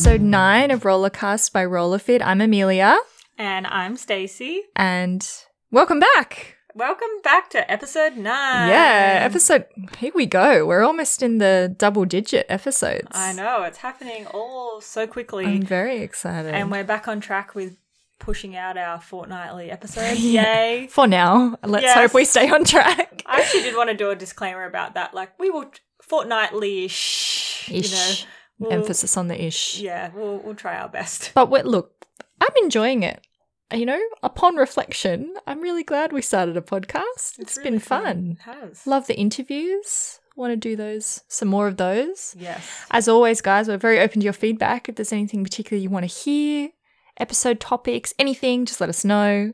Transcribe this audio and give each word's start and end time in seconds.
episode 0.00 0.22
9 0.22 0.70
of 0.70 0.84
Rollercast 0.84 1.52
by 1.52 1.62
Rollerfit. 1.62 2.22
I'm 2.24 2.40
Amelia 2.40 2.96
And 3.36 3.66
I'm 3.66 3.98
Stacey. 3.98 4.62
and 4.74 5.30
welcome 5.70 6.00
back. 6.00 6.56
Welcome 6.74 7.20
back 7.22 7.50
to 7.50 7.70
episode 7.70 8.16
nine. 8.16 8.70
yeah, 8.70 9.18
episode 9.20 9.66
Here 9.98 10.10
we 10.14 10.24
go. 10.24 10.64
We're 10.66 10.84
almost 10.84 11.22
in 11.22 11.36
the 11.36 11.74
double 11.76 12.06
digit 12.06 12.46
episodes. 12.48 13.08
I 13.10 13.34
know, 13.34 13.64
it's 13.64 13.76
happening 13.76 14.26
all 14.28 14.80
so 14.80 15.06
quickly. 15.06 15.44
I'm 15.44 15.60
very 15.60 15.98
excited. 16.00 16.54
and 16.54 16.70
we're 16.70 16.82
back 16.82 17.06
on 17.06 17.20
track 17.20 17.54
with 17.54 17.76
pushing 18.18 18.56
out 18.56 18.78
our 18.78 19.02
fortnightly 19.02 19.70
episodes. 19.70 20.18
Yay. 20.24 20.88
For 20.90 21.06
now, 21.06 21.58
let's 21.62 21.82
Yes. 21.82 21.94
hope 21.94 22.14
we 22.14 22.24
stay 22.24 22.48
on 22.48 22.64
track. 22.64 23.22
I 23.26 23.40
actually 23.42 23.64
did 23.64 23.76
want 23.76 23.90
to 23.90 23.96
do 23.96 24.08
a 24.08 24.16
disclaimer 24.16 24.64
about 24.64 24.94
that. 24.94 25.12
Like, 25.12 25.38
we 25.38 25.50
will 25.50 25.70
fortnightly 26.00 26.86
ish. 26.86 27.68
You 27.68 27.82
know. 27.82 28.14
We'll- 28.60 28.72
Emphasis 28.72 29.16
on 29.16 29.26
the 29.28 29.44
ish. 29.44 29.80
Yeah, 29.80 30.10
we'll, 30.14 30.38
we'll 30.38 30.54
try 30.54 30.76
our 30.78 30.88
best. 30.88 31.32
But 31.34 31.50
look, 31.66 32.06
I'm 32.40 32.54
enjoying 32.62 33.02
it. 33.02 33.26
You 33.72 33.86
know, 33.86 34.00
upon 34.24 34.56
reflection, 34.56 35.34
I'm 35.46 35.60
really 35.60 35.84
glad 35.84 36.12
we 36.12 36.22
started 36.22 36.56
a 36.56 36.60
podcast. 36.60 37.38
it's 37.38 37.56
really 37.56 37.70
been 37.70 37.78
fun. 37.78 38.36
It 38.40 38.42
has. 38.42 38.86
Love 38.86 39.06
the 39.06 39.16
interviews. 39.16 40.18
Want 40.36 40.52
to 40.52 40.56
do 40.56 40.74
those, 40.74 41.22
some 41.28 41.48
more 41.48 41.68
of 41.68 41.76
those. 41.76 42.34
Yes. 42.38 42.86
As 42.90 43.08
always, 43.08 43.40
guys, 43.40 43.68
we're 43.68 43.76
very 43.76 44.00
open 44.00 44.20
to 44.20 44.24
your 44.24 44.32
feedback. 44.32 44.88
If 44.88 44.94
there's 44.96 45.12
anything 45.12 45.44
particular 45.44 45.80
you 45.80 45.90
want 45.90 46.08
to 46.08 46.12
hear, 46.12 46.70
episode 47.18 47.60
topics, 47.60 48.12
anything, 48.18 48.64
just 48.66 48.80
let 48.80 48.88
us 48.88 49.04
know. 49.04 49.52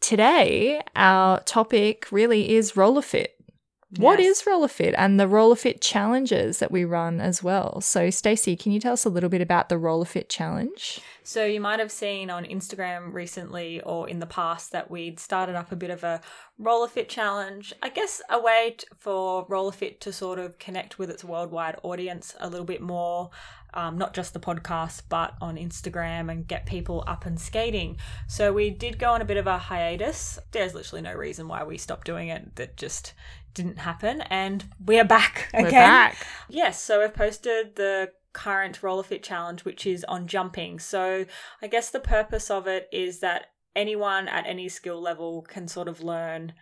Today, 0.00 0.82
our 0.94 1.40
topic 1.40 2.06
really 2.12 2.54
is 2.54 2.76
roller 2.76 3.02
fit. 3.02 3.33
What 3.96 4.20
is 4.20 4.44
roller 4.46 4.68
fit 4.68 4.94
and 4.96 5.20
the 5.20 5.28
roller 5.28 5.56
fit 5.56 5.80
challenges 5.80 6.58
that 6.58 6.70
we 6.70 6.84
run 6.84 7.20
as 7.20 7.42
well? 7.42 7.80
So, 7.80 8.10
Stacey, 8.10 8.56
can 8.56 8.72
you 8.72 8.80
tell 8.80 8.94
us 8.94 9.04
a 9.04 9.10
little 9.10 9.30
bit 9.30 9.40
about 9.40 9.68
the 9.68 9.78
roller 9.78 10.04
fit 10.04 10.28
challenge? 10.28 11.00
So 11.26 11.46
you 11.46 11.58
might 11.58 11.80
have 11.80 11.90
seen 11.90 12.28
on 12.28 12.44
Instagram 12.44 13.14
recently 13.14 13.80
or 13.80 14.06
in 14.08 14.18
the 14.18 14.26
past 14.26 14.72
that 14.72 14.90
we'd 14.90 15.18
started 15.18 15.54
up 15.54 15.72
a 15.72 15.76
bit 15.76 15.88
of 15.88 16.04
a 16.04 16.20
roller 16.58 16.86
fit 16.86 17.08
challenge. 17.08 17.72
I 17.82 17.88
guess 17.88 18.20
a 18.28 18.38
way 18.38 18.74
t- 18.76 18.86
for 18.98 19.46
roller 19.48 19.72
fit 19.72 20.02
to 20.02 20.12
sort 20.12 20.38
of 20.38 20.58
connect 20.58 20.98
with 20.98 21.08
its 21.08 21.24
worldwide 21.24 21.76
audience 21.82 22.34
a 22.40 22.50
little 22.50 22.66
bit 22.66 22.82
more, 22.82 23.30
um, 23.72 23.96
not 23.96 24.12
just 24.12 24.34
the 24.34 24.40
podcast, 24.40 25.04
but 25.08 25.34
on 25.40 25.56
Instagram 25.56 26.30
and 26.30 26.46
get 26.46 26.66
people 26.66 27.02
up 27.06 27.24
and 27.24 27.40
skating. 27.40 27.96
So 28.28 28.52
we 28.52 28.68
did 28.68 28.98
go 28.98 29.12
on 29.12 29.22
a 29.22 29.26
bit 29.26 29.38
of 29.38 29.46
a 29.46 29.56
hiatus. 29.56 30.38
There's 30.52 30.74
literally 30.74 31.02
no 31.02 31.14
reason 31.14 31.48
why 31.48 31.64
we 31.64 31.78
stopped 31.78 32.06
doing 32.06 32.28
it. 32.28 32.56
That 32.56 32.76
just 32.76 33.14
didn't 33.54 33.78
happen, 33.78 34.20
and 34.22 34.64
we 34.84 34.98
are 34.98 35.04
back 35.04 35.48
again. 35.54 35.64
We're 35.64 35.70
back. 35.70 36.26
Yes, 36.48 36.82
so 36.82 37.02
I've 37.02 37.14
posted 37.14 37.76
the 37.76 38.10
current 38.32 38.82
Roller 38.82 39.02
Fit 39.02 39.22
challenge, 39.22 39.64
which 39.64 39.86
is 39.86 40.04
on 40.04 40.26
jumping. 40.26 40.78
So 40.78 41.24
I 41.62 41.66
guess 41.68 41.90
the 41.90 42.00
purpose 42.00 42.50
of 42.50 42.66
it 42.66 42.88
is 42.92 43.20
that 43.20 43.46
anyone 43.74 44.28
at 44.28 44.46
any 44.46 44.68
skill 44.68 45.00
level 45.00 45.42
can 45.42 45.68
sort 45.68 45.88
of 45.88 46.02
learn 46.02 46.52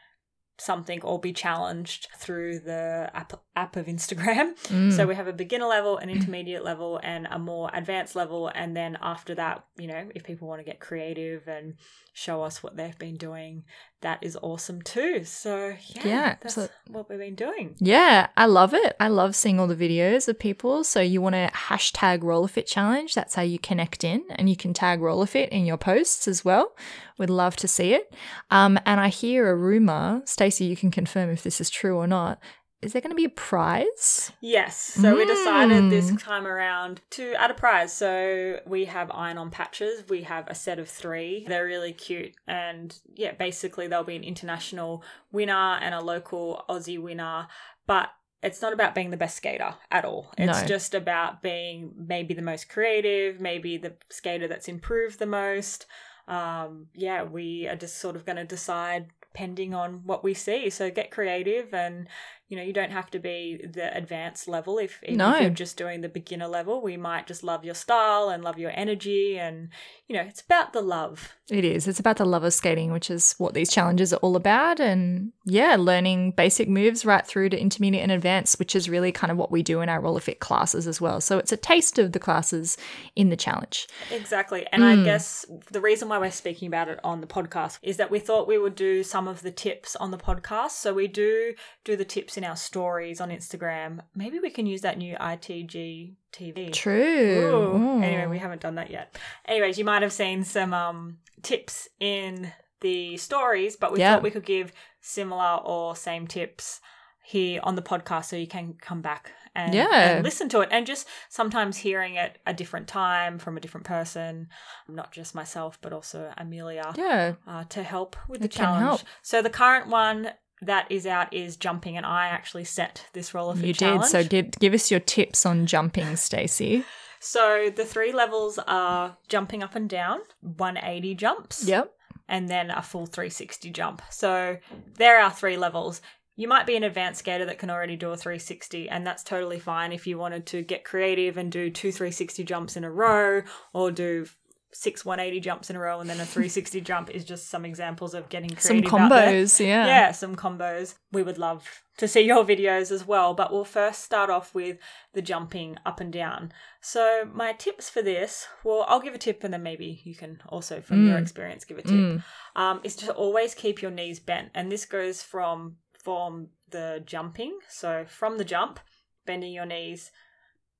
something 0.58 1.02
or 1.02 1.18
be 1.18 1.32
challenged 1.32 2.08
through 2.16 2.60
the 2.60 3.10
app, 3.14 3.32
app 3.56 3.76
of 3.76 3.86
Instagram. 3.86 4.54
Mm. 4.68 4.92
So 4.92 5.06
we 5.06 5.14
have 5.14 5.26
a 5.26 5.32
beginner 5.32 5.66
level, 5.66 5.98
an 5.98 6.10
intermediate 6.10 6.64
level, 6.64 7.00
and 7.02 7.26
a 7.30 7.38
more 7.38 7.70
advanced 7.72 8.14
level. 8.14 8.50
And 8.54 8.76
then 8.76 8.96
after 9.00 9.34
that, 9.34 9.64
you 9.76 9.88
know, 9.88 10.08
if 10.14 10.24
people 10.24 10.48
want 10.48 10.60
to 10.60 10.64
get 10.64 10.78
creative 10.78 11.48
and 11.48 11.74
show 12.12 12.42
us 12.42 12.62
what 12.62 12.76
they've 12.76 12.98
been 12.98 13.16
doing, 13.16 13.64
that 14.02 14.18
is 14.22 14.38
awesome 14.42 14.82
too. 14.82 15.24
So 15.24 15.74
yeah, 15.94 16.06
Yeah, 16.06 16.36
that's 16.40 16.56
what 16.88 17.08
we've 17.08 17.18
been 17.18 17.34
doing. 17.34 17.74
Yeah, 17.78 18.28
I 18.36 18.46
love 18.46 18.74
it. 18.74 18.94
I 19.00 19.08
love 19.08 19.34
seeing 19.34 19.58
all 19.58 19.66
the 19.66 19.76
videos 19.76 20.28
of 20.28 20.38
people. 20.38 20.84
So 20.84 21.00
you 21.00 21.20
want 21.20 21.34
to 21.34 21.50
hashtag 21.52 22.20
RollerFit 22.20 22.66
Challenge. 22.66 23.14
That's 23.14 23.34
how 23.34 23.42
you 23.42 23.58
connect 23.58 24.04
in, 24.04 24.24
and 24.30 24.48
you 24.48 24.56
can 24.56 24.74
tag 24.74 25.00
RollerFit 25.00 25.48
in 25.48 25.64
your 25.64 25.78
posts 25.78 26.28
as 26.28 26.44
well. 26.44 26.76
We'd 27.18 27.30
love 27.30 27.56
to 27.56 27.68
see 27.68 27.94
it. 27.94 28.12
Um, 28.50 28.78
and 28.84 29.00
I 29.00 29.08
hear 29.08 29.50
a 29.50 29.56
rumor, 29.56 30.22
Stacey, 30.24 30.64
you 30.64 30.76
can 30.76 30.90
confirm 30.90 31.30
if 31.30 31.42
this 31.42 31.60
is 31.60 31.70
true 31.70 31.96
or 31.96 32.06
not. 32.06 32.38
Is 32.82 32.92
there 32.92 33.00
going 33.00 33.12
to 33.12 33.16
be 33.16 33.24
a 33.24 33.28
prize? 33.28 34.32
Yes. 34.40 34.76
So 34.76 35.16
we 35.16 35.24
decided 35.24 35.88
this 35.88 36.10
Mm. 36.10 36.20
time 36.20 36.46
around 36.48 37.00
to 37.10 37.32
add 37.34 37.52
a 37.52 37.54
prize. 37.54 37.92
So 37.92 38.60
we 38.66 38.86
have 38.86 39.10
iron 39.14 39.38
on 39.38 39.50
patches. 39.50 40.08
We 40.08 40.22
have 40.22 40.48
a 40.48 40.54
set 40.54 40.80
of 40.80 40.88
three. 40.88 41.44
They're 41.46 41.64
really 41.64 41.92
cute. 41.92 42.34
And 42.48 42.98
yeah, 43.14 43.32
basically 43.32 43.86
there'll 43.86 44.04
be 44.04 44.16
an 44.16 44.24
international 44.24 45.04
winner 45.30 45.78
and 45.80 45.94
a 45.94 46.00
local 46.00 46.64
Aussie 46.68 47.00
winner. 47.00 47.46
But 47.86 48.10
it's 48.42 48.60
not 48.60 48.72
about 48.72 48.96
being 48.96 49.10
the 49.10 49.16
best 49.16 49.36
skater 49.36 49.76
at 49.92 50.04
all. 50.04 50.32
It's 50.36 50.62
No. 50.62 50.66
just 50.66 50.92
about 50.94 51.40
being 51.40 51.92
maybe 51.96 52.34
the 52.34 52.42
most 52.42 52.68
creative, 52.68 53.40
maybe 53.40 53.76
the 53.76 53.94
skater 54.10 54.48
that's 54.48 54.66
improved 54.66 55.20
the 55.20 55.26
most. 55.26 55.86
Um, 56.26 56.88
yeah, 56.94 57.22
we 57.22 57.68
are 57.68 57.76
just 57.76 57.98
sort 57.98 58.16
of 58.16 58.24
going 58.26 58.36
to 58.36 58.44
decide 58.44 59.10
pending 59.34 59.74
on 59.74 60.02
what 60.04 60.22
we 60.22 60.34
see. 60.34 60.68
So 60.70 60.90
get 60.90 61.10
creative 61.10 61.72
and 61.72 62.06
you 62.52 62.58
know, 62.58 62.62
you 62.62 62.74
don't 62.74 62.90
have 62.92 63.10
to 63.10 63.18
be 63.18 63.64
the 63.66 63.96
advanced 63.96 64.46
level 64.46 64.78
if, 64.78 65.02
even 65.04 65.16
No. 65.16 65.34
if 65.36 65.40
you're 65.40 65.48
just 65.50 65.78
doing 65.78 66.02
the 66.02 66.08
beginner 66.10 66.46
level. 66.48 66.82
We 66.82 66.98
might 66.98 67.26
just 67.26 67.42
love 67.42 67.64
your 67.64 67.74
style 67.74 68.28
and 68.28 68.44
love 68.44 68.58
your 68.58 68.72
energy 68.74 69.38
and 69.38 69.70
you 70.06 70.18
know, 70.18 70.24
it's 70.24 70.42
about 70.42 70.74
the 70.74 70.82
love. 70.82 71.32
It 71.48 71.64
is. 71.64 71.88
It's 71.88 71.98
about 71.98 72.18
the 72.18 72.26
love 72.26 72.44
of 72.44 72.52
skating, 72.52 72.92
which 72.92 73.10
is 73.10 73.34
what 73.38 73.54
these 73.54 73.70
challenges 73.70 74.12
are 74.12 74.16
all 74.18 74.36
about. 74.36 74.78
And 74.78 75.32
yeah, 75.46 75.76
learning 75.78 76.32
basic 76.32 76.68
moves 76.68 77.06
right 77.06 77.26
through 77.26 77.48
to 77.50 77.58
intermediate 77.58 78.02
and 78.02 78.12
advanced, 78.12 78.58
which 78.58 78.76
is 78.76 78.90
really 78.90 79.10
kind 79.12 79.30
of 79.30 79.38
what 79.38 79.50
we 79.50 79.62
do 79.62 79.80
in 79.80 79.88
our 79.88 80.02
RollerFit 80.02 80.38
classes 80.38 80.86
as 80.86 81.00
well. 81.00 81.22
So 81.22 81.38
it's 81.38 81.52
a 81.52 81.56
taste 81.56 81.98
of 81.98 82.12
the 82.12 82.18
classes 82.18 82.76
in 83.16 83.30
the 83.30 83.36
challenge. 83.36 83.86
Exactly. 84.10 84.66
And 84.70 84.82
Mm. 84.82 85.00
I 85.00 85.04
guess 85.04 85.46
the 85.70 85.80
reason 85.80 86.10
why 86.10 86.18
we're 86.18 86.30
speaking 86.30 86.68
about 86.68 86.88
it 86.88 87.00
on 87.02 87.22
the 87.22 87.26
podcast 87.26 87.78
is 87.80 87.96
that 87.96 88.10
we 88.10 88.18
thought 88.18 88.46
we 88.46 88.58
would 88.58 88.74
do 88.74 89.02
some 89.02 89.26
of 89.26 89.40
the 89.40 89.50
tips 89.50 89.96
on 89.96 90.10
the 90.10 90.18
podcast. 90.18 90.72
So 90.72 90.92
we 90.92 91.08
do 91.08 91.54
do 91.84 91.96
the 91.96 92.04
tips 92.04 92.36
in 92.36 92.41
our 92.44 92.56
stories 92.56 93.20
on 93.20 93.30
Instagram. 93.30 94.00
Maybe 94.14 94.38
we 94.38 94.50
can 94.50 94.66
use 94.66 94.80
that 94.82 94.98
new 94.98 95.16
ITG 95.16 96.14
TV. 96.32 96.72
True. 96.72 97.72
Ooh. 97.76 98.02
Anyway, 98.02 98.26
we 98.26 98.38
haven't 98.38 98.62
done 98.62 98.76
that 98.76 98.90
yet. 98.90 99.16
Anyways, 99.46 99.78
you 99.78 99.84
might 99.84 100.02
have 100.02 100.12
seen 100.12 100.44
some 100.44 100.72
um, 100.74 101.18
tips 101.42 101.88
in 102.00 102.52
the 102.80 103.16
stories, 103.16 103.76
but 103.76 103.92
we 103.92 104.00
Yeah. 104.00 104.14
thought 104.14 104.22
we 104.22 104.30
could 104.30 104.44
give 104.46 104.72
similar 105.00 105.60
or 105.64 105.94
same 105.96 106.26
tips 106.26 106.80
here 107.24 107.60
on 107.62 107.76
the 107.76 107.82
podcast 107.82 108.24
so 108.26 108.36
you 108.36 108.48
can 108.48 108.74
come 108.74 109.00
back 109.00 109.30
and, 109.54 109.72
Yeah. 109.74 110.14
and 110.16 110.24
listen 110.24 110.48
to 110.48 110.60
it 110.60 110.68
and 110.72 110.84
just 110.86 111.06
sometimes 111.28 111.76
hearing 111.76 112.14
it 112.16 112.38
a 112.46 112.52
different 112.54 112.88
time 112.88 113.38
from 113.38 113.56
a 113.56 113.60
different 113.60 113.86
person, 113.86 114.48
not 114.88 115.12
just 115.12 115.34
myself, 115.34 115.78
but 115.80 115.92
also 115.92 116.32
Amelia 116.36 116.92
Yeah. 116.96 117.34
uh, 117.46 117.64
to 117.68 117.82
help 117.84 118.16
with 118.28 118.40
the 118.40 118.46
It 118.46 118.52
can 118.52 118.64
challenge. 118.64 118.82
help. 118.82 119.00
So 119.22 119.40
the 119.42 119.50
current 119.50 119.86
one 119.88 120.32
that 120.62 120.90
is 120.90 121.06
out 121.06 121.32
is 121.34 121.56
jumping, 121.56 121.96
and 121.96 122.06
I 122.06 122.26
actually 122.28 122.64
set 122.64 123.06
this 123.12 123.34
roller 123.34 123.54
fit 123.54 123.64
You 123.66 123.74
challenge. 123.74 124.02
did. 124.04 124.10
So 124.10 124.24
give, 124.24 124.50
give 124.58 124.74
us 124.74 124.90
your 124.90 125.00
tips 125.00 125.44
on 125.44 125.66
jumping, 125.66 126.16
Stacey. 126.16 126.84
So 127.20 127.70
the 127.74 127.84
three 127.84 128.12
levels 128.12 128.58
are 128.66 129.16
jumping 129.28 129.62
up 129.62 129.74
and 129.76 129.88
down, 129.88 130.20
180 130.40 131.14
jumps, 131.14 131.64
Yep. 131.66 131.92
and 132.28 132.48
then 132.48 132.70
a 132.70 132.82
full 132.82 133.06
360 133.06 133.70
jump. 133.70 134.02
So 134.10 134.56
there 134.96 135.20
are 135.20 135.30
three 135.30 135.56
levels. 135.56 136.00
You 136.34 136.48
might 136.48 136.66
be 136.66 136.76
an 136.76 136.82
advanced 136.82 137.20
skater 137.20 137.44
that 137.44 137.58
can 137.58 137.70
already 137.70 137.94
do 137.94 138.10
a 138.10 138.16
360, 138.16 138.88
and 138.88 139.06
that's 139.06 139.22
totally 139.22 139.60
fine 139.60 139.92
if 139.92 140.06
you 140.06 140.16
wanted 140.18 140.46
to 140.46 140.62
get 140.62 140.82
creative 140.84 141.36
and 141.36 141.52
do 141.52 141.70
two 141.70 141.92
360 141.92 142.42
jumps 142.44 142.76
in 142.76 142.84
a 142.84 142.90
row 142.90 143.42
or 143.74 143.90
do 143.90 144.26
six 144.74 145.04
180 145.04 145.38
jumps 145.40 145.68
in 145.68 145.76
a 145.76 145.78
row 145.78 146.00
and 146.00 146.08
then 146.08 146.18
a 146.18 146.24
360 146.24 146.80
jump 146.90 147.10
is 147.10 147.24
just 147.24 147.50
some 147.50 147.64
examples 147.66 148.14
of 148.14 148.28
getting 148.30 148.56
Some 148.56 148.82
creative 148.82 148.90
there. 148.90 149.08
combos. 149.32 149.60
Yeah. 149.60 149.86
Yeah, 149.86 150.12
some 150.12 150.34
combos. 150.34 150.94
We 151.12 151.22
would 151.22 151.36
love 151.36 151.68
to 151.98 152.08
see 152.08 152.22
your 152.22 152.42
videos 152.42 152.90
as 152.90 153.06
well, 153.06 153.34
but 153.34 153.52
we'll 153.52 153.64
first 153.66 154.02
start 154.02 154.30
off 154.30 154.54
with 154.54 154.78
the 155.12 155.20
jumping 155.20 155.76
up 155.84 156.00
and 156.00 156.10
down. 156.10 156.52
So, 156.80 157.28
my 157.32 157.52
tips 157.52 157.90
for 157.90 158.00
this, 158.00 158.46
well, 158.64 158.86
I'll 158.88 158.98
give 159.00 159.14
a 159.14 159.18
tip 159.18 159.44
and 159.44 159.52
then 159.52 159.62
maybe 159.62 160.00
you 160.04 160.14
can 160.14 160.40
also, 160.48 160.80
from 160.80 161.06
your 161.06 161.18
Mm. 161.18 161.22
experience, 161.22 161.64
give 161.66 161.76
a 161.78 161.82
tip, 161.82 161.90
Mm. 161.92 162.22
um, 162.56 162.80
is 162.82 162.96
to 162.96 163.12
always 163.12 163.54
keep 163.54 163.82
your 163.82 163.90
knees 163.90 164.20
bent. 164.20 164.50
And 164.54 164.72
this 164.72 164.86
goes 164.86 165.22
from, 165.22 165.76
from 165.92 166.48
the 166.70 167.02
jumping, 167.04 167.58
so 167.68 168.06
from 168.08 168.38
the 168.38 168.44
jump, 168.44 168.80
bending 169.26 169.52
your 169.52 169.66
knees 169.66 170.10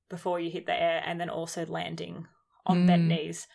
before 0.09 0.41
you 0.41 0.50
hit 0.50 0.65
the 0.65 0.73
air, 0.81 1.03
and 1.05 1.21
then 1.21 1.29
also 1.29 1.67
landing 1.67 2.27
on 2.65 2.87
bent 2.87 3.03
Mm. 3.03 3.09
knees 3.09 3.47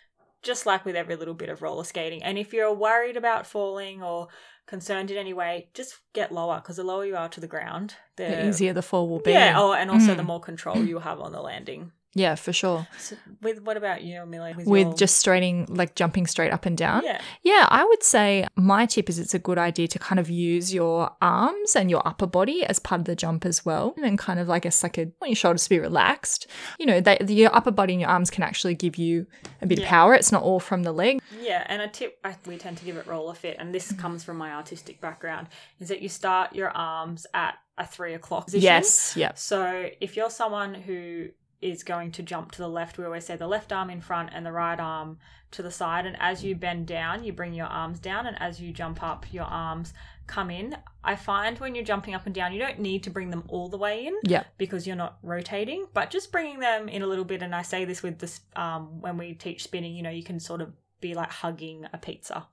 just 0.48 0.66
like 0.66 0.84
with 0.86 0.96
every 0.96 1.16
little 1.16 1.34
bit 1.36 1.50
of 1.50 1.62
roller 1.62 1.84
skating. 1.84 2.24
And 2.24 2.38
if 2.38 2.54
you're 2.54 2.74
worried 2.74 3.18
about 3.18 3.46
falling 3.46 4.02
or 4.02 4.28
concerned 4.66 5.12
in 5.12 5.18
any 5.18 5.34
way, 5.34 5.70
just 5.74 6.00
get 6.14 6.32
lower 6.32 6.58
because 6.62 6.78
the 6.78 6.84
lower 6.84 7.06
you 7.06 7.16
are 7.16 7.30
to 7.30 7.40
the 7.40 7.48
ground, 7.56 7.96
the, 8.16 8.24
The 8.24 8.48
easier 8.48 8.74
the 8.74 8.82
fall 8.82 9.08
will 9.08 9.20
be. 9.20 9.32
Yeah, 9.32 9.54
oh, 9.62 9.74
and 9.74 9.92
also 9.92 10.14
Mm. 10.14 10.18
the 10.18 10.24
more 10.24 10.40
control 10.42 10.84
you 10.84 11.00
have 11.00 11.20
on 11.20 11.32
the 11.32 11.42
landing. 11.42 11.92
Yeah, 12.18 12.36
for 12.36 12.52
sure. 12.54 12.88
So 12.98 13.16
with 13.42 13.62
what 13.62 13.78
about 13.78 14.02
you, 14.04 14.22
Amelia? 14.22 14.56
With 14.56 14.68
your- 14.68 14.94
just 14.96 15.18
straighting, 15.18 15.66
like 15.69 15.96
jumping 15.96 16.25
straight 16.28 16.52
up 16.52 16.66
and 16.66 16.78
down. 16.78 17.04
yeah, 17.06 17.22
Yeah, 17.44 17.68
I 17.69 17.84
would 17.86 18.02
say 18.04 18.48
my 18.56 18.86
tip 18.86 19.08
is 19.10 19.19
it's 19.19 19.34
a 19.34 19.40
good 19.40 19.58
idea 19.58 19.88
to 19.90 20.00
kind 20.00 20.19
of 20.19 20.30
use 20.30 20.74
your 20.74 21.12
arms 21.22 21.75
and 21.75 21.90
your 21.90 22.02
upper 22.08 22.25
body 22.25 22.66
as 22.66 22.80
part 22.80 23.00
of 23.02 23.06
the 23.06 23.16
jump 23.16 23.46
as 23.46 23.64
well. 23.66 23.94
And 24.04 24.18
kind 24.18 24.40
of 24.40 24.48
like, 24.48 24.58
I 24.58 24.68
guess, 24.68 24.81
like 24.81 24.98
a, 24.98 25.04
want 25.22 25.30
your 25.30 25.36
shoulders 25.36 25.64
to 25.66 25.69
be 25.69 25.80
relaxed. 25.80 26.48
You 26.80 26.88
know, 26.88 27.00
they, 27.00 27.18
the, 27.22 27.34
your 27.36 27.56
upper 27.56 27.72
body 27.72 27.94
and 27.94 28.02
your 28.02 28.10
arms 28.10 28.30
can 28.31 28.44
actually 28.44 28.74
give 28.74 28.96
you 28.98 29.28
a 29.62 29.68
bit 29.68 29.80
of 29.80 29.86
power. 29.86 30.13
It's 30.16 30.31
not 30.31 30.42
all 30.42 30.60
from 30.60 30.81
the 30.84 30.92
leg. 30.92 31.22
yeah. 31.42 31.63
And 31.68 31.81
a 31.81 31.88
tip 31.88 32.18
I, 32.24 32.36
we 32.48 32.58
tend 32.58 32.78
to 32.78 32.86
give 32.86 32.98
at 32.98 33.06
roller 33.06 33.36
fit, 33.36 33.58
and 33.60 33.75
this 33.75 33.92
comes 33.92 34.24
from 34.24 34.38
my 34.38 34.52
artistic 34.54 35.00
background, 35.02 35.48
is 35.80 35.90
that 35.90 36.02
you 36.02 36.10
start 36.10 36.56
your 36.56 36.70
arms 36.70 37.28
at 37.36 37.56
a 37.78 37.86
three 37.86 38.16
o'clock 38.16 38.46
position. 38.46 38.63
Yes. 38.63 39.13
Yep. 39.16 39.38
So 39.38 39.90
if 40.02 40.16
you're 40.18 40.31
someone 40.31 40.74
who 40.74 41.28
is 41.62 41.83
going 41.83 42.12
to 42.12 42.24
jump 42.24 42.51
to 42.51 42.59
the 42.59 42.69
left, 42.69 42.98
we 42.98 43.06
always 43.06 43.25
say 43.25 43.36
the 43.36 43.48
left 43.48 43.74
arm 43.74 43.89
in 43.89 44.01
front 44.01 44.30
and 44.33 44.45
the 44.45 44.51
right 44.51 44.80
arm 44.80 45.18
to 45.51 45.63
the 45.63 45.71
side. 45.71 46.06
And 46.06 46.15
as 46.19 46.44
you 46.44 46.56
bend 46.56 46.88
down, 46.88 47.24
you 47.24 47.33
bring 47.33 47.54
your 47.54 47.68
arms 47.68 48.00
down, 48.00 48.27
and 48.27 48.39
as 48.42 48.62
you 48.62 48.71
jump 48.71 49.01
up, 49.01 49.25
your 49.33 49.45
arms 49.45 49.94
come 50.27 50.51
in. 50.51 50.77
I 51.04 51.15
find 51.15 51.57
when 51.57 51.74
you're 51.74 51.86
jumping 51.86 52.13
up 52.13 52.25
and 52.25 52.36
down, 52.36 52.54
you 52.54 52.59
don't 52.59 52.80
need 52.80 53.04
to 53.04 53.09
bring 53.09 53.30
them 53.30 53.44
all 53.48 53.69
the 53.69 53.77
way 53.77 54.06
in 54.06 54.13
because 54.57 54.86
you're 54.86 54.95
not 54.95 55.18
rotating, 55.24 55.88
but 55.94 56.09
just 56.09 56.31
bringing 56.31 56.59
them 56.59 56.89
in 56.89 57.01
a 57.01 57.07
little 57.07 57.25
bit. 57.25 57.42
And 57.42 57.56
I 57.56 57.62
say 57.62 57.86
this 57.86 58.03
with 58.03 58.19
this 58.19 58.42
um, 58.56 59.01
when 59.01 59.18
we 59.18 59.33
teach 59.33 59.63
spinning, 59.63 59.95
you 59.95 60.03
know, 60.03 60.10
you 60.10 60.24
can 60.24 60.39
sort 60.39 60.62
of 60.62 60.74
be 61.00 61.13
like 61.13 61.31
hugging 61.31 61.86
a 61.94 61.98
pizza. 61.98 62.48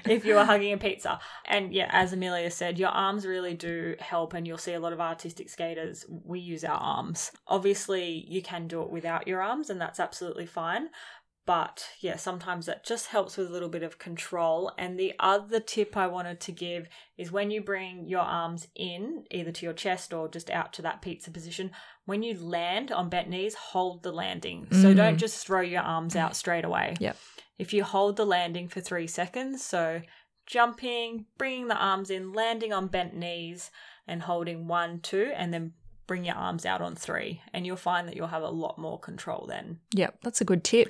if 0.06 0.26
you 0.26 0.36
were 0.36 0.46
hugging 0.46 0.74
a 0.74 0.78
pizza. 0.78 1.20
And 1.46 1.74
yeah, 1.74 1.90
as 1.92 2.14
Amelia 2.14 2.52
said, 2.52 2.78
your 2.80 2.90
arms 2.90 3.26
really 3.26 3.54
do 3.54 3.96
help, 4.00 4.34
and 4.34 4.46
you'll 4.48 4.58
see 4.58 4.74
a 4.74 4.80
lot 4.80 4.94
of 4.94 5.00
artistic 5.02 5.50
skaters, 5.50 6.06
we 6.10 6.40
use 6.40 6.64
our 6.64 6.78
arms. 6.78 7.32
Obviously, 7.48 8.26
you 8.28 8.42
can 8.42 8.68
do 8.68 8.82
it 8.82 8.90
without 8.90 9.28
your 9.28 9.42
arms, 9.42 9.70
and 9.70 9.80
that's 9.80 10.00
absolutely 10.00 10.46
fine. 10.46 10.90
But 11.46 11.90
yeah, 12.00 12.16
sometimes 12.16 12.68
that 12.68 12.86
just 12.86 13.08
helps 13.08 13.36
with 13.36 13.50
a 13.50 13.52
little 13.52 13.68
bit 13.68 13.84
of 13.84 14.00
control. 14.00 14.72
And 14.78 14.98
the 14.98 15.12
other 15.20 15.60
tip 15.60 15.98
I 15.98 16.08
wanted 16.08 16.40
to 16.40 16.54
give 16.54 16.88
is 17.18 17.34
when 17.34 17.52
you 17.52 17.60
bring 17.60 18.08
your 18.08 18.22
arms 18.22 18.70
in, 18.78 19.26
either 19.30 19.52
to 19.52 19.66
your 19.66 19.74
chest 19.74 20.14
or 20.14 20.30
just 20.30 20.50
out 20.50 20.72
to 20.74 20.82
that 20.84 21.02
pizza 21.02 21.32
position, 21.32 21.72
when 22.06 22.24
you 22.24 22.40
land 22.40 22.94
on 22.94 23.10
bent 23.10 23.28
knees, 23.28 23.56
hold 23.56 24.04
the 24.04 24.14
landing. 24.14 24.68
So 24.72 24.94
Mm. 24.94 24.96
don't 24.96 25.18
just 25.18 25.46
throw 25.46 25.60
your 25.60 25.82
arms 25.82 26.16
out 26.16 26.38
straight 26.38 26.64
away. 26.64 26.96
Yep. 27.02 27.18
If 27.58 27.74
you 27.74 27.84
hold 27.84 28.18
the 28.18 28.26
landing 28.26 28.68
for 28.68 28.82
three 28.82 29.08
seconds, 29.08 29.64
so 29.64 30.02
jumping, 30.46 31.26
bringing 31.38 31.68
the 31.68 31.78
arms 31.78 32.10
in, 32.10 32.34
landing 32.34 32.74
on 32.74 32.88
bent 32.88 33.16
knees, 33.16 33.72
and 34.08 34.24
holding 34.24 34.68
one, 34.68 35.00
two, 35.00 35.32
and 35.36 35.54
then 35.54 35.74
bring 36.08 36.26
your 36.26 36.36
arms 36.36 36.66
out 36.66 36.82
on 36.82 36.96
three. 36.96 37.42
And 37.54 37.66
you'll 37.66 37.78
find 37.78 38.08
that 38.08 38.16
you'll 38.16 38.28
have 38.28 38.44
a 38.44 38.50
lot 38.50 38.78
more 38.78 39.00
control 39.00 39.46
then. 39.48 39.80
Yep. 39.94 40.20
That's 40.24 40.42
a 40.42 40.46
good 40.46 40.64
tip. 40.64 40.90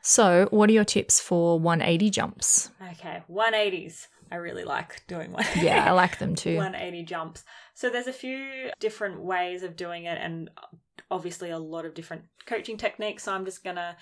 So, 0.00 0.48
what 0.50 0.70
are 0.70 0.72
your 0.72 0.84
tips 0.84 1.20
for 1.20 1.58
180 1.58 2.10
jumps? 2.10 2.70
Okay, 2.92 3.22
180s. 3.30 4.06
I 4.30 4.36
really 4.36 4.64
like 4.64 5.06
doing 5.06 5.32
one. 5.32 5.44
Yeah, 5.56 5.84
I 5.84 5.92
like 5.92 6.18
them 6.18 6.34
too. 6.34 6.54
180 6.56 7.04
jumps. 7.04 7.44
So 7.74 7.90
there's 7.90 8.06
a 8.06 8.12
few 8.12 8.70
different 8.80 9.20
ways 9.20 9.62
of 9.62 9.76
doing 9.76 10.04
it 10.04 10.18
and 10.20 10.50
obviously 11.10 11.50
a 11.50 11.58
lot 11.58 11.84
of 11.84 11.94
different 11.94 12.24
coaching 12.44 12.76
techniques. 12.76 13.24
So 13.24 13.32
I'm 13.32 13.44
just 13.44 13.62
going 13.62 13.76
to 13.76 13.96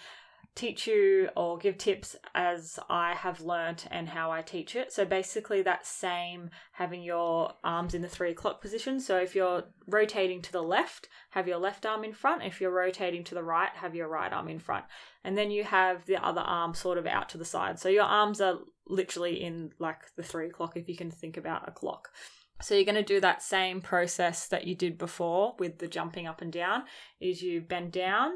teach 0.54 0.86
you 0.86 1.28
or 1.36 1.58
give 1.58 1.76
tips 1.78 2.14
as 2.34 2.78
I 2.88 3.14
have 3.14 3.40
learnt 3.40 3.86
and 3.90 4.08
how 4.08 4.30
I 4.30 4.42
teach 4.42 4.76
it. 4.76 4.92
So 4.92 5.04
basically 5.04 5.62
that 5.62 5.84
same 5.84 6.50
having 6.72 7.02
your 7.02 7.54
arms 7.64 7.92
in 7.92 8.02
the 8.02 8.08
three 8.08 8.30
o'clock 8.30 8.60
position. 8.60 9.00
So 9.00 9.18
if 9.18 9.34
you're 9.34 9.64
rotating 9.88 10.42
to 10.42 10.52
the 10.52 10.62
left, 10.62 11.08
have 11.30 11.48
your 11.48 11.58
left 11.58 11.84
arm 11.84 12.04
in 12.04 12.12
front. 12.12 12.44
If 12.44 12.60
you're 12.60 12.70
rotating 12.70 13.24
to 13.24 13.34
the 13.34 13.42
right, 13.42 13.70
have 13.74 13.96
your 13.96 14.08
right 14.08 14.32
arm 14.32 14.48
in 14.48 14.60
front. 14.60 14.84
And 15.24 15.36
then 15.36 15.50
you 15.50 15.64
have 15.64 16.06
the 16.06 16.24
other 16.24 16.42
arm 16.42 16.74
sort 16.74 16.98
of 16.98 17.06
out 17.06 17.28
to 17.30 17.38
the 17.38 17.44
side. 17.44 17.80
So 17.80 17.88
your 17.88 18.04
arms 18.04 18.40
are 18.40 18.58
literally 18.86 19.42
in 19.42 19.72
like 19.80 20.02
the 20.16 20.22
three 20.22 20.46
o'clock 20.46 20.76
if 20.76 20.88
you 20.88 20.96
can 20.96 21.10
think 21.10 21.36
about 21.36 21.68
a 21.68 21.72
clock. 21.72 22.10
So 22.62 22.74
you're 22.74 22.84
going 22.84 22.94
to 22.94 23.02
do 23.02 23.20
that 23.20 23.42
same 23.42 23.80
process 23.80 24.46
that 24.48 24.66
you 24.66 24.76
did 24.76 24.96
before 24.96 25.56
with 25.58 25.78
the 25.78 25.88
jumping 25.88 26.28
up 26.28 26.40
and 26.40 26.52
down 26.52 26.84
is 27.20 27.42
you 27.42 27.60
bend 27.60 27.90
down 27.90 28.34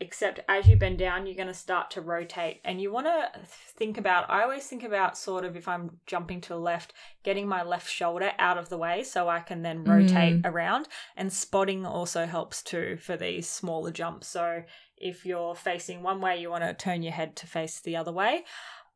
except 0.00 0.40
as 0.48 0.66
you 0.66 0.76
bend 0.76 0.98
down 0.98 1.26
you're 1.26 1.36
going 1.36 1.46
to 1.46 1.54
start 1.54 1.90
to 1.92 2.00
rotate. 2.00 2.60
And 2.64 2.80
you 2.80 2.92
want 2.92 3.06
to 3.06 3.28
think 3.46 3.96
about 3.98 4.28
I 4.28 4.42
always 4.42 4.66
think 4.66 4.82
about 4.82 5.16
sort 5.16 5.44
of 5.44 5.56
if 5.56 5.68
I'm 5.68 5.98
jumping 6.06 6.40
to 6.42 6.50
the 6.50 6.58
left 6.58 6.92
getting 7.22 7.46
my 7.46 7.62
left 7.62 7.90
shoulder 7.90 8.32
out 8.38 8.58
of 8.58 8.68
the 8.68 8.78
way 8.78 9.02
so 9.04 9.28
I 9.28 9.40
can 9.40 9.62
then 9.62 9.84
mm. 9.84 9.88
rotate 9.88 10.40
around. 10.44 10.88
And 11.16 11.32
spotting 11.32 11.86
also 11.86 12.26
helps 12.26 12.62
too 12.62 12.96
for 13.00 13.16
these 13.16 13.48
smaller 13.48 13.90
jumps. 13.90 14.26
So 14.28 14.64
if 14.96 15.24
you're 15.24 15.54
facing 15.54 16.02
one 16.02 16.20
way 16.20 16.40
you 16.40 16.50
want 16.50 16.64
to 16.64 16.74
turn 16.74 17.02
your 17.02 17.12
head 17.12 17.36
to 17.36 17.46
face 17.46 17.80
the 17.80 17.96
other 17.96 18.12
way. 18.12 18.44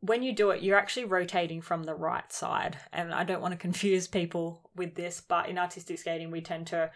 When 0.00 0.22
you 0.22 0.32
do 0.32 0.50
it, 0.50 0.62
you're 0.62 0.78
actually 0.78 1.06
rotating 1.06 1.60
from 1.60 1.82
the 1.82 1.94
right 1.94 2.32
side. 2.32 2.78
And 2.92 3.12
I 3.12 3.24
don't 3.24 3.42
want 3.42 3.52
to 3.52 3.58
confuse 3.68 4.06
people 4.06 4.70
with 4.76 4.94
this, 4.94 5.20
but 5.20 5.48
in 5.48 5.58
artistic 5.58 5.98
skating, 5.98 6.30
we 6.30 6.40
tend 6.40 6.68
to 6.68 6.90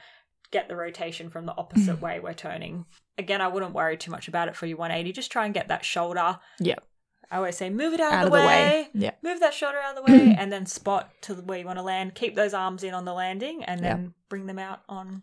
get 0.53 0.69
the 0.69 0.77
rotation 0.77 1.29
from 1.31 1.47
the 1.47 1.57
opposite 1.57 1.97
mm. 1.97 2.01
way 2.01 2.21
we're 2.21 2.35
turning. 2.35 2.87
Again, 3.19 3.41
I 3.41 3.49
wouldn't 3.49 3.75
worry 3.75 3.97
too 3.97 4.13
much 4.13 4.29
about 4.29 4.49
it 4.49 4.55
for 4.55 4.67
your 4.67 4.79
180. 4.79 5.13
Just 5.13 5.33
try 5.33 5.45
and 5.45 5.53
get 5.53 5.69
that 5.69 5.85
shoulder. 5.85 6.39
Yep. 6.61 6.85
I 7.31 7.37
always 7.37 7.57
say, 7.57 7.71
move 7.71 7.95
it 7.95 8.01
out, 8.01 8.13
Out 8.13 8.27
of 8.27 8.33
the, 8.33 8.39
way. 8.39 8.89
Yeah. 8.93 9.13
Move 9.23 9.41
that 9.41 9.55
shoulder 9.55 9.79
out 9.79 9.97
of 9.97 10.05
the 10.05 10.13
way, 10.19 10.37
and 10.39 10.53
then 10.53 10.67
spot 10.67 11.11
to 11.23 11.35
where 11.35 11.59
you 11.59 11.65
want 11.65 11.79
to 11.79 11.83
land. 11.83 12.15
Keep 12.15 12.37
those 12.37 12.55
arms 12.55 12.85
in 12.85 12.95
on 12.95 13.05
the 13.05 13.15
landing, 13.15 13.65
and 13.65 13.83
then 13.83 14.15
bring 14.29 14.47
them 14.47 14.59
out 14.59 14.83
on 14.89 15.23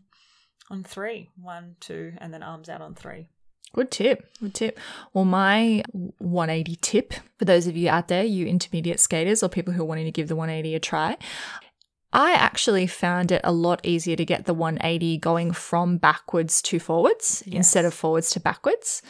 on 0.72 0.84
three. 0.84 1.30
One, 1.40 1.76
two, 1.80 2.14
and 2.18 2.34
then 2.34 2.44
arms 2.44 2.68
out 2.68 2.82
on 2.82 2.96
three. 2.96 3.30
Good 3.74 3.92
tip. 3.92 4.28
Good 4.40 4.56
tip. 4.56 4.80
Well, 5.14 5.26
my 5.26 5.84
180 5.92 6.76
tip 6.82 7.14
for 7.38 7.46
those 7.46 7.68
of 7.68 7.78
you 7.78 7.90
out 7.90 8.08
there, 8.08 8.24
you 8.24 8.48
intermediate 8.48 9.00
skaters 9.00 9.44
or 9.44 9.50
people 9.50 9.74
who 9.74 9.84
are 9.84 9.86
wanting 9.86 10.06
to 10.06 10.12
give 10.12 10.28
the 10.28 10.36
180 10.36 10.76
a 10.76 10.80
try, 10.80 11.18
I 12.12 12.32
actually 12.32 12.88
found 12.88 13.32
it 13.32 13.42
a 13.44 13.52
lot 13.52 13.86
easier 13.86 14.16
to 14.16 14.26
get 14.26 14.46
the 14.46 14.54
180 14.54 15.18
going 15.18 15.52
from 15.52 15.98
backwards 15.98 16.62
to 16.64 16.80
forwards 16.80 17.44
instead 17.46 17.86
of 17.86 17.94
forwards 17.94 18.32
to 18.32 18.40
backwards. 18.40 19.04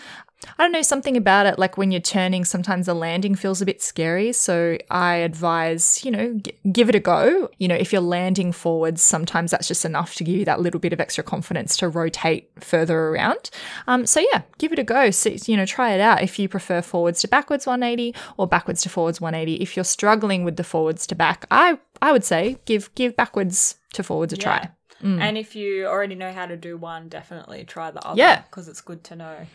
I 0.58 0.64
don't 0.64 0.72
know, 0.72 0.82
something 0.82 1.18
about 1.18 1.46
it, 1.48 1.60
like 1.60 1.78
when 1.78 1.92
you're 1.92 2.00
turning, 2.00 2.46
sometimes 2.46 2.86
the 2.86 2.94
landing 2.94 3.36
feels 3.36 3.62
a 3.62 3.66
bit 3.66 3.82
scary. 3.82 4.32
So 4.32 4.78
I 4.90 5.16
advise, 5.16 6.04
you 6.06 6.12
know, 6.12 6.34
g- 6.36 6.54
give 6.72 6.88
it 6.88 6.96
a 6.96 7.00
go. 7.00 7.50
You 7.58 7.68
know, 7.68 7.76
if 7.76 7.92
you're 7.92 8.02
landing 8.02 8.54
forwards, 8.54 9.02
sometimes 9.02 9.52
that's 9.52 9.68
just 9.68 9.84
enough 9.84 10.16
to 10.16 10.24
give 10.24 10.36
you 10.36 10.46
that 10.46 10.62
little 10.62 10.80
bit 10.80 10.94
of 10.94 11.02
extra 11.02 11.26
confidence 11.26 11.76
to 11.78 11.90
rotate 11.90 12.50
further 12.60 12.98
around. 13.10 13.50
Um, 13.88 14.06
so 14.06 14.22
yeah, 14.32 14.44
give 14.58 14.72
it 14.72 14.80
a 14.80 14.84
go. 14.84 15.12
So, 15.12 15.32
you 15.46 15.58
know, 15.58 15.66
try 15.66 15.92
it 15.92 16.00
out 16.00 16.22
if 16.22 16.40
you 16.40 16.48
prefer 16.48 16.82
forwards 16.82 17.22
to 17.22 17.28
backwards 17.28 17.68
180 17.68 18.16
or 18.38 18.48
backwards 18.48 18.82
to 18.84 18.90
forwards 18.90 19.20
180. 19.20 19.62
If 19.62 19.76
you're 19.76 19.84
struggling 19.84 20.46
with 20.46 20.56
the 20.56 20.64
forwards 20.64 21.06
to 21.08 21.16
back, 21.16 21.46
I 21.52 21.80
I 22.02 22.12
would 22.12 22.24
say 22.24 22.58
give 22.66 22.94
give 22.96 23.16
backwards 23.16 23.78
to 23.94 24.04
forwards 24.04 24.34
a 24.34 24.38
try. 24.38 24.70
Mm. 25.02 25.22
And 25.22 25.38
if 25.38 25.56
you 25.56 25.86
already 25.86 26.16
know 26.16 26.32
how 26.34 26.46
to 26.46 26.58
do 26.58 26.76
one, 26.78 27.08
definitely 27.08 27.64
try 27.64 27.90
the 27.92 28.06
other. 28.06 28.18
Yeah. 28.20 28.42
Because 28.42 28.68
it's 28.68 28.82
good 28.82 29.04
to 29.06 29.16
know 29.16 29.48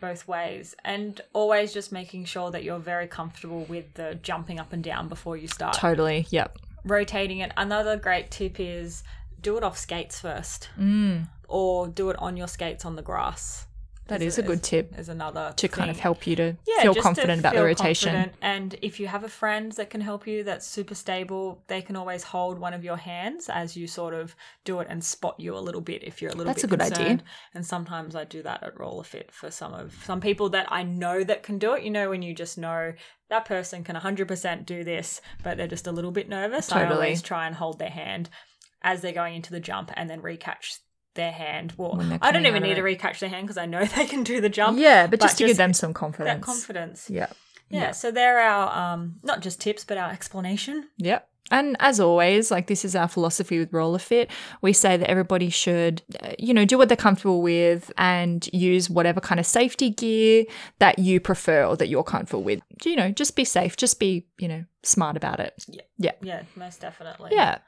both 0.00 0.28
ways. 0.28 0.74
And 0.84 1.20
always 1.32 1.72
just 1.72 1.90
making 1.92 2.24
sure 2.26 2.50
that 2.52 2.62
you're 2.62 2.78
very 2.78 3.06
comfortable 3.08 3.64
with 3.68 3.94
the 3.94 4.14
jumping 4.22 4.60
up 4.60 4.72
and 4.72 4.82
down 4.82 5.08
before 5.08 5.36
you 5.36 5.48
start 5.48 5.74
Totally. 5.74 6.26
Yep. 6.30 6.56
rotating 6.84 7.38
it. 7.38 7.52
Another 7.56 7.96
great 7.96 8.30
tip 8.30 8.60
is 8.60 9.02
do 9.40 9.56
it 9.56 9.64
off 9.64 9.76
skates 9.76 10.20
first 10.20 10.68
Mm. 10.78 11.28
or 11.48 11.88
do 11.88 12.10
it 12.10 12.16
on 12.20 12.36
your 12.36 12.46
skates 12.48 12.84
on 12.84 12.94
the 12.96 13.02
grass. 13.02 13.66
That 14.12 14.22
Is 14.22 14.34
is 14.34 14.44
a 14.44 14.46
good 14.46 14.62
tip 14.62 14.98
Is 14.98 15.08
another 15.08 15.54
to 15.56 15.68
kind 15.68 15.90
of 15.90 15.98
help 15.98 16.26
you 16.26 16.36
to 16.36 16.56
Yeah, 16.66 16.82
feel 16.82 16.92
just 16.94 16.98
to 16.98 17.02
confident 17.02 17.40
about 17.40 17.54
the 17.54 17.64
rotation. 17.64 18.12
confident. 18.12 18.36
And 18.42 18.76
if 18.82 19.00
you 19.00 19.06
have 19.06 19.24
a 19.24 19.28
friend 19.28 19.72
that 19.72 19.88
can 19.88 20.02
help 20.02 20.26
you 20.26 20.44
that's 20.44 20.66
super 20.66 20.94
stable, 20.94 21.64
they 21.66 21.80
can 21.80 21.96
always 21.96 22.22
hold 22.22 22.58
one 22.58 22.74
of 22.74 22.84
your 22.84 22.98
hands 22.98 23.48
as 23.48 23.74
you 23.76 23.86
sort 23.86 24.12
of 24.12 24.36
do 24.64 24.80
it 24.80 24.86
and 24.90 25.02
spot 25.02 25.36
you 25.38 25.56
a 25.56 25.58
little 25.60 25.80
bit 25.80 26.04
if 26.04 26.20
you're 26.20 26.30
a 26.30 26.34
little. 26.34 26.52
That's 26.52 26.62
bit 26.62 26.72
a 26.72 26.76
good 26.76 26.82
idea. 26.82 27.20
And 27.54 27.64
sometimes 27.64 28.14
I 28.14 28.24
do 28.24 28.42
that 28.42 28.62
at 28.62 28.78
roller 28.78 29.04
fit 29.04 29.32
for 29.32 29.50
some 29.50 29.72
of 29.72 29.98
some 30.04 30.20
people 30.20 30.50
that 30.50 30.66
I 30.70 30.82
know 30.82 31.24
that 31.24 31.42
can 31.42 31.58
do 31.58 31.72
it. 31.72 31.82
You 31.82 31.90
know, 31.90 32.10
when 32.10 32.20
you 32.20 32.34
just 32.34 32.58
know 32.58 32.92
that 33.30 33.46
person 33.46 33.82
can 33.82 33.96
100% 33.96 34.66
do 34.66 34.84
this, 34.84 35.22
but 35.42 35.56
they're 35.56 35.66
just 35.66 35.86
a 35.86 35.92
little 35.92 36.10
bit 36.12 36.28
nervous. 36.28 36.70
I 36.70 36.84
always 36.86 37.22
try 37.22 37.46
and 37.46 37.56
hold 37.56 37.78
their 37.78 37.88
hand 37.88 38.28
as 38.82 39.00
they're 39.00 39.12
going 39.12 39.36
into 39.36 39.52
the 39.52 39.60
jump 39.60 39.90
and 39.94 40.10
then 40.10 40.20
recatch 40.20 40.80
their 41.14 41.32
hand. 41.32 41.74
Well, 41.76 42.00
I 42.20 42.32
don't 42.32 42.46
even 42.46 42.62
need 42.62 42.74
to 42.74 42.82
recatch 42.82 43.18
their 43.20 43.28
hand 43.28 43.46
because 43.46 43.58
I 43.58 43.66
know 43.66 43.84
they 43.96 44.06
can 44.06 44.22
do 44.22 44.40
the 44.40 44.48
jump. 44.48 44.78
yeah, 44.78 45.04
but, 45.06 45.18
but 45.18 45.20
just 45.20 45.38
to 45.38 45.46
give 45.46 45.56
them 45.56 45.72
some 45.72 45.92
confidence 45.94 46.28
That 46.34 46.40
confidence. 46.42 47.06
confidence. 47.06 47.10
yeah. 47.10 47.26
Yeah, 47.70 47.92
so 47.92 48.10
they're 48.10 48.38
our 48.40 48.92
um 48.92 49.16
not 49.22 49.40
just 49.40 49.60
tips 49.60 49.84
but 49.84 49.96
our 49.96 50.10
explanation. 50.10 50.88
Yep. 50.98 51.26
And 51.50 51.76
as 51.80 52.00
always, 52.00 52.50
like 52.50 52.66
this 52.66 52.84
is 52.84 52.94
our 52.96 53.08
philosophy 53.08 53.58
with 53.58 53.72
Roller 53.72 53.98
Fit. 53.98 54.30
We 54.62 54.72
say 54.72 54.96
that 54.96 55.10
everybody 55.10 55.50
should, 55.50 56.00
uh, 56.22 56.32
you 56.38 56.54
know, 56.54 56.64
do 56.64 56.78
what 56.78 56.88
they're 56.88 56.96
comfortable 56.96 57.42
with 57.42 57.92
and 57.98 58.48
use 58.54 58.88
whatever 58.88 59.20
kind 59.20 59.38
of 59.38 59.44
safety 59.44 59.90
gear 59.90 60.44
that 60.78 60.98
you 60.98 61.18
prefer 61.20 61.64
or 61.66 61.76
that 61.76 61.88
you're 61.88 62.04
comfortable 62.04 62.42
with. 62.42 62.60
You 62.84 62.96
know, 62.96 63.10
just 63.10 63.36
be 63.36 63.44
safe. 63.44 63.76
Just 63.76 63.98
be, 63.98 64.26
you 64.38 64.48
know, 64.48 64.64
smart 64.82 65.16
about 65.16 65.40
it. 65.40 65.52
Yeah. 65.68 65.82
Yeah. 65.98 66.12
Yeah, 66.22 66.42
most 66.56 66.80
definitely. 66.80 67.30
Yeah. 67.34 67.58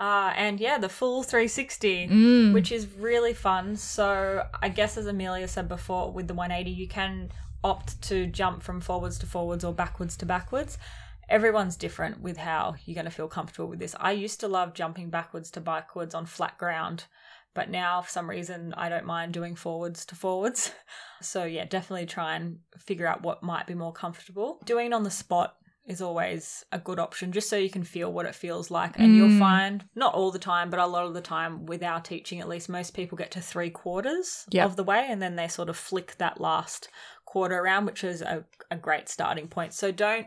Uh, 0.00 0.32
and 0.34 0.58
yeah, 0.58 0.78
the 0.78 0.88
full 0.88 1.22
360, 1.22 2.08
Mm. 2.08 2.54
which 2.54 2.72
is 2.72 2.88
really 2.96 3.34
fun. 3.34 3.76
So 3.76 4.46
I 4.62 4.70
guess 4.70 4.96
as 4.96 5.06
Amelia 5.06 5.46
said 5.46 5.68
before, 5.68 6.10
with 6.10 6.26
the 6.26 6.32
180, 6.34 6.70
you 6.70 6.88
can 6.88 7.30
opt 7.62 8.00
to 8.08 8.26
jump 8.26 8.62
from 8.62 8.80
forwards 8.80 9.18
to 9.18 9.26
forwards 9.26 9.62
or 9.62 9.74
backwards 9.74 10.16
to 10.16 10.24
backwards. 10.26 10.78
Everyone's 11.28 11.76
different 11.76 12.22
with 12.22 12.38
how 12.38 12.74
you're 12.86 12.94
going 12.94 13.04
to 13.04 13.10
feel 13.10 13.28
comfortable 13.28 13.68
with 13.68 13.78
this. 13.78 13.94
I 14.00 14.12
used 14.12 14.40
to 14.40 14.48
love 14.48 14.72
jumping 14.72 15.10
backwards 15.10 15.50
to 15.52 15.60
backwards 15.60 16.14
on 16.14 16.24
flat 16.24 16.56
ground, 16.56 17.04
but 17.54 17.68
now 17.68 18.00
for 18.00 18.08
some 18.10 18.28
reason 18.30 18.72
I 18.78 18.88
don't 18.88 19.04
mind 19.04 19.34
doing 19.34 19.54
forwards 19.54 20.06
to 20.06 20.14
forwards. 20.14 20.72
So 21.22 21.44
yeah, 21.44 21.66
definitely 21.66 22.06
try 22.06 22.34
and 22.36 22.60
figure 22.78 23.06
out 23.06 23.20
what 23.20 23.42
might 23.42 23.66
be 23.66 23.74
more 23.74 23.92
comfortable. 23.92 24.58
Doing 24.64 24.86
it 24.86 24.94
on 24.94 25.02
the 25.02 25.10
spot 25.10 25.56
is 25.90 26.00
always 26.00 26.64
a 26.70 26.78
good 26.78 26.98
option 26.98 27.32
just 27.32 27.48
so 27.50 27.56
you 27.56 27.68
can 27.70 27.82
feel 27.84 28.12
what 28.12 28.24
it 28.26 28.34
feels 28.34 28.70
like 28.70 28.98
and 28.98 29.16
you'll 29.16 29.28
Mm. 29.28 29.38
find 29.38 29.84
not 29.94 30.14
all 30.14 30.30
the 30.30 30.38
time 30.38 30.70
but 30.70 30.78
a 30.80 30.86
lot 30.86 31.04
of 31.04 31.14
the 31.14 31.20
time 31.20 31.66
with 31.66 31.82
our 31.82 32.00
teaching 32.00 32.40
at 32.40 32.48
least 32.48 32.68
most 32.68 32.94
people 32.94 33.18
get 33.18 33.30
to 33.32 33.40
three 33.40 33.70
quarters 33.70 34.44
Yep. 34.50 34.66
of 34.66 34.76
the 34.76 34.84
way 34.84 35.06
and 35.08 35.20
then 35.20 35.36
they 35.36 35.48
sort 35.48 35.68
of 35.68 35.76
flick 35.76 36.16
that 36.18 36.40
last 36.40 36.88
quarter 37.24 37.58
around 37.58 37.86
which 37.86 38.04
is 38.04 38.22
a, 38.22 38.44
a 38.70 38.76
great 38.76 39.08
starting 39.08 39.48
point 39.48 39.72
so 39.74 39.90
don't 39.90 40.26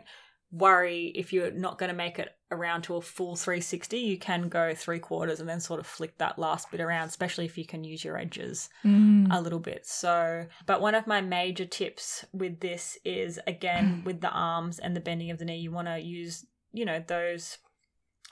worry 0.56 1.06
if 1.16 1.32
you're 1.32 1.50
not 1.50 1.78
going 1.78 1.88
to 1.90 1.96
make 1.96 2.18
it 2.18 2.28
around 2.52 2.82
to 2.82 2.94
a 2.94 3.00
full 3.00 3.34
360 3.34 3.98
you 3.98 4.16
can 4.16 4.48
go 4.48 4.72
three 4.74 5.00
quarters 5.00 5.40
and 5.40 5.48
then 5.48 5.58
sort 5.58 5.80
of 5.80 5.86
flick 5.86 6.16
that 6.18 6.38
last 6.38 6.70
bit 6.70 6.80
around 6.80 7.08
especially 7.08 7.44
if 7.44 7.58
you 7.58 7.64
can 7.66 7.82
use 7.82 8.04
your 8.04 8.16
edges 8.16 8.68
Mm. 8.84 9.34
a 9.34 9.40
little 9.40 9.58
bit. 9.58 9.84
So, 9.86 10.46
but 10.66 10.80
one 10.80 10.94
of 10.94 11.06
my 11.08 11.20
major 11.20 11.64
tips 11.64 12.24
with 12.32 12.60
this 12.60 12.96
is 13.04 13.40
again 13.46 14.02
with 14.06 14.20
the 14.20 14.30
arms 14.30 14.78
and 14.78 14.94
the 14.94 15.00
bending 15.00 15.30
of 15.30 15.38
the 15.38 15.44
knee, 15.44 15.58
you 15.58 15.72
want 15.72 15.88
to 15.88 15.98
use, 15.98 16.46
you 16.72 16.84
know, 16.84 17.02
those 17.04 17.58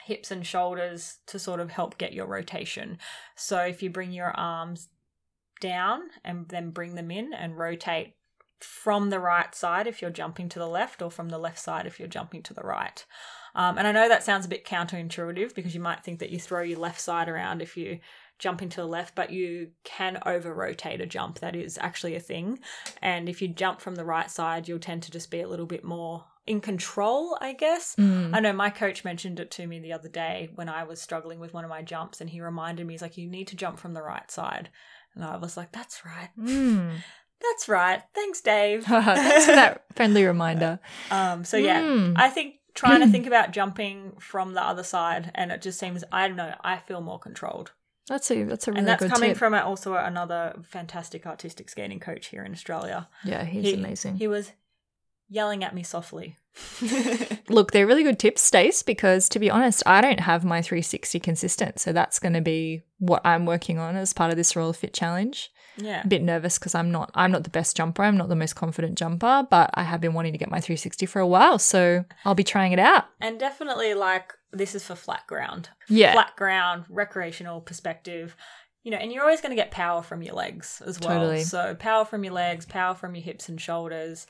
hips 0.05 0.31
and 0.31 0.45
shoulders 0.45 1.17
to 1.27 1.39
sort 1.39 1.59
of 1.59 1.71
help 1.71 1.97
get 1.97 2.13
your 2.13 2.27
rotation. 2.27 2.97
So, 3.35 3.57
if 3.59 3.83
you 3.83 3.89
bring 3.89 4.11
your 4.13 4.31
arms 4.31 4.87
down 5.61 6.01
and 6.23 6.47
then 6.49 6.69
bring 6.71 6.95
them 6.95 7.09
in 7.11 7.33
and 7.33 7.57
rotate 7.57 8.15
from 8.63 9.09
the 9.09 9.19
right 9.19 9.53
side 9.53 9.87
if 9.87 10.01
you're 10.01 10.11
jumping 10.11 10.49
to 10.49 10.59
the 10.59 10.67
left 10.67 11.01
or 11.01 11.11
from 11.11 11.29
the 11.29 11.37
left 11.37 11.59
side 11.59 11.85
if 11.85 11.99
you're 11.99 12.07
jumping 12.07 12.41
to 12.43 12.53
the 12.53 12.61
right. 12.61 13.05
Um, 13.55 13.77
and 13.77 13.87
I 13.87 13.91
know 13.91 14.09
that 14.09 14.23
sounds 14.23 14.45
a 14.45 14.49
bit 14.49 14.65
counterintuitive 14.65 15.53
because 15.53 15.75
you 15.75 15.81
might 15.81 16.03
think 16.03 16.19
that 16.19 16.31
you 16.31 16.39
throw 16.39 16.61
your 16.61 16.79
left 16.79 16.99
side 16.99 17.29
around 17.29 17.61
if 17.61 17.77
you 17.77 17.99
jumping 18.39 18.69
to 18.69 18.81
the 18.81 18.87
left, 18.87 19.15
but 19.15 19.31
you 19.31 19.69
can 19.83 20.19
over 20.25 20.53
rotate 20.53 21.01
a 21.01 21.05
jump. 21.05 21.39
That 21.39 21.55
is 21.55 21.77
actually 21.79 22.15
a 22.15 22.19
thing. 22.19 22.59
And 23.01 23.29
if 23.29 23.41
you 23.41 23.47
jump 23.47 23.79
from 23.79 23.95
the 23.95 24.05
right 24.05 24.29
side, 24.29 24.67
you'll 24.67 24.79
tend 24.79 25.03
to 25.03 25.11
just 25.11 25.29
be 25.29 25.41
a 25.41 25.47
little 25.47 25.67
bit 25.67 25.83
more 25.83 26.25
in 26.45 26.59
control, 26.59 27.37
I 27.39 27.53
guess. 27.53 27.95
Mm. 27.95 28.35
I 28.35 28.39
know 28.39 28.51
my 28.51 28.69
coach 28.69 29.05
mentioned 29.05 29.39
it 29.39 29.51
to 29.51 29.67
me 29.67 29.79
the 29.79 29.93
other 29.93 30.09
day 30.09 30.49
when 30.55 30.67
I 30.67 30.83
was 30.83 31.01
struggling 31.01 31.39
with 31.39 31.53
one 31.53 31.63
of 31.63 31.69
my 31.69 31.81
jumps, 31.81 32.19
and 32.19 32.29
he 32.29 32.41
reminded 32.41 32.85
me, 32.85 32.93
he's 32.93 33.01
like, 33.01 33.17
you 33.17 33.29
need 33.29 33.47
to 33.47 33.55
jump 33.55 33.79
from 33.79 33.93
the 33.93 34.03
right 34.03 34.29
side. 34.29 34.69
And 35.15 35.23
I 35.23 35.37
was 35.37 35.55
like, 35.55 35.71
that's 35.71 36.03
right. 36.05 36.29
Mm. 36.37 36.95
That's 37.43 37.67
right. 37.69 38.01
Thanks, 38.15 38.41
Dave. 38.41 38.83
Thanks 38.85 39.45
for 39.45 39.51
that 39.51 39.83
friendly 39.95 40.23
reminder. 40.25 40.79
Um, 41.11 41.43
so 41.43 41.57
yeah, 41.57 41.81
Mm. 41.81 42.13
I 42.17 42.29
think 42.29 42.55
trying 42.73 43.01
to 43.01 43.07
think 43.11 43.27
about 43.27 43.51
jumping 43.51 44.13
from 44.19 44.53
the 44.53 44.61
other 44.63 44.83
side, 44.83 45.31
and 45.35 45.51
it 45.51 45.61
just 45.61 45.79
seems 45.79 46.03
I 46.11 46.27
don't 46.27 46.37
know. 46.37 46.53
I 46.63 46.77
feel 46.77 47.01
more 47.01 47.19
controlled, 47.19 47.71
That's 48.07 48.31
a 48.31 48.43
that's 48.43 48.67
a 48.67 48.71
really 48.71 48.79
and 48.79 48.87
that's 48.87 49.05
coming 49.07 49.31
tip. 49.31 49.37
from 49.37 49.53
also 49.53 49.95
another 49.95 50.55
fantastic 50.69 51.25
artistic 51.25 51.69
skating 51.69 51.99
coach 51.99 52.27
here 52.27 52.43
in 52.43 52.53
Australia. 52.53 53.09
yeah, 53.23 53.43
he's 53.43 53.65
he, 53.65 53.73
amazing. 53.73 54.15
He 54.17 54.27
was 54.27 54.51
yelling 55.29 55.63
at 55.63 55.75
me 55.75 55.83
softly. 55.83 56.37
Look, 57.49 57.71
they're 57.71 57.87
really 57.87 58.03
good 58.03 58.19
tips, 58.19 58.41
Stace, 58.41 58.83
because 58.83 59.27
to 59.29 59.39
be 59.39 59.49
honest, 59.49 59.81
I 59.85 60.01
don't 60.01 60.19
have 60.19 60.45
my 60.45 60.61
360 60.61 61.19
consistent. 61.19 61.79
So 61.79 61.91
that's 61.91 62.19
going 62.19 62.33
to 62.33 62.41
be 62.41 62.83
what 62.99 63.25
I'm 63.25 63.45
working 63.47 63.79
on 63.79 63.95
as 63.95 64.13
part 64.13 64.29
of 64.31 64.37
this 64.37 64.55
Roller 64.55 64.73
Fit 64.73 64.93
challenge. 64.93 65.49
Yeah, 65.77 66.01
A 66.03 66.07
bit 66.07 66.21
nervous 66.21 66.57
because 66.59 66.75
I'm 66.75 66.91
not 66.91 67.11
I'm 67.15 67.31
not 67.31 67.43
the 67.43 67.49
best 67.49 67.75
jumper. 67.75 68.03
I'm 68.03 68.17
not 68.17 68.29
the 68.29 68.35
most 68.35 68.55
confident 68.55 68.97
jumper, 68.97 69.47
but 69.49 69.69
I 69.73 69.83
have 69.83 70.01
been 70.01 70.13
wanting 70.13 70.33
to 70.33 70.37
get 70.37 70.51
my 70.51 70.59
360 70.59 71.05
for 71.05 71.19
a 71.19 71.27
while, 71.27 71.59
so 71.59 72.05
I'll 72.25 72.35
be 72.35 72.43
trying 72.43 72.71
it 72.71 72.79
out. 72.79 73.05
and 73.19 73.39
definitely 73.39 73.93
like 73.93 74.33
this 74.51 74.75
is 74.75 74.85
for 74.85 74.95
flat 74.95 75.25
ground. 75.27 75.69
Yeah. 75.89 76.13
flat 76.13 76.35
ground, 76.35 76.85
recreational 76.89 77.61
perspective. 77.61 78.35
You 78.83 78.91
know, 78.91 78.97
and 78.97 79.13
you're 79.13 79.23
always 79.23 79.39
going 79.39 79.51
to 79.51 79.55
get 79.55 79.71
power 79.71 80.03
from 80.03 80.21
your 80.21 80.35
legs 80.35 80.81
as 80.85 80.99
well. 80.99 81.17
Totally. 81.17 81.43
So, 81.43 81.73
power 81.73 82.03
from 82.03 82.25
your 82.25 82.33
legs, 82.33 82.65
power 82.65 82.93
from 82.93 83.15
your 83.15 83.23
hips 83.23 83.47
and 83.47 83.59
shoulders. 83.59 84.27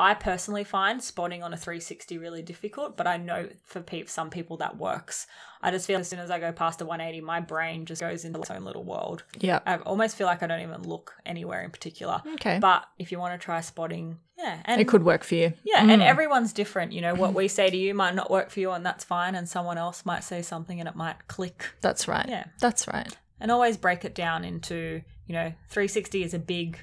I 0.00 0.14
personally 0.14 0.62
find 0.62 1.02
spotting 1.02 1.42
on 1.42 1.52
a 1.52 1.56
360 1.56 2.18
really 2.18 2.40
difficult, 2.42 2.96
but 2.96 3.06
I 3.08 3.16
know 3.16 3.48
for 3.64 3.80
pe- 3.80 4.06
some 4.06 4.30
people 4.30 4.56
that 4.58 4.76
works. 4.78 5.26
I 5.60 5.72
just 5.72 5.88
feel 5.88 5.98
as 5.98 6.08
soon 6.08 6.20
as 6.20 6.30
I 6.30 6.38
go 6.38 6.52
past 6.52 6.80
a 6.80 6.84
180, 6.84 7.20
my 7.24 7.40
brain 7.40 7.84
just 7.84 8.00
goes 8.00 8.24
into 8.24 8.38
its 8.38 8.50
own 8.50 8.62
little 8.64 8.84
world. 8.84 9.24
Yeah. 9.40 9.58
I 9.66 9.78
almost 9.78 10.14
feel 10.16 10.28
like 10.28 10.44
I 10.44 10.46
don't 10.46 10.60
even 10.60 10.82
look 10.82 11.14
anywhere 11.26 11.62
in 11.62 11.72
particular. 11.72 12.22
Okay. 12.34 12.60
But 12.60 12.84
if 12.98 13.10
you 13.10 13.18
want 13.18 13.38
to 13.40 13.44
try 13.44 13.60
spotting, 13.60 14.18
yeah, 14.38 14.60
and 14.66 14.80
it 14.80 14.86
could 14.86 15.02
work 15.04 15.24
for 15.24 15.34
you. 15.34 15.52
yeah, 15.64 15.80
and 15.82 15.90
Mm. 16.00 16.06
everyone's 16.06 16.52
different. 16.52 16.92
You 16.92 17.00
know, 17.00 17.14
what 17.16 17.34
we 17.34 17.48
say 17.48 17.68
to 17.68 17.76
you 17.76 17.92
might 17.92 18.14
not 18.14 18.30
work 18.30 18.50
for 18.50 18.60
you, 18.60 18.70
and 18.70 18.86
that's 18.86 19.02
fine. 19.02 19.34
And 19.34 19.48
someone 19.48 19.78
else 19.78 20.06
might 20.06 20.22
say 20.22 20.42
something, 20.42 20.78
and 20.78 20.88
it 20.88 20.94
might 20.94 21.26
click. 21.26 21.70
That's 21.80 22.06
right. 22.06 22.26
Yeah. 22.28 22.44
That's 22.60 22.86
right. 22.86 23.16
And 23.40 23.50
always 23.50 23.76
break 23.76 24.04
it 24.04 24.14
down 24.14 24.44
into, 24.44 25.02
you 25.26 25.32
know, 25.32 25.52
360 25.70 26.22
is 26.22 26.34
a 26.34 26.38
big 26.38 26.78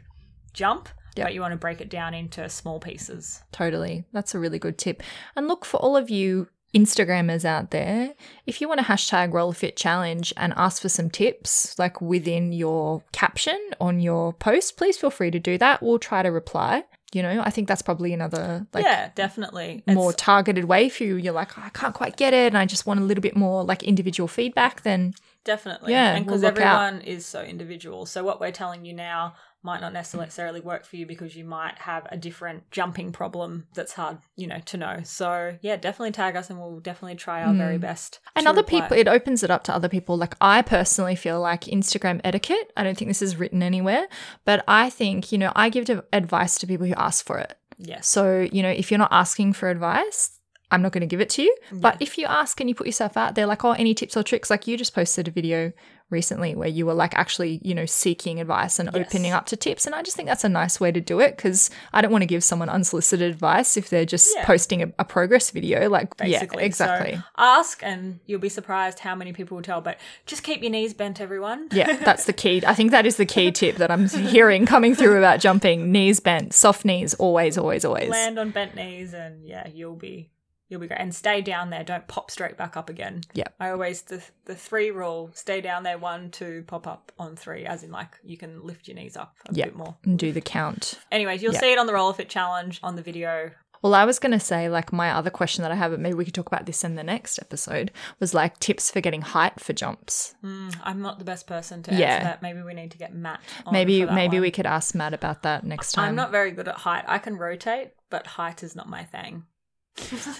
jump, 0.53 0.89
Yep. 1.15 1.25
but 1.27 1.33
you 1.33 1.41
want 1.41 1.51
to 1.53 1.57
break 1.57 1.81
it 1.81 1.89
down 1.89 2.13
into 2.13 2.47
small 2.49 2.79
pieces. 2.79 3.41
Totally. 3.51 4.05
That's 4.13 4.35
a 4.35 4.39
really 4.39 4.59
good 4.59 4.77
tip. 4.77 5.01
And 5.35 5.47
look 5.47 5.65
for 5.65 5.77
all 5.77 5.95
of 5.95 6.09
you 6.09 6.47
Instagrammers 6.75 7.45
out 7.45 7.71
there, 7.71 8.13
if 8.45 8.59
you 8.59 8.67
want 8.67 8.81
to 8.81 8.85
hashtag 8.85 9.31
RollerFit 9.31 9.77
Challenge 9.77 10.33
and 10.35 10.51
ask 10.57 10.81
for 10.81 10.89
some 10.89 11.09
tips, 11.09 11.79
like 11.79 12.01
within 12.01 12.51
your 12.51 13.01
caption 13.13 13.57
on 13.79 14.01
your 14.01 14.33
post, 14.33 14.75
please 14.75 14.97
feel 14.97 15.09
free 15.09 15.31
to 15.31 15.39
do 15.39 15.57
that. 15.57 15.81
We'll 15.81 15.99
try 15.99 16.21
to 16.21 16.29
reply. 16.29 16.83
You 17.13 17.21
know, 17.21 17.41
I 17.41 17.49
think 17.49 17.69
that's 17.69 17.81
probably 17.81 18.11
another 18.13 18.67
like 18.73 18.83
yeah, 18.83 19.09
definitely. 19.15 19.83
more 19.87 20.09
It's- 20.09 20.15
targeted 20.25 20.65
way 20.65 20.89
for 20.89 21.05
you. 21.05 21.15
You're 21.15 21.31
like, 21.31 21.57
"Oh, 21.57 21.61
I 21.63 21.69
can't 21.69 21.95
quite 21.95 22.17
get 22.17 22.33
it, 22.33 22.47
and 22.47 22.57
I 22.57 22.65
just 22.65 22.85
want 22.85 22.99
a 22.99 23.03
little 23.03 23.21
bit 23.21 23.37
more 23.37 23.63
like 23.63 23.81
individual 23.83 24.27
feedback. 24.27 24.81
Then 24.81 25.13
definitely. 25.45 25.93
Yeah, 25.93 26.15
and 26.15 26.25
we'll 26.25 26.35
because 26.35 26.43
out. 26.43 26.57
everyone 26.57 27.01
is 27.05 27.25
so 27.25 27.41
individual. 27.41 28.05
So 28.05 28.25
what 28.25 28.41
we're 28.41 28.51
telling 28.51 28.83
you 28.83 28.93
now 28.93 29.35
might 29.65 29.81
not 29.81 29.91
necessarily 29.91 30.61
work 30.61 30.85
for 30.85 30.95
you 30.95 31.05
because 31.05 31.35
you 31.35 31.43
might 31.43 31.77
have 31.79 32.07
a 32.11 32.17
different 32.17 32.69
jumping 32.69 33.11
problem 33.11 33.65
that's 33.73 33.93
hard, 33.93 34.19
you 34.35 34.45
know, 34.45 34.59
to 34.65 34.77
know. 34.77 35.01
So 35.03 35.57
yeah, 35.61 35.75
definitely 35.75 36.11
tag 36.11 36.35
us 36.35 36.49
and 36.49 36.59
we'll 36.59 36.79
definitely 36.79 37.15
try 37.15 37.43
our 37.43 37.53
very 37.53 37.77
mm. 37.77 37.81
best. 37.81 38.19
And 38.35 38.47
other 38.47 38.61
reply. 38.61 38.81
people, 38.81 38.97
it 38.97 39.07
opens 39.07 39.43
it 39.43 39.49
up 39.49 39.63
to 39.65 39.73
other 39.73 39.89
people. 39.89 40.17
Like 40.17 40.35
I 40.39 40.61
personally 40.61 41.15
feel 41.15 41.41
like 41.41 41.61
Instagram 41.61 42.21
etiquette. 42.23 42.71
I 42.77 42.83
don't 42.83 42.97
think 42.97 43.09
this 43.09 43.23
is 43.23 43.37
written 43.37 43.63
anywhere, 43.63 44.07
but 44.45 44.63
I 44.67 44.89
think 44.89 45.31
you 45.31 45.39
know 45.39 45.51
I 45.55 45.69
give 45.69 45.89
advice 46.13 46.57
to 46.59 46.67
people 46.67 46.85
who 46.85 46.93
ask 46.93 47.25
for 47.25 47.39
it. 47.39 47.57
Yes. 47.77 48.07
So, 48.07 48.47
you 48.51 48.61
know, 48.61 48.69
if 48.69 48.91
you're 48.91 48.97
not 48.97 49.11
asking 49.11 49.53
for 49.53 49.69
advice, 49.69 50.39
I'm 50.71 50.81
not 50.81 50.91
going 50.91 51.01
to 51.01 51.07
give 51.07 51.21
it 51.21 51.29
to 51.31 51.43
you. 51.43 51.55
But 51.71 51.97
if 52.01 52.17
you 52.17 52.25
ask 52.25 52.59
and 52.59 52.69
you 52.69 52.75
put 52.75 52.87
yourself 52.87 53.17
out 53.17 53.35
there, 53.35 53.45
like, 53.45 53.63
oh, 53.63 53.71
any 53.71 53.93
tips 53.93 54.17
or 54.17 54.23
tricks, 54.23 54.49
like 54.49 54.67
you 54.67 54.77
just 54.77 54.95
posted 54.95 55.27
a 55.27 55.31
video 55.31 55.71
recently 56.11 56.53
where 56.55 56.67
you 56.67 56.85
were 56.85 56.93
like 56.93 57.13
actually, 57.15 57.59
you 57.63 57.73
know, 57.73 57.85
seeking 57.85 58.39
advice 58.39 58.77
and 58.79 58.89
Yes. 58.93 59.07
opening 59.07 59.31
up 59.31 59.45
to 59.47 59.57
tips. 59.57 59.85
And 59.85 59.95
I 59.95 60.03
just 60.03 60.15
think 60.15 60.27
that's 60.29 60.43
a 60.43 60.49
nice 60.49 60.79
way 60.79 60.91
to 60.91 61.01
do 61.01 61.19
it 61.19 61.35
because 61.35 61.69
I 61.93 62.01
don't 62.01 62.11
want 62.11 62.21
to 62.21 62.27
give 62.27 62.43
someone 62.43 62.69
unsolicited 62.69 63.29
advice 63.31 63.75
if 63.75 63.89
they're 63.89 64.05
just 64.05 64.33
Yeah. 64.35 64.45
posting 64.45 64.83
a, 64.83 64.93
a 64.99 65.03
progress 65.05 65.49
video. 65.49 65.89
Like, 65.89 66.15
basically. 66.17 66.61
yeah, 66.61 66.65
exactly. 66.65 67.15
So 67.15 67.23
ask, 67.37 67.81
and 67.83 68.19
you'll 68.27 68.39
be 68.39 68.49
surprised 68.49 68.99
how 68.99 69.15
many 69.15 69.33
people 69.33 69.55
will 69.55 69.63
tell. 69.63 69.81
But 69.81 69.97
just 70.25 70.43
keep 70.43 70.61
your 70.61 70.71
knees 70.71 70.93
bent, 70.93 71.19
everyone. 71.19 71.69
yeah, 71.71 71.95
that's 72.03 72.25
the 72.25 72.33
key. 72.33 72.61
I 72.65 72.73
think 72.75 72.91
that 72.91 73.05
is 73.05 73.17
the 73.17 73.25
key 73.25 73.51
tip 73.51 73.77
that 73.77 73.89
I'm 73.89 74.07
hearing 74.09 74.65
coming 74.65 74.93
through 74.95 75.17
about 75.17 75.39
jumping. 75.39 75.91
Knees 75.91 76.19
bent, 76.19 76.53
soft 76.53 76.85
knees, 76.85 77.13
always, 77.15 77.57
always, 77.57 77.83
always. 77.83 78.09
Land 78.09 78.37
on 78.37 78.51
bent 78.51 78.75
knees, 78.75 79.13
and 79.13 79.43
yeah, 79.43 79.67
you'll 79.73 79.95
be 79.95 80.29
you'll 80.69 80.79
be 80.81 80.87
great. 80.87 80.99
And 80.99 81.13
stay 81.13 81.41
down 81.41 81.69
there. 81.69 81.83
Don't 81.83 82.07
pop 82.07 82.31
straight 82.31 82.57
back 82.57 82.75
up 82.77 82.89
again. 82.89 83.21
Yeah. 83.33 83.47
I 83.59 83.69
always 83.69 84.01
the 84.03 84.23
the 84.45 84.55
three 84.55 84.91
rule: 84.91 85.31
stay 85.33 85.61
down 85.61 85.83
there. 85.83 85.97
One, 85.97 86.31
two, 86.31 86.63
pop 86.67 86.87
up 86.87 87.11
on 87.19 87.35
three. 87.35 87.65
As 87.65 87.83
in, 87.83 87.91
like 87.91 88.17
you 88.23 88.37
can 88.37 88.63
lift 88.63 88.87
your 88.87 88.95
knees 88.95 89.15
up 89.17 89.35
a 89.49 89.53
Yeah. 89.53 89.65
bit 89.65 89.75
more. 89.75 89.95
And 90.03 90.17
do 90.19 90.31
the 90.31 90.41
count. 90.41 90.99
Anyways, 91.11 91.41
you'll 91.43 91.53
Yeah. 91.53 91.59
see 91.61 91.71
it 91.73 91.79
on 91.79 91.87
the 91.87 91.93
roller 91.93 92.13
fit 92.13 92.29
challenge 92.29 92.79
on 92.83 92.95
the 92.95 93.01
video. 93.01 93.51
Well, 93.81 93.93
I 93.93 94.05
was 94.05 94.17
going 94.17 94.31
to 94.31 94.39
say, 94.39 94.67
like, 94.67 94.91
my 94.91 95.11
other 95.11 95.29
question 95.29 95.61
that 95.61 95.71
I 95.71 95.75
have, 95.75 95.91
but 95.91 95.99
maybe 95.99 96.15
we 96.15 96.25
could 96.25 96.33
talk 96.33 96.47
about 96.47 96.65
this 96.65 96.83
in 96.83 96.95
the 96.95 97.03
next 97.03 97.37
episode, 97.37 97.91
was 98.19 98.33
like 98.33 98.57
tips 98.57 98.89
for 98.89 98.99
getting 98.99 99.21
height 99.21 99.59
for 99.59 99.73
jumps. 99.73 100.33
Mm, 100.43 100.75
I'm 100.81 101.01
not 101.03 101.19
the 101.19 101.25
best 101.25 101.45
person 101.45 101.83
to 101.83 101.93
Yeah. 101.93 102.07
answer 102.15 102.23
that. 102.29 102.41
Maybe 102.41 102.63
we 102.63 102.73
need 102.73 102.89
to 102.91 102.97
get 102.97 103.13
Matt. 103.13 103.41
On 103.63 103.73
maybe 103.73 104.03
maybe 104.05 104.37
one. 104.37 104.41
we 104.41 104.49
could 104.49 104.65
ask 104.65 104.95
Matt 104.95 105.13
about 105.13 105.43
that 105.43 105.63
next 105.65 105.91
time. 105.91 106.05
I'm 106.09 106.15
not 106.15 106.31
very 106.31 106.49
good 106.49 106.67
at 106.67 106.77
height. 106.77 107.03
I 107.07 107.19
can 107.19 107.37
rotate, 107.37 107.91
but 108.09 108.25
height 108.25 108.63
is 108.63 108.75
not 108.75 108.89
my 108.89 109.03
thing. 109.03 109.43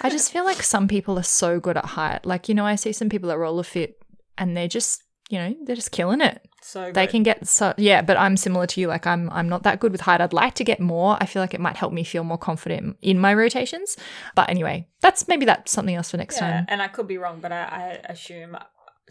I 0.01 0.09
just 0.09 0.31
feel 0.31 0.43
like 0.43 0.61
some 0.61 0.87
people 0.87 1.17
are 1.17 1.23
so 1.23 1.59
good 1.59 1.77
at 1.77 1.85
height. 1.85 2.25
Like, 2.25 2.49
you 2.49 2.55
know, 2.55 2.65
I 2.65 2.75
see 2.75 2.91
some 2.91 3.09
people 3.09 3.31
at 3.31 3.37
roller 3.37 3.63
fit 3.63 4.01
and 4.37 4.55
they're 4.55 4.67
just, 4.67 5.03
you 5.29 5.39
know, 5.39 5.55
they're 5.63 5.75
just 5.75 5.91
killing 5.91 6.21
it. 6.21 6.41
So 6.61 6.91
They 6.91 7.05
good. 7.05 7.11
can 7.11 7.23
get 7.23 7.47
so 7.47 7.73
yeah, 7.77 8.01
but 8.01 8.17
I'm 8.17 8.35
similar 8.37 8.65
to 8.67 8.81
you. 8.81 8.87
Like 8.87 9.05
I'm 9.05 9.29
I'm 9.29 9.47
not 9.47 9.63
that 9.63 9.79
good 9.79 9.91
with 9.91 10.01
height. 10.01 10.19
I'd 10.19 10.33
like 10.33 10.55
to 10.55 10.63
get 10.63 10.79
more. 10.79 11.15
I 11.21 11.25
feel 11.27 11.41
like 11.41 11.53
it 11.53 11.61
might 11.61 11.77
help 11.77 11.93
me 11.93 12.03
feel 12.03 12.23
more 12.23 12.39
confident 12.39 12.97
in 13.03 13.19
my 13.19 13.33
rotations. 13.35 13.97
But 14.33 14.49
anyway, 14.49 14.87
that's 14.99 15.27
maybe 15.27 15.45
that's 15.45 15.71
something 15.71 15.93
else 15.95 16.09
for 16.11 16.17
next 16.17 16.37
Yeah, 16.37 16.49
time. 16.49 16.65
and 16.67 16.81
I 16.81 16.87
could 16.87 17.07
be 17.07 17.19
wrong, 17.19 17.39
but 17.39 17.51
I, 17.51 17.63
I 17.65 18.11
assume 18.11 18.57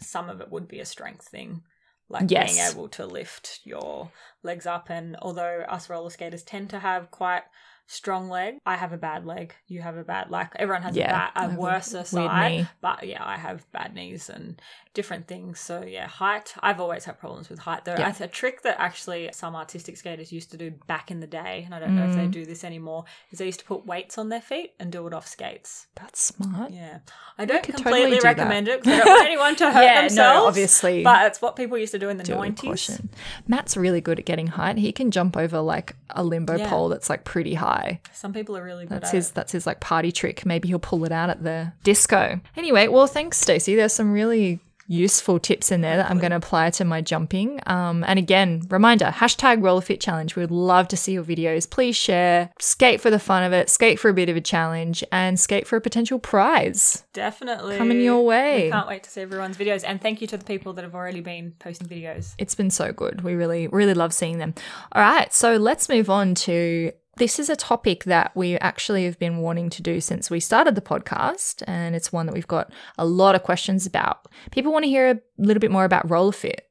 some 0.01 0.29
of 0.29 0.41
it 0.41 0.51
would 0.51 0.67
be 0.67 0.79
a 0.81 0.85
strength 0.85 1.27
thing. 1.29 1.63
Like 2.09 2.27
Yes. 2.27 2.53
being 2.55 2.67
able 2.67 2.87
to 2.89 3.05
lift 3.05 3.61
your 3.63 4.11
legs 4.43 4.65
up. 4.65 4.89
And 4.89 5.15
although 5.21 5.65
us 5.67 5.89
roller 5.89 6.09
skaters 6.09 6.43
tend 6.43 6.69
to 6.71 6.79
have 6.79 7.09
quite 7.09 7.43
strong 7.87 8.29
leg, 8.29 8.57
I 8.65 8.75
have 8.75 8.93
a 8.93 8.97
bad 8.97 9.25
leg. 9.25 9.53
You 9.67 9.81
have 9.81 9.95
a 9.97 10.03
bad, 10.03 10.29
like 10.31 10.53
everyone 10.57 10.83
has 10.83 10.95
Yeah, 10.95 11.05
a, 11.05 11.13
bad, 11.13 11.31
I 11.35 11.45
a 11.45 11.49
have 11.49 11.57
a 11.57 11.61
worse 11.61 11.93
weird 11.93 12.07
side. 12.07 12.51
knee. 12.51 12.67
But 12.81 13.05
yeah, 13.07 13.23
I 13.23 13.37
have 13.37 13.69
bad 13.71 13.93
knees 13.93 14.29
and 14.29 14.59
different 14.93 15.27
things. 15.27 15.59
So 15.59 15.83
yeah, 15.83 16.07
height. 16.07 16.53
I've 16.61 16.79
always 16.79 17.05
had 17.05 17.19
problems 17.19 17.49
with 17.49 17.59
height. 17.59 17.85
Though 17.85 17.95
Yeah. 17.97 18.13
I- 18.19 18.23
a 18.23 18.27
trick 18.27 18.61
that 18.63 18.77
actually 18.79 19.29
some 19.33 19.55
artistic 19.55 19.97
skaters 19.97 20.31
used 20.31 20.49
to 20.51 20.57
do 20.57 20.71
back 20.87 21.11
in 21.11 21.19
the 21.19 21.27
day, 21.27 21.63
and 21.65 21.75
I 21.75 21.79
don't 21.79 21.95
know 21.95 22.05
if 22.05 22.15
they 22.15 22.25
Mm. 22.27 22.31
do 22.31 22.45
this 22.45 22.63
anymore, 22.63 23.03
is 23.29 23.39
they 23.39 23.45
used 23.45 23.59
to 23.59 23.65
put 23.65 23.85
weights 23.85 24.17
on 24.17 24.29
their 24.29 24.41
feet 24.41 24.73
and 24.79 24.91
do 24.91 25.05
it 25.05 25.13
off 25.13 25.27
skates. 25.27 25.87
That's 25.95 26.21
smart. 26.21 26.71
Yeah, 26.71 26.99
I 27.37 27.43
don't 27.45 27.61
completely 27.61 27.91
totally 27.91 28.15
do 28.17 28.21
that. 28.21 28.37
recommend 28.37 28.67
it 28.69 28.81
because 28.83 29.01
I 29.01 29.03
don't 29.03 29.09
want 29.17 29.25
anyone 29.27 29.55
to 29.57 29.71
hurt 29.71 29.83
Yeah, 29.83 30.01
themselves. 30.01 30.17
no, 30.41 30.47
obviously. 30.47 31.03
but 31.03 31.25
it's 31.27 31.41
what 31.41 31.55
people 31.57 31.77
used 31.77 31.91
to 31.91 31.99
do 31.99 32.07
in 32.09 32.17
the 32.17 32.23
do 32.23 32.33
it 32.33 32.39
with 32.39 32.63
nineties. 32.63 33.01
Matt's 33.47 33.75
really 33.77 34.01
good 34.01 34.17
at 34.19 34.25
getting 34.25 34.47
height. 34.47 34.77
He 34.77 34.91
can 34.93 35.11
jump 35.11 35.35
over 35.37 35.59
like 35.59 35.95
a 36.09 36.23
limbo 36.23 36.55
Yeah. 36.55 36.69
pole 36.69 36.87
that's 36.89 37.09
like 37.09 37.25
pretty 37.25 37.55
high. 37.55 37.74
Some 38.13 38.33
people 38.33 38.57
are 38.57 38.63
really 38.63 38.85
good 38.85 38.95
That's 39.01 39.09
at 39.09 39.15
his 39.15 39.29
it. 39.29 39.35
that's 39.35 39.51
his 39.51 39.65
like 39.65 39.79
party 39.79 40.11
trick. 40.11 40.45
Maybe 40.45 40.67
he'll 40.67 40.79
pull 40.79 41.03
it 41.05 41.11
out 41.11 41.29
at 41.29 41.43
the 41.43 41.73
disco. 41.83 42.39
Anyway, 42.55 42.87
well 42.87 43.07
thanks 43.07 43.37
Stacey. 43.37 43.75
There's 43.75 43.93
some 43.93 44.11
really 44.11 44.59
useful 44.87 45.39
tips 45.39 45.71
in 45.71 45.81
there 45.81 45.97
that 45.97 46.09
I'm 46.09 46.19
going 46.19 46.29
to 46.31 46.37
apply 46.37 46.69
to 46.71 46.85
my 46.85 47.01
jumping. 47.01 47.59
Um, 47.65 48.03
and 48.07 48.19
again, 48.19 48.61
reminder, 48.69 49.05
hashtag 49.05 49.61
RollerFit 49.61 49.99
Challenge. 49.99 50.35
We 50.35 50.43
would 50.43 50.51
love 50.51 50.87
to 50.89 50.97
see 50.97 51.13
your 51.13 51.23
videos. 51.23 51.69
Please 51.69 51.95
share, 51.95 52.51
skate 52.59 53.01
for 53.01 53.09
the 53.09 53.19
fun 53.19 53.43
of 53.43 53.53
it, 53.53 53.69
skate 53.69 53.99
for 53.99 54.09
a 54.09 54.13
bit 54.13 54.29
of 54.29 54.35
a 54.35 54.41
challenge, 54.41 55.03
and 55.11 55.39
skate 55.39 55.67
for 55.67 55.75
a 55.75 55.81
potential 55.81 56.19
prize. 56.19 57.03
Definitely 57.13 57.77
Coming 57.77 58.01
your 58.01 58.23
way. 58.23 58.65
We 58.65 58.71
can't 58.71 58.87
wait 58.87 59.03
to 59.03 59.09
see 59.09 59.21
everyone's 59.21 59.57
videos, 59.57 59.83
and 59.85 60.01
thank 60.01 60.21
you 60.21 60.27
to 60.27 60.37
the 60.37 60.45
people 60.45 60.73
that 60.73 60.83
have 60.83 60.95
already 60.95 61.21
been 61.21 61.53
posting 61.59 61.87
videos. 61.87 62.35
It's 62.37 62.55
been 62.55 62.69
so 62.69 62.91
good. 62.91 63.21
We 63.21 63.33
really, 63.33 63.67
really 63.67 63.93
love 63.93 64.13
seeing 64.13 64.37
them. 64.37 64.53
All 64.91 65.01
right, 65.01 65.33
so 65.33 65.57
let's 65.57 65.89
move 65.89 66.09
on 66.09 66.35
to 66.35 66.91
this 67.17 67.39
is 67.39 67.49
a 67.49 67.55
topic 67.55 68.03
that 68.05 68.35
we 68.35 68.57
actually 68.57 69.05
have 69.05 69.17
been 69.19 69.37
wanting 69.37 69.69
to 69.71 69.81
do 69.81 70.01
since 70.01 70.29
we 70.29 70.39
started 70.39 70.75
the 70.75 70.81
podcast, 70.81 71.63
and 71.67 71.95
it's 71.95 72.11
one 72.11 72.25
that 72.25 72.33
we've 72.33 72.47
got 72.47 72.71
a 72.97 73.05
lot 73.05 73.35
of 73.35 73.43
questions 73.43 73.85
about. 73.85 74.27
People 74.51 74.71
want 74.71 74.83
to 74.83 74.89
hear 74.89 75.11
a 75.11 75.19
little 75.37 75.61
bit 75.61 75.71
more 75.71 75.85
about 75.85 76.09
roller 76.09 76.31
fit. 76.31 76.67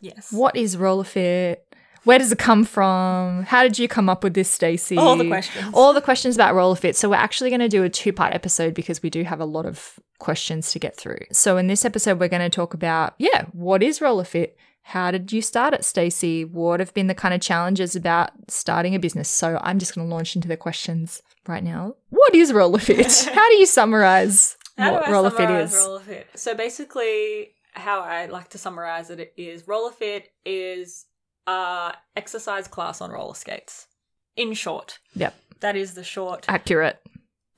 Yes. 0.00 0.32
What 0.32 0.56
is 0.56 0.76
roller 0.76 1.04
fit? 1.04 1.64
Where 2.04 2.18
does 2.18 2.32
it 2.32 2.38
come 2.38 2.64
from? 2.64 3.42
How 3.42 3.62
did 3.64 3.78
you 3.78 3.88
come 3.88 4.08
up 4.08 4.22
with 4.22 4.34
this, 4.34 4.48
Stacey? 4.48 4.96
All 4.96 5.16
the 5.16 5.26
questions. 5.26 5.70
All 5.74 5.92
the 5.92 6.00
questions 6.00 6.36
about 6.36 6.54
roller 6.54 6.76
fit. 6.76 6.96
So 6.96 7.10
we're 7.10 7.16
actually 7.16 7.50
going 7.50 7.60
to 7.60 7.68
do 7.68 7.82
a 7.82 7.90
two-part 7.90 8.34
episode 8.34 8.72
because 8.72 9.02
we 9.02 9.10
do 9.10 9.24
have 9.24 9.40
a 9.40 9.44
lot 9.44 9.66
of 9.66 9.98
questions 10.18 10.72
to 10.72 10.78
get 10.78 10.96
through. 10.96 11.18
So 11.32 11.56
in 11.56 11.66
this 11.66 11.84
episode 11.84 12.18
we're 12.20 12.28
going 12.28 12.48
to 12.48 12.48
talk 12.48 12.72
about 12.72 13.14
yeah, 13.18 13.46
what 13.52 13.82
is 13.82 14.00
roller 14.00 14.24
fit? 14.24 14.56
How 14.92 15.10
did 15.10 15.32
you 15.34 15.42
start 15.42 15.74
it, 15.74 15.84
Stacey? 15.84 16.46
What 16.46 16.80
have 16.80 16.94
been 16.94 17.08
the 17.08 17.14
kind 17.14 17.34
of 17.34 17.42
challenges 17.42 17.94
about 17.94 18.30
starting 18.48 18.94
a 18.94 18.98
business? 18.98 19.28
So 19.28 19.60
I'm 19.62 19.78
just 19.78 19.94
going 19.94 20.08
to 20.08 20.14
launch 20.14 20.34
into 20.34 20.48
the 20.48 20.56
questions 20.56 21.20
right 21.46 21.62
now. 21.62 21.96
What 22.08 22.34
is 22.34 22.54
roller 22.54 22.78
fit? 22.78 23.28
How 23.34 23.50
do 23.50 23.56
you 23.56 23.66
summarize 23.66 24.56
How 24.78 24.92
what 24.92 25.10
roller 25.10 25.30
fit 25.30 25.50
is? 25.50 25.74
roller 25.74 26.00
fit? 26.00 26.28
So 26.36 26.54
basically, 26.54 27.50
how 27.72 28.00
I 28.00 28.26
like 28.26 28.48
to 28.50 28.58
summarize 28.58 29.10
it 29.10 29.34
is 29.36 29.68
roller 29.68 29.92
fit 29.92 30.30
is 30.46 31.04
a 31.46 31.92
exercise 32.16 32.66
class 32.66 33.02
on 33.02 33.10
roller 33.10 33.34
skates. 33.34 33.88
In 34.36 34.54
short, 34.54 35.00
Yep. 35.14 35.34
that 35.60 35.76
is 35.76 35.92
the 35.94 36.04
short 36.04 36.46
Accurate. 36.48 36.98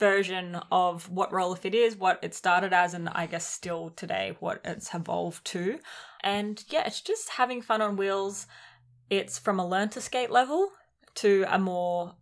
version 0.00 0.58
of 0.72 1.08
what 1.08 1.32
roller 1.32 1.54
fit 1.54 1.76
is, 1.76 1.94
what 1.94 2.18
it 2.22 2.34
started 2.34 2.72
as, 2.72 2.92
and 2.92 3.08
I 3.08 3.26
guess 3.26 3.46
still 3.46 3.90
today 3.90 4.34
what 4.40 4.60
it's 4.64 4.92
evolved 4.92 5.44
to. 5.46 5.78
And 6.22 6.62
yeah, 6.68 6.84
it's 6.86 7.00
just 7.00 7.30
having 7.30 7.62
fun 7.62 7.80
on 7.82 7.96
wheels. 7.96 8.46
It's 9.08 9.38
from 9.38 9.58
a 9.58 9.66
learn 9.66 9.88
to 9.90 10.00
skate 10.00 10.30
level 10.30 10.70
to 11.16 11.44
a 11.48 11.58
more 11.58 12.14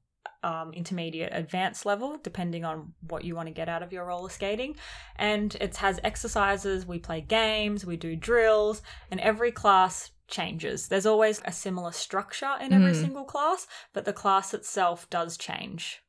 um, 0.42 0.72
intermediate 0.72 1.30
advanced 1.32 1.84
level, 1.84 2.18
depending 2.22 2.64
on 2.64 2.92
what 3.08 3.24
you 3.24 3.34
want 3.34 3.48
to 3.48 3.52
get 3.54 3.68
out 3.68 3.82
of 3.82 3.92
your 3.92 4.06
roller 4.06 4.30
skating. 4.30 4.76
And 5.16 5.54
it 5.60 5.76
has 5.76 5.98
exercises, 6.04 6.86
we 6.86 6.98
play 6.98 7.20
games, 7.20 7.84
we 7.84 7.96
do 7.96 8.14
drills, 8.16 8.80
and 9.10 9.20
every 9.20 9.50
class 9.50 10.12
changes. 10.28 10.88
There's 10.88 11.06
always 11.06 11.42
a 11.44 11.52
similar 11.52 11.90
structure 11.92 12.54
in 12.60 12.72
every 12.72 12.92
Mm. 12.92 13.00
single 13.00 13.24
class, 13.24 13.66
but 13.92 14.04
the 14.04 14.12
class 14.12 14.54
itself 14.54 15.08
does 15.10 15.36
change. 15.36 16.00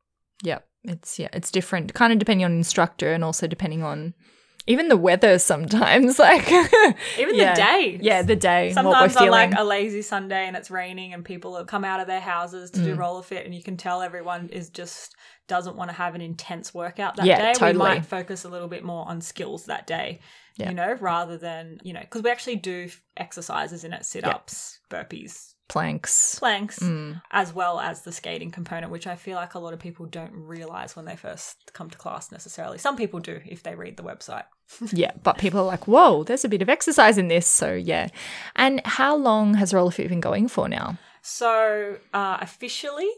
Yep. 0.43 0.67
It's 0.83 1.19
yeah, 1.19 1.29
it's 1.33 1.51
different, 1.51 1.93
kind 1.93 2.13
of 2.13 2.19
depending 2.19 2.45
on 2.45 2.53
instructor 2.53 3.11
and 3.13 3.23
also 3.23 3.47
depending 3.47 3.83
on 3.83 4.13
even 4.67 4.87
the 4.87 4.97
weather 4.97 5.39
sometimes. 5.39 6.19
Like 6.29 6.47
Even 7.17 7.35
Yeah. 7.35 7.53
the 7.55 7.61
day. 7.61 7.99
Yeah, 8.01 8.21
the 8.21 8.35
day. 8.35 8.71
Sometimes 8.73 9.15
on 9.17 9.29
like 9.29 9.53
a 9.57 9.63
lazy 9.63 10.01
Sunday 10.01 10.45
and 10.47 10.55
it's 10.55 10.69
raining 10.69 11.13
and 11.13 11.23
people 11.25 11.55
have 11.57 11.67
come 11.67 11.83
out 11.83 11.99
of 11.99 12.07
their 12.07 12.19
houses 12.19 12.69
to 12.71 12.83
do 12.83 12.95
Mm. 12.95 12.99
roller 12.99 13.23
fit 13.23 13.45
and 13.45 13.55
you 13.55 13.63
can 13.63 13.77
tell 13.77 14.01
everyone 14.01 14.49
is 14.49 14.69
just 14.69 15.15
doesn't 15.47 15.75
want 15.75 15.89
to 15.89 15.95
have 15.95 16.13
an 16.13 16.21
intense 16.21 16.73
workout 16.73 17.15
that 17.15 17.25
Yeah, 17.25 17.37
day. 17.37 17.53
totally. 17.53 17.73
We 17.73 17.77
might 17.95 18.05
focus 18.05 18.43
a 18.43 18.49
little 18.49 18.67
bit 18.67 18.83
more 18.83 19.07
on 19.07 19.21
skills 19.21 19.65
that 19.65 19.87
day. 19.87 20.19
Yeah. 20.57 20.69
You 20.69 20.75
know, 20.75 20.97
rather 20.99 21.37
than, 21.37 21.79
you 21.83 21.93
know, 21.93 22.01
because 22.01 22.21
we 22.21 22.29
actually 22.29 22.57
do 22.57 22.89
exercises 23.17 23.83
in 23.83 23.93
it, 23.93 24.05
sit 24.05 24.25
ups, 24.25 24.79
burpees, 24.89 25.48
planks. 25.69 26.35
planks, 26.39 26.79
Mm. 26.79 27.21
as 27.31 27.53
well 27.53 27.79
as 27.79 28.01
the 28.01 28.11
skating 28.11 28.51
component, 28.51 28.91
which 28.91 29.07
I 29.07 29.15
feel 29.15 29.35
like 29.37 29.53
a 29.53 29.59
lot 29.59 29.73
of 29.73 29.79
people 29.79 30.05
don't 30.07 30.33
realize 30.33 30.95
when 30.95 31.05
they 31.05 31.15
first 31.15 31.71
come 31.73 31.89
to 31.89 31.97
class 31.97 32.31
necessarily. 32.31 32.77
Some 32.79 32.97
people 32.97 33.19
do 33.21 33.39
if 33.45 33.63
they 33.63 33.75
read 33.75 33.95
the 33.95 34.03
website. 34.03 34.45
Yeah, 34.91 35.11
but 35.23 35.37
people 35.37 35.59
are 35.61 35.65
like, 35.65 35.87
whoa, 35.87 36.23
there's 36.23 36.43
a 36.45 36.49
bit 36.49 36.61
of 36.61 36.69
exercise 36.69 37.17
in 37.17 37.27
this. 37.29 37.47
So 37.47 37.73
yeah. 37.73 38.09
And 38.55 38.81
how 38.85 39.15
long 39.15 39.53
has 39.55 39.73
roller 39.73 39.91
fit 39.91 40.09
been 40.09 40.19
going 40.19 40.47
for 40.49 40.67
now? 40.69 40.97
So 41.21 41.97
uh, 42.13 42.37
officially, 42.41 43.09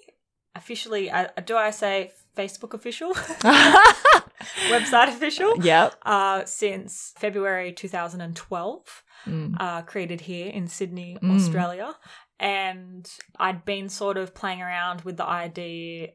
officially, 0.56 1.10
uh, 1.10 1.28
do 1.46 1.56
I 1.58 1.72
say 1.72 2.12
Facebook 2.38 2.74
official, 2.74 3.14
website 4.70 5.10
official? 5.10 5.54
yep. 5.64 5.94
Uh, 6.04 6.44
since 6.46 7.14
February 7.18 7.72
2012, 7.74 9.04
Mm. 9.28 9.56
uh, 9.60 9.84
created 9.84 10.22
here 10.22 10.48
in 10.52 10.68
Sydney, 10.68 11.16
Mm. 11.22 11.36
Australia, 11.36 11.94
and 12.42 13.10
I'd 13.40 13.64
been 13.64 13.88
sort 13.88 14.18
of 14.18 14.34
playing 14.36 14.62
around 14.62 15.02
with 15.02 15.16
the 15.16 15.26
idea 15.26 16.10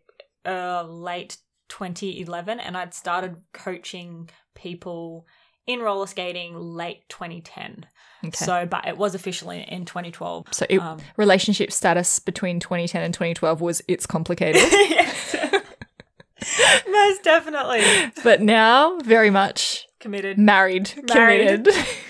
uh, 0.45 0.83
late 0.83 1.39
2011, 1.71 2.61
and 2.61 2.77
I'd 2.77 2.93
started 2.93 3.37
coaching 3.55 4.29
people 4.55 5.27
in 5.67 5.81
roller 5.81 6.07
skating 6.07 6.55
late 6.57 7.09
2010. 7.09 7.87
Okay. 8.25 8.31
So, 8.37 8.45
So, 8.45 8.67
but 8.67 8.87
it 8.87 8.97
was 8.99 9.15
officially 9.15 9.62
in 9.69 9.85
2012. 9.85 10.47
it, 10.69 10.79
um, 10.79 10.99
relationship 11.17 11.71
status 11.73 12.19
between 12.19 12.61
2010 12.61 13.03
and 13.03 13.12
2012 13.15 13.61
was 13.61 13.83
it's 13.89 14.07
complicated. 14.07 14.62
Most 16.89 17.23
definitely. 17.25 17.83
but 18.23 18.41
now, 18.43 18.99
very 19.01 19.31
much 19.31 19.87
Committed. 20.01 20.39
married, 20.39 20.93
Married. 21.12 21.65
committed. 21.65 21.69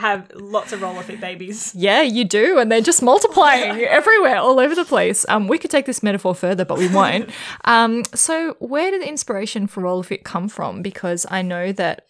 Have 0.00 0.30
lots 0.34 0.72
of 0.72 0.80
roller 0.80 1.02
fit 1.02 1.20
babies. 1.20 1.74
Yeah, 1.74 2.00
you 2.00 2.24
do, 2.24 2.58
and 2.58 2.72
they're 2.72 2.80
just 2.80 3.02
multiplying 3.02 3.84
everywhere, 3.84 4.38
all 4.38 4.58
over 4.58 4.74
the 4.74 4.86
place. 4.86 5.26
Um, 5.28 5.46
we 5.46 5.58
could 5.58 5.70
take 5.70 5.84
this 5.84 6.02
metaphor 6.02 6.34
further, 6.34 6.64
but 6.64 6.78
we 6.78 6.88
won't. 6.88 7.28
um, 7.66 8.04
so, 8.14 8.56
where 8.60 8.90
did 8.90 9.02
the 9.02 9.08
inspiration 9.08 9.66
for 9.66 9.82
roller 9.82 10.02
fit 10.02 10.24
come 10.24 10.48
from? 10.48 10.80
Because 10.80 11.26
I 11.30 11.42
know 11.42 11.70
that, 11.72 12.06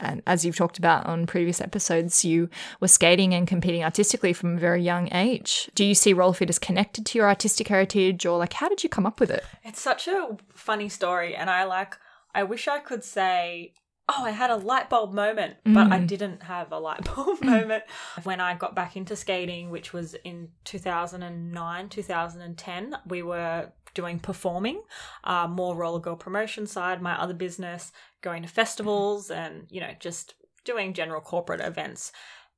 and 0.00 0.22
as 0.26 0.46
you've 0.46 0.56
talked 0.56 0.78
about 0.78 1.04
on 1.04 1.26
previous 1.26 1.60
episodes, 1.60 2.24
you 2.24 2.48
were 2.80 2.88
skating 2.88 3.34
and 3.34 3.46
competing 3.46 3.84
artistically 3.84 4.32
from 4.32 4.56
a 4.56 4.58
very 4.58 4.82
young 4.82 5.12
age. 5.12 5.70
Do 5.74 5.84
you 5.84 5.94
see 5.94 6.14
roller 6.14 6.32
fit 6.32 6.48
as 6.48 6.58
connected 6.58 7.04
to 7.04 7.18
your 7.18 7.28
artistic 7.28 7.68
heritage, 7.68 8.24
or 8.24 8.38
like, 8.38 8.54
how 8.54 8.70
did 8.70 8.82
you 8.82 8.88
come 8.88 9.04
up 9.04 9.20
with 9.20 9.30
it? 9.30 9.44
It's 9.62 9.82
such 9.82 10.08
a 10.08 10.38
funny 10.54 10.88
story, 10.88 11.36
and 11.36 11.50
I 11.50 11.64
like. 11.64 11.98
I 12.34 12.42
wish 12.42 12.66
I 12.66 12.80
could 12.80 13.04
say, 13.04 13.74
"Oh, 14.08 14.24
I 14.24 14.30
had 14.30 14.50
a 14.50 14.56
light 14.56 14.90
bulb 14.90 15.12
moment," 15.12 15.56
but 15.64 15.92
I 15.92 15.98
didn't 16.00 16.42
have 16.42 16.72
a 16.72 16.78
light 16.78 17.04
bulb 17.14 17.42
moment 17.42 17.84
when 18.22 18.40
I 18.40 18.54
got 18.54 18.74
back 18.74 18.96
into 18.96 19.16
skating, 19.16 19.70
which 19.70 19.92
was 19.92 20.14
in 20.24 20.48
2009, 20.64 21.88
2010. 21.88 22.96
We 23.06 23.22
were 23.22 23.72
doing 23.94 24.18
performing, 24.18 24.82
uh, 25.22 25.46
more 25.46 25.76
roller 25.76 26.00
girl 26.00 26.16
promotion 26.16 26.66
side. 26.66 27.00
My 27.00 27.20
other 27.20 27.34
business, 27.34 27.92
going 28.22 28.42
to 28.42 28.48
festivals, 28.48 29.30
and 29.30 29.66
you 29.70 29.80
know, 29.80 29.92
just 29.98 30.34
doing 30.64 30.94
general 30.94 31.20
corporate 31.20 31.60
events. 31.60 32.12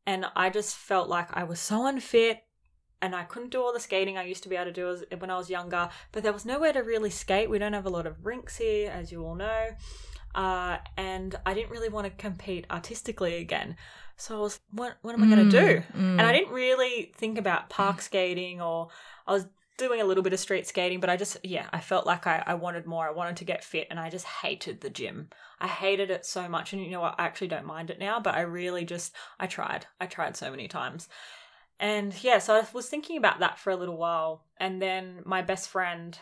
And 0.07 0.27
I 0.37 0.51
just 0.51 0.77
felt 0.77 1.09
like 1.09 1.37
I 1.37 1.45
was 1.45 1.59
so 1.59 1.87
unfit 1.87 2.45
and 3.03 3.15
I 3.15 3.25
couldn't 3.25 3.51
do 3.51 3.61
all 3.61 3.73
the 3.73 3.81
skating 3.81 4.17
I 4.17 4.25
used 4.25 4.43
to 4.45 4.49
be 4.49 4.57
able 4.57 4.67
to 4.67 4.73
do 4.73 4.89
as, 4.89 5.05
when 5.19 5.31
I 5.31 5.37
was 5.37 5.51
younger. 5.51 5.89
But 6.13 6.23
there 6.23 6.33
was 6.33 6.47
nowhere 6.47 6.73
to 6.73 6.81
really 6.81 7.11
skate. 7.11 7.51
We 7.51 7.59
don't 7.59 7.73
have 7.73 7.87
a 7.87 7.91
lot 7.91 8.07
of 8.07 8.25
rinks 8.25 8.57
here, 8.57 8.91
as 8.91 9.13
you 9.13 9.23
all 9.25 9.35
know. 9.35 9.71
Uh, 10.37 10.77
and 10.99 11.35
I 11.47 11.55
didn't 11.55 11.71
really 11.71 11.89
want 11.89 12.05
to 12.07 12.11
compete 12.11 12.67
artistically 12.71 13.37
again. 13.37 13.77
So 14.19 14.37
I 14.37 14.41
was, 14.41 14.61
what, 14.71 14.97
what 15.01 15.15
am 15.15 15.25
I 15.25 15.35
going 15.35 15.49
to 15.49 15.61
do? 15.61 15.83
Mm, 15.97 16.19
And 16.19 16.23
I 16.23 16.33
didn't 16.33 16.53
really 16.53 17.13
think 17.17 17.39
about 17.39 17.71
park 17.71 18.01
skating 18.09 18.61
or 18.61 18.89
I 19.27 19.33
was 19.33 19.47
doing 19.79 20.01
a 20.01 20.05
little 20.05 20.23
bit 20.23 20.33
of 20.35 20.41
street 20.41 20.67
skating, 20.67 21.01
but 21.01 21.11
I 21.11 21.17
just, 21.17 21.39
yeah, 21.43 21.67
I 21.73 21.81
felt 21.81 22.07
like 22.07 22.27
I, 22.27 22.43
I 22.47 22.55
wanted 22.55 22.87
more. 22.87 23.07
I 23.07 23.13
wanted 23.13 23.37
to 23.39 23.45
get 23.45 23.65
fit 23.65 23.87
and 23.91 23.99
I 23.99 24.11
just 24.11 24.27
hated 24.27 24.81
the 24.81 24.91
gym. 24.91 25.29
I 25.61 25.69
hated 25.69 26.11
it 26.11 26.27
so 26.27 26.49
much. 26.49 26.73
And 26.73 26.83
you 26.83 26.91
know 26.91 27.01
what? 27.01 27.15
I 27.19 27.25
actually 27.25 27.49
don't 27.49 27.67
mind 27.67 27.91
it 27.91 27.99
now, 27.99 28.21
but 28.21 28.35
I 28.35 28.43
really 28.43 28.85
just, 28.85 29.15
I 29.41 29.47
tried. 29.47 29.87
I 30.01 30.07
tried 30.07 30.37
so 30.37 30.51
many 30.51 30.69
times. 30.69 31.09
And 31.81 32.15
yeah, 32.23 32.39
so 32.39 32.55
I 32.55 32.65
was 32.73 32.89
thinking 32.89 33.17
about 33.19 33.41
that 33.41 33.59
for 33.59 33.71
a 33.71 33.77
little 33.77 33.97
while. 33.99 34.45
And 34.59 34.81
then 34.81 35.23
my 35.25 35.43
best 35.43 35.69
friend, 35.69 36.19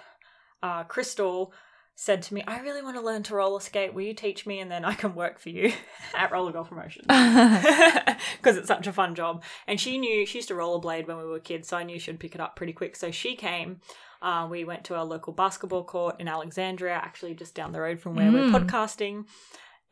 uh, 0.63 0.85
Crystal, 0.85 1.53
said 1.97 2.23
to 2.23 2.35
me, 2.35 2.43
I 2.47 2.59
really 2.61 2.83
want 2.83 2.97
to 2.97 3.03
learn 3.03 3.23
to 3.25 3.35
roller 3.37 3.61
skate. 3.61 3.95
Will 3.95 4.03
you 4.03 4.15
teach 4.15 4.47
me? 4.47 4.59
And 4.61 4.71
then 4.71 4.85
I 4.85 4.95
can 4.95 5.15
work 5.15 5.39
for 5.39 5.49
you 5.51 5.73
at 6.15 6.33
Roller 6.33 6.53
Girl 6.53 6.65
Promotions. 6.65 7.07
Because 8.37 8.57
it's 8.57 8.69
such 8.69 8.87
a 8.87 8.93
fun 8.93 9.15
job. 9.15 9.43
And 9.67 9.81
she 9.81 9.99
knew, 9.99 10.27
she 10.27 10.39
used 10.39 10.49
to 10.49 10.55
rollerblade 10.55 11.07
when 11.07 11.17
we 11.19 11.25
were 11.25 11.39
kids. 11.41 11.69
So 11.69 11.77
I 11.77 11.83
knew 11.83 11.99
she'd 11.99 12.21
pick 12.21 12.35
it 12.35 12.41
up 12.41 12.57
pretty 12.57 12.73
quick. 12.73 12.97
So 12.97 13.11
she 13.11 13.37
came. 13.37 13.81
Uh, 14.21 14.47
we 14.51 14.65
went 14.65 14.85
to 14.85 14.95
our 14.95 15.05
local 15.05 15.33
basketball 15.33 15.85
court 15.85 16.17
in 16.19 16.29
Alexandria, 16.29 16.95
actually 16.95 17.35
just 17.35 17.55
down 17.55 17.73
the 17.73 17.81
road 17.81 18.01
from 18.01 18.15
where 18.17 18.31
we're 18.33 18.45
Mm. 18.45 18.53
podcasting. 18.67 19.25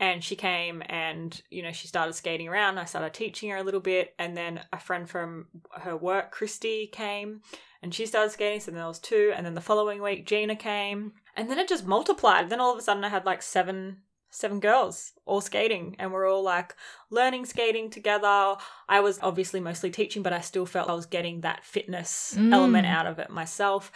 And 0.03 0.23
she 0.25 0.35
came 0.35 0.83
and, 0.87 1.41
you 1.49 1.63
know, 1.63 1.71
she 1.71 1.87
started 1.87 2.15
skating 2.15 2.49
around. 2.49 2.77
I 2.79 2.87
started 2.87 3.15
teaching 3.15 3.51
her 3.51 3.59
a 3.59 3.63
little 3.63 3.81
bit. 3.81 4.15
And 4.19 4.37
then 4.37 4.61
a 4.73 4.79
friend 4.81 5.09
from 5.09 5.47
her 5.81 5.97
work, 5.97 6.33
Christy, 6.33 6.89
came 6.89 7.41
and 7.83 7.95
she 7.95 8.07
started 8.07 8.31
skating. 8.33 8.59
So 8.59 8.73
then 8.73 8.79
there 8.79 8.89
was 8.89 8.99
two. 8.99 9.33
And 9.37 9.47
then 9.47 9.55
the 9.55 9.61
following 9.61 10.03
week, 10.03 10.27
Gina 10.27 10.57
came. 10.57 11.13
And 11.37 11.49
then 11.49 11.61
it 11.61 11.69
just 11.69 11.87
multiplied. 11.87 12.51
Then 12.51 12.61
all 12.61 12.73
of 12.73 12.79
a 12.79 12.83
sudden 12.83 13.05
I 13.05 13.11
had 13.11 13.25
like 13.25 13.43
seven 13.43 13.99
seven 14.35 14.61
girls 14.61 15.13
all 15.27 15.43
skating 15.43 15.95
and 15.99 16.11
we're 16.11 16.27
all 16.27 16.43
like 16.43 16.75
learning 17.11 17.45
skating 17.45 17.89
together. 17.91 18.57
I 18.89 19.01
was 19.01 19.21
obviously 19.23 19.61
mostly 19.61 19.91
teaching, 19.91 20.23
but 20.23 20.33
I 20.33 20.41
still 20.41 20.67
felt 20.67 20.89
I 20.89 20.95
was 20.95 21.07
getting 21.07 21.43
that 21.43 21.65
fitness 21.65 22.35
Mm. 22.39 22.53
element 22.53 22.87
out 22.87 23.07
of 23.07 23.19
it 23.19 23.31
myself. 23.31 23.93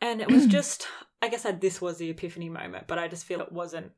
And 0.00 0.20
it 0.20 0.30
was 0.30 0.46
just 0.58 0.86
I 1.22 1.28
guess 1.28 1.46
I, 1.46 1.52
this 1.52 1.80
was 1.80 1.96
the 1.96 2.10
epiphany 2.10 2.48
moment, 2.50 2.86
but 2.86 2.98
I 2.98 3.08
just 3.08 3.24
feel 3.24 3.40
it 3.40 3.50
wasn't, 3.50 3.90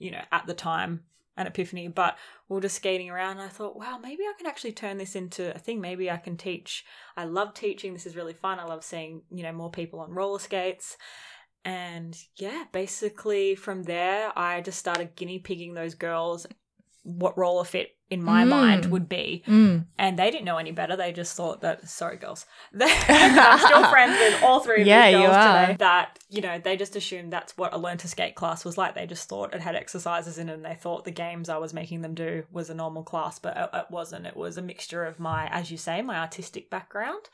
you 0.00 0.10
know, 0.10 0.22
at 0.32 0.48
the 0.48 0.54
time 0.54 1.04
an 1.36 1.46
epiphany. 1.46 1.88
But 1.88 2.16
we 2.48 2.54
were 2.54 2.60
just 2.60 2.76
skating 2.76 3.10
around 3.10 3.38
I 3.38 3.48
thought, 3.48 3.76
wow, 3.76 3.98
maybe 4.02 4.24
I 4.24 4.32
can 4.36 4.46
actually 4.46 4.72
turn 4.72 4.98
this 4.98 5.14
into 5.14 5.54
a 5.54 5.58
thing. 5.58 5.80
Maybe 5.80 6.10
I 6.10 6.16
can 6.16 6.36
teach. 6.36 6.84
I 7.16 7.24
love 7.24 7.54
teaching. 7.54 7.92
This 7.92 8.06
is 8.06 8.16
really 8.16 8.34
fun. 8.34 8.58
I 8.58 8.64
love 8.64 8.84
seeing, 8.84 9.22
you 9.30 9.42
know, 9.42 9.52
more 9.52 9.70
people 9.70 10.00
on 10.00 10.10
roller 10.10 10.38
skates. 10.38 10.96
And 11.64 12.16
yeah, 12.36 12.64
basically 12.72 13.54
from 13.54 13.82
there, 13.82 14.36
I 14.36 14.60
just 14.60 14.78
started 14.78 15.14
guinea 15.14 15.38
pigging 15.38 15.74
those 15.74 15.94
girls 15.94 16.46
what 17.02 17.36
roller 17.38 17.64
fit 17.64 17.90
in 18.10 18.22
my 18.22 18.44
Mm. 18.44 18.48
mind 18.48 18.86
would 18.86 19.08
be. 19.08 19.42
Mm. 19.46 19.86
And 19.96 20.18
they 20.18 20.30
didn't 20.32 20.44
know 20.44 20.58
any 20.58 20.72
better. 20.72 20.96
They 20.96 21.12
just 21.12 21.36
thought 21.36 21.60
that, 21.60 21.88
sorry, 21.88 22.16
girls. 22.16 22.44
I'm 22.78 23.58
still 23.58 23.88
friends 23.88 24.18
with 24.18 24.42
all 24.42 24.60
three 24.60 24.80
of 24.82 24.86
Yeah, 24.86 25.06
these 25.10 25.20
you 25.20 25.26
girls 25.28 25.36
today. 25.36 25.76
That, 25.78 26.18
you 26.28 26.40
know, 26.40 26.58
they 26.58 26.76
just 26.76 26.96
assumed 26.96 27.32
that's 27.32 27.56
what 27.56 27.72
a 27.72 27.78
learn 27.78 27.98
to 27.98 28.08
skate 28.08 28.34
class 28.34 28.64
was 28.64 28.76
like. 28.76 28.94
They 28.96 29.06
just 29.06 29.28
thought 29.28 29.54
it 29.54 29.60
had 29.60 29.76
exercises 29.76 30.38
in 30.38 30.48
it 30.48 30.54
and 30.54 30.64
they 30.64 30.74
thought 30.74 31.04
the 31.04 31.12
games 31.12 31.48
I 31.48 31.58
was 31.58 31.72
making 31.72 32.02
them 32.02 32.14
do 32.14 32.44
was 32.50 32.68
a 32.68 32.74
normal 32.74 33.04
class, 33.04 33.38
but 33.38 33.56
it, 33.56 33.70
it 33.72 33.86
wasn't. 33.90 34.26
It 34.26 34.36
was 34.36 34.58
a 34.58 34.62
mixture 34.62 35.04
of 35.04 35.20
my, 35.20 35.46
as 35.48 35.70
you 35.70 35.76
say, 35.76 36.02
my 36.02 36.18
artistic 36.18 36.68
background. 36.68 37.28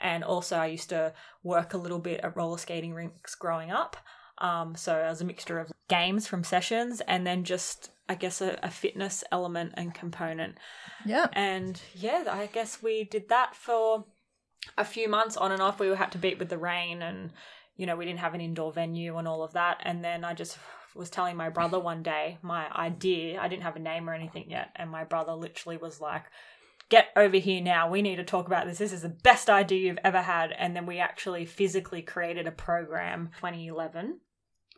And 0.00 0.24
also, 0.24 0.56
I 0.56 0.66
used 0.66 0.88
to 0.88 1.12
work 1.42 1.74
a 1.74 1.78
little 1.78 1.98
bit 1.98 2.20
at 2.22 2.36
roller 2.36 2.58
skating 2.58 2.94
rinks 2.94 3.34
growing 3.34 3.70
up. 3.70 3.96
Um, 4.38 4.74
so 4.76 4.96
it 4.96 5.08
was 5.08 5.20
a 5.20 5.24
mixture 5.26 5.60
of 5.60 5.70
games 5.88 6.26
from 6.26 6.42
sessions 6.42 7.00
and 7.02 7.26
then 7.26 7.44
just, 7.44 7.90
I 8.12 8.14
guess, 8.14 8.42
a, 8.42 8.58
a 8.62 8.70
fitness 8.70 9.24
element 9.32 9.72
and 9.74 9.94
component. 9.94 10.58
Yeah. 11.06 11.28
And 11.32 11.80
yeah, 11.94 12.24
I 12.30 12.44
guess 12.44 12.82
we 12.82 13.04
did 13.04 13.30
that 13.30 13.56
for 13.56 14.04
a 14.76 14.84
few 14.84 15.08
months 15.08 15.38
on 15.38 15.50
and 15.50 15.62
off. 15.62 15.80
We 15.80 15.88
had 15.88 16.12
to 16.12 16.18
beat 16.18 16.38
with 16.38 16.50
the 16.50 16.58
rain 16.58 17.00
and, 17.00 17.30
you 17.74 17.86
know, 17.86 17.96
we 17.96 18.04
didn't 18.04 18.20
have 18.20 18.34
an 18.34 18.42
indoor 18.42 18.70
venue 18.70 19.16
and 19.16 19.26
all 19.26 19.42
of 19.42 19.54
that. 19.54 19.78
And 19.82 20.04
then 20.04 20.26
I 20.26 20.34
just 20.34 20.58
was 20.94 21.08
telling 21.08 21.36
my 21.36 21.48
brother 21.48 21.80
one 21.80 22.02
day 22.02 22.36
my 22.42 22.70
idea. 22.76 23.40
I 23.40 23.48
didn't 23.48 23.62
have 23.62 23.76
a 23.76 23.80
name 23.80 24.10
or 24.10 24.12
anything 24.12 24.50
yet. 24.50 24.72
And 24.76 24.90
my 24.90 25.04
brother 25.04 25.32
literally 25.32 25.78
was 25.78 25.98
like, 25.98 26.24
Get 26.90 27.06
over 27.16 27.38
here 27.38 27.62
now. 27.62 27.88
We 27.88 28.02
need 28.02 28.16
to 28.16 28.24
talk 28.24 28.46
about 28.46 28.66
this. 28.66 28.76
This 28.76 28.92
is 28.92 29.00
the 29.00 29.08
best 29.08 29.48
idea 29.48 29.86
you've 29.86 29.98
ever 30.04 30.20
had. 30.20 30.52
And 30.52 30.76
then 30.76 30.84
we 30.84 30.98
actually 30.98 31.46
physically 31.46 32.02
created 32.02 32.46
a 32.46 32.52
program 32.52 33.30
2011 33.36 34.18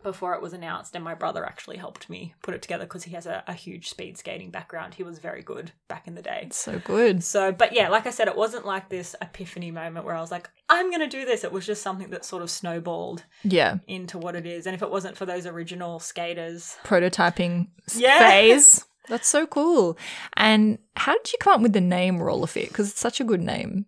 before 0.05 0.35
it 0.35 0.41
was 0.43 0.53
announced. 0.53 0.95
And 0.95 1.03
my 1.03 1.15
brother 1.15 1.45
actually 1.45 1.79
helped 1.79 2.09
me 2.09 2.35
put 2.43 2.55
it 2.55 2.63
together 2.63 2.85
because 2.85 3.03
he 3.03 3.13
has 3.15 3.27
a, 3.27 3.43
a 3.49 3.53
huge 3.53 3.89
speed 3.89 4.17
skating 4.17 4.51
background. 4.51 4.95
He 4.95 5.03
was 5.03 5.19
very 5.19 5.43
good 5.43 5.73
back 5.89 6.07
in 6.07 6.15
the 6.15 6.23
day. 6.23 6.43
It's 6.47 6.57
so 6.57 6.79
good. 6.79 7.25
So, 7.25 7.51
but 7.51 7.73
yeah, 7.73 7.89
like 7.89 8.07
I 8.07 8.11
said, 8.11 8.29
it 8.29 8.37
wasn't 8.37 8.65
like 8.65 8.89
this 8.89 9.17
epiphany 9.21 9.73
moment 9.73 10.07
where 10.07 10.15
I 10.15 10.21
was 10.21 10.31
like, 10.31 10.49
I'm 10.69 10.91
going 10.91 11.01
to 11.01 11.09
do 11.09 11.25
this. 11.25 11.43
It 11.43 11.51
was 11.51 11.67
just 11.67 11.83
something 11.83 12.11
that 12.11 12.25
sort 12.25 12.43
of 12.45 12.51
snowballed 12.51 13.25
Yeah. 13.43 13.79
into 13.89 14.19
what 14.19 14.37
it 14.37 14.47
is. 14.47 14.67
And 14.67 14.75
if 14.77 14.83
it 14.83 14.91
wasn't 14.91 15.17
for 15.17 15.27
those 15.27 15.47
original 15.47 15.99
skaters, 15.99 16.77
Prototyping 16.85 17.69
Yeah. 17.97 18.19
phase. 18.21 18.85
That's 19.09 19.29
so 19.29 19.47
cool. 19.47 19.99
And 20.37 20.79
how 20.97 21.13
did 21.13 21.33
you 21.33 21.39
come 21.39 21.55
up 21.55 21.61
with 21.61 21.73
the 21.75 21.81
name 21.81 22.23
Roller 22.23 22.47
Fit? 22.47 22.69
Because 22.69 22.91
it's 22.91 23.01
such 23.01 23.21
a 23.21 23.25
good 23.25 23.43
name. 23.43 23.85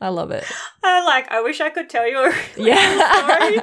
I 0.00 0.08
love 0.08 0.30
it. 0.30 0.44
I 0.82 1.04
like, 1.04 1.30
I 1.30 1.40
wish 1.40 1.60
I 1.60 1.70
could 1.70 1.88
tell 1.88 2.06
you 2.08 2.18
a 2.18 2.28
really 2.56 2.56
Yeah. 2.70 3.26
story, 3.26 3.60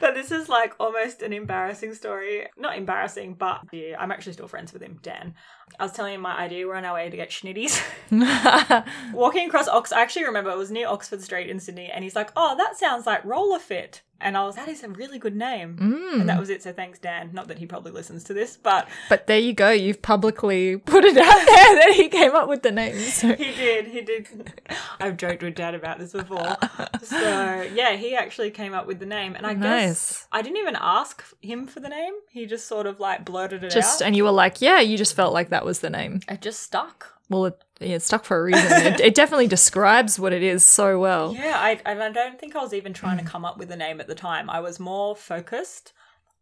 but 0.00 0.14
this 0.14 0.30
is 0.32 0.48
like 0.48 0.74
almost 0.80 1.22
an 1.22 1.32
embarrassing 1.32 1.94
story. 1.94 2.46
Not 2.56 2.76
embarrassing, 2.76 3.34
but 3.34 3.60
yeah, 3.72 3.96
I'm 3.98 4.10
actually 4.10 4.32
still 4.32 4.48
friends 4.48 4.72
with 4.72 4.82
him, 4.82 4.98
Dan. 5.02 5.34
I 5.78 5.84
was 5.84 5.92
telling 5.92 6.14
him 6.14 6.20
my 6.20 6.36
idea. 6.36 6.66
We're 6.66 6.74
on 6.74 6.84
our 6.84 6.94
way 6.94 7.10
to 7.10 7.16
get 7.16 7.30
schnitties. 7.30 7.82
Walking 9.12 9.48
across 9.48 9.68
Ox, 9.68 9.92
I 9.92 10.00
actually 10.02 10.24
remember 10.26 10.50
it 10.50 10.58
was 10.58 10.70
near 10.70 10.88
Oxford 10.88 11.22
Street 11.22 11.48
in 11.50 11.58
Sydney, 11.60 11.90
and 11.92 12.04
he's 12.04 12.14
like, 12.16 12.30
"Oh, 12.36 12.56
that 12.56 12.76
sounds 12.76 13.06
like 13.06 13.24
Roller 13.24 13.58
Fit," 13.58 14.02
and 14.20 14.36
I 14.36 14.44
was, 14.44 14.56
"That 14.56 14.68
is 14.68 14.82
a 14.82 14.88
really 14.88 15.18
good 15.18 15.36
name." 15.36 15.76
Mm. 15.80 16.20
And 16.20 16.28
that 16.28 16.38
was 16.38 16.50
it. 16.50 16.62
So 16.62 16.72
thanks, 16.72 16.98
Dan. 16.98 17.30
Not 17.32 17.48
that 17.48 17.58
he 17.58 17.66
probably 17.66 17.92
listens 17.92 18.24
to 18.24 18.34
this, 18.34 18.56
but 18.56 18.88
But 19.08 19.26
there 19.26 19.38
you 19.38 19.52
go. 19.52 19.70
You've 19.70 20.02
publicly 20.02 20.76
put 20.76 21.04
it 21.04 21.16
out 21.16 21.24
there 21.46 21.74
that 21.80 21.92
he 21.94 22.08
came 22.08 22.34
up 22.34 22.48
with 22.48 22.62
the 22.62 22.70
name. 22.72 22.98
So. 22.98 23.34
he 23.34 23.52
did. 23.52 23.86
He 23.88 24.00
did. 24.00 24.26
I've 25.00 25.16
joked 25.16 25.42
with 25.42 25.54
Dad 25.54 25.74
about 25.74 25.98
this 25.98 26.12
before. 26.12 26.56
So 27.02 27.62
yeah, 27.74 27.96
he 27.96 28.14
actually 28.14 28.50
came 28.50 28.72
up 28.72 28.86
with 28.86 28.98
the 28.98 29.06
name, 29.06 29.34
and 29.34 29.46
I 29.46 29.54
guess 29.54 30.26
I 30.32 30.42
didn't 30.42 30.58
even 30.58 30.76
ask 30.80 31.24
him 31.42 31.66
for 31.66 31.80
the 31.80 31.88
name. 31.88 32.14
He 32.30 32.46
just 32.46 32.66
sort 32.66 32.86
of 32.86 33.00
like 33.00 33.24
blurted 33.24 33.64
it 33.64 33.70
Just 33.70 34.00
out. 34.00 34.06
and 34.06 34.16
you 34.16 34.24
were 34.24 34.30
like, 34.30 34.60
yeah, 34.60 34.80
you 34.80 34.96
just 34.96 35.14
felt 35.14 35.32
like 35.32 35.50
that 35.50 35.64
was 35.64 35.80
the 35.80 35.90
name. 35.90 36.20
It 36.28 36.40
just 36.40 36.60
stuck. 36.60 37.12
Well, 37.30 37.46
it, 37.46 37.64
yeah, 37.80 37.96
it's 37.96 38.04
stuck 38.04 38.24
for 38.24 38.38
a 38.38 38.42
reason. 38.42 38.64
it, 38.70 39.00
it 39.00 39.14
definitely 39.14 39.46
describes 39.46 40.18
what 40.18 40.32
it 40.32 40.42
is 40.42 40.64
so 40.64 40.98
well. 40.98 41.34
Yeah, 41.34 41.56
I 41.58 41.80
and 41.86 42.02
I 42.02 42.10
don't 42.10 42.38
think 42.38 42.54
I 42.54 42.60
was 42.60 42.74
even 42.74 42.92
trying 42.92 43.18
to 43.18 43.24
mm. 43.24 43.28
come 43.28 43.44
up 43.44 43.58
with 43.58 43.70
a 43.70 43.76
name 43.76 44.00
at 44.00 44.06
the 44.06 44.14
time. 44.14 44.50
I 44.50 44.60
was 44.60 44.78
more 44.78 45.16
focused 45.16 45.92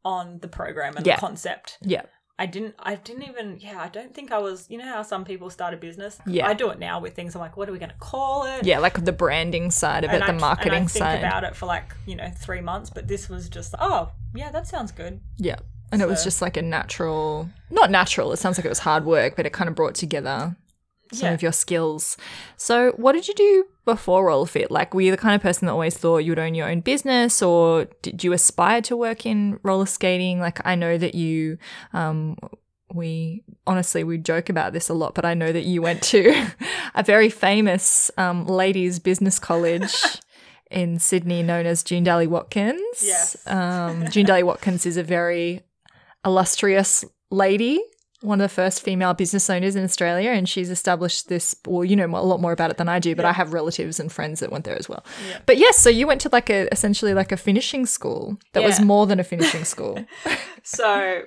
on 0.05 0.39
the 0.41 0.49
program 0.49 0.97
and 0.97 1.07
Yeah. 1.07 1.17
the 1.17 1.21
concept. 1.21 1.79
Yeah. 1.81 2.03
I 2.39 2.47
didn't 2.47 2.75
I 2.79 2.97
didn't 2.97 3.23
even 3.25 3.59
yeah, 3.61 3.81
I 3.81 3.89
don't 3.89 4.13
think 4.13 4.33
I 4.33 4.39
was 4.39 4.67
you 4.69 4.77
know 4.79 4.87
how 4.87 5.03
some 5.03 5.25
people 5.25 5.49
start 5.51 5.75
a 5.75 5.77
business? 5.77 6.19
Yeah. 6.27 6.49
I 6.49 6.55
do 6.55 6.71
it 6.71 6.79
now 6.79 6.99
with 6.99 7.15
things 7.15 7.37
I'm 7.37 7.41
like, 7.41 7.57
what 7.57 7.69
are 7.69 7.73
we 7.73 7.79
gonna 7.79 7.95
call 8.01 8.45
it? 8.45 8.65
Yeah, 8.65 8.81
like 8.81 9.05
the 9.05 9.13
branding 9.13 9.71
side 9.71 10.03
of 10.03 10.11
it, 10.11 10.15
And 10.15 10.23
the 10.23 10.27
I, 10.27 10.31
and 10.31 10.39
I 10.39 10.41
marketing 10.41 10.89
think 10.89 11.05
side. 11.05 11.19
about 11.19 11.45
it 11.45 11.55
for 11.55 11.67
like, 11.67 11.95
you 12.07 12.17
know, 12.17 12.31
three 12.37 12.61
months, 12.61 12.91
but 12.91 13.07
this 13.07 13.29
was 13.29 13.49
just 13.49 13.75
oh, 13.79 14.11
yeah, 14.35 14.51
that 14.51 14.67
sounds 14.67 14.91
good. 14.91 15.21
yeah. 15.37 15.57
And 15.93 16.01
it 16.01 16.09
was 16.09 16.25
just 16.25 16.41
like 16.41 16.57
a 16.57 16.63
natural, 16.63 17.51
not 17.71 17.91
natural, 17.91 18.33
it 18.33 18.39
sounds 18.39 18.57
like 18.57 18.65
it 18.65 18.71
was 18.71 18.79
hard 18.79 19.05
work, 19.05 19.37
but 19.37 19.45
it 19.45 19.53
kind 19.53 19.69
of 19.69 19.75
brought 19.77 19.95
together 19.95 20.57
some 21.13 21.29
Yeah. 21.29 21.35
of 21.35 21.43
your 21.43 21.53
skills. 21.53 22.17
So, 22.57 22.93
what 22.97 23.13
did 23.13 23.29
you 23.29 23.35
do 23.35 23.65
before 23.85 24.27
Roller 24.27 24.47
Fit? 24.47 24.71
Like, 24.71 24.95
were 24.95 25.01
you 25.03 25.11
the 25.11 25.17
kind 25.17 25.35
of 25.35 25.41
person 25.43 25.67
that 25.67 25.73
always 25.73 25.97
thought 25.97 26.19
you'd 26.19 26.39
own 26.39 26.55
your 26.55 26.69
own 26.69 26.81
business, 26.81 27.43
or 27.43 27.87
did 28.03 28.25
you 28.25 28.33
aspire 28.33 28.81
to 28.83 28.97
work 28.97 29.25
in 29.27 29.59
roller 29.63 29.87
skating? 29.87 30.41
Like, 30.41 30.61
I 30.67 30.75
know 30.75 30.99
that 30.99 31.15
you, 31.15 31.59
um, 31.93 32.37
we 32.95 33.43
honestly 33.67 34.05
we 34.05 34.19
joke 34.19 34.49
about 34.51 34.73
this 34.75 34.89
a 34.91 34.95
lot, 34.95 35.15
but 35.15 35.25
I 35.25 35.33
know 35.35 35.51
that 35.53 35.65
you 35.65 35.81
went 35.81 36.03
to 36.05 36.47
a 36.95 37.03
very 37.03 37.31
famous 37.31 38.11
um, 38.19 38.47
ladies' 38.47 38.99
business 38.99 39.39
college. 39.39 39.95
In 40.71 40.99
Sydney, 40.99 41.43
known 41.43 41.67
as 41.67 41.83
June 41.83 42.03
Dally 42.03 42.27
Watkins. 42.27 42.81
Yes. 43.03 43.37
Um, 43.47 44.09
June 44.09 44.25
Dally 44.25 44.43
Watkins 44.43 44.87
is 44.87 44.97
a 44.97 45.03
very 45.03 45.61
illustrious 46.25 47.05
lady, 47.31 47.79
one 48.23 48.41
of 48.41 48.45
the 48.49 48.55
first 48.55 48.83
female 48.83 49.15
business 49.15 49.51
owners 49.51 49.77
in 49.77 49.85
Australia, 49.85 50.31
and 50.31 50.49
she's 50.49 50.71
established 50.71 51.29
this. 51.29 51.55
Well, 51.67 51.85
you 51.85 51.97
know 51.97 52.07
a 52.07 52.25
lot 52.25 52.41
more 52.41 52.53
about 52.53 52.71
it 52.71 52.77
than 52.77 52.89
I 52.89 52.99
do, 52.99 53.15
but 53.15 53.23
Yeah. 53.25 53.31
I 53.31 53.33
have 53.33 53.53
relatives 53.53 53.99
and 54.01 54.11
friends 54.11 54.41
that 54.41 54.51
went 54.53 54.65
there 54.65 54.79
as 54.79 54.89
well. 54.89 55.05
Yeah. 55.29 55.41
But 55.47 55.59
yes, 55.59 55.79
so 55.79 55.91
you 55.91 56.07
went 56.07 56.21
to 56.23 56.29
like 56.33 56.49
a 56.51 56.69
essentially 56.73 57.15
like 57.15 57.33
a 57.33 57.37
finishing 57.37 57.87
school 57.87 58.39
that 58.53 58.63
was 58.63 58.81
more 58.81 59.07
than 59.07 59.21
a 59.21 59.25
finishing 59.25 59.65
school. 59.65 60.05
So 60.65 61.23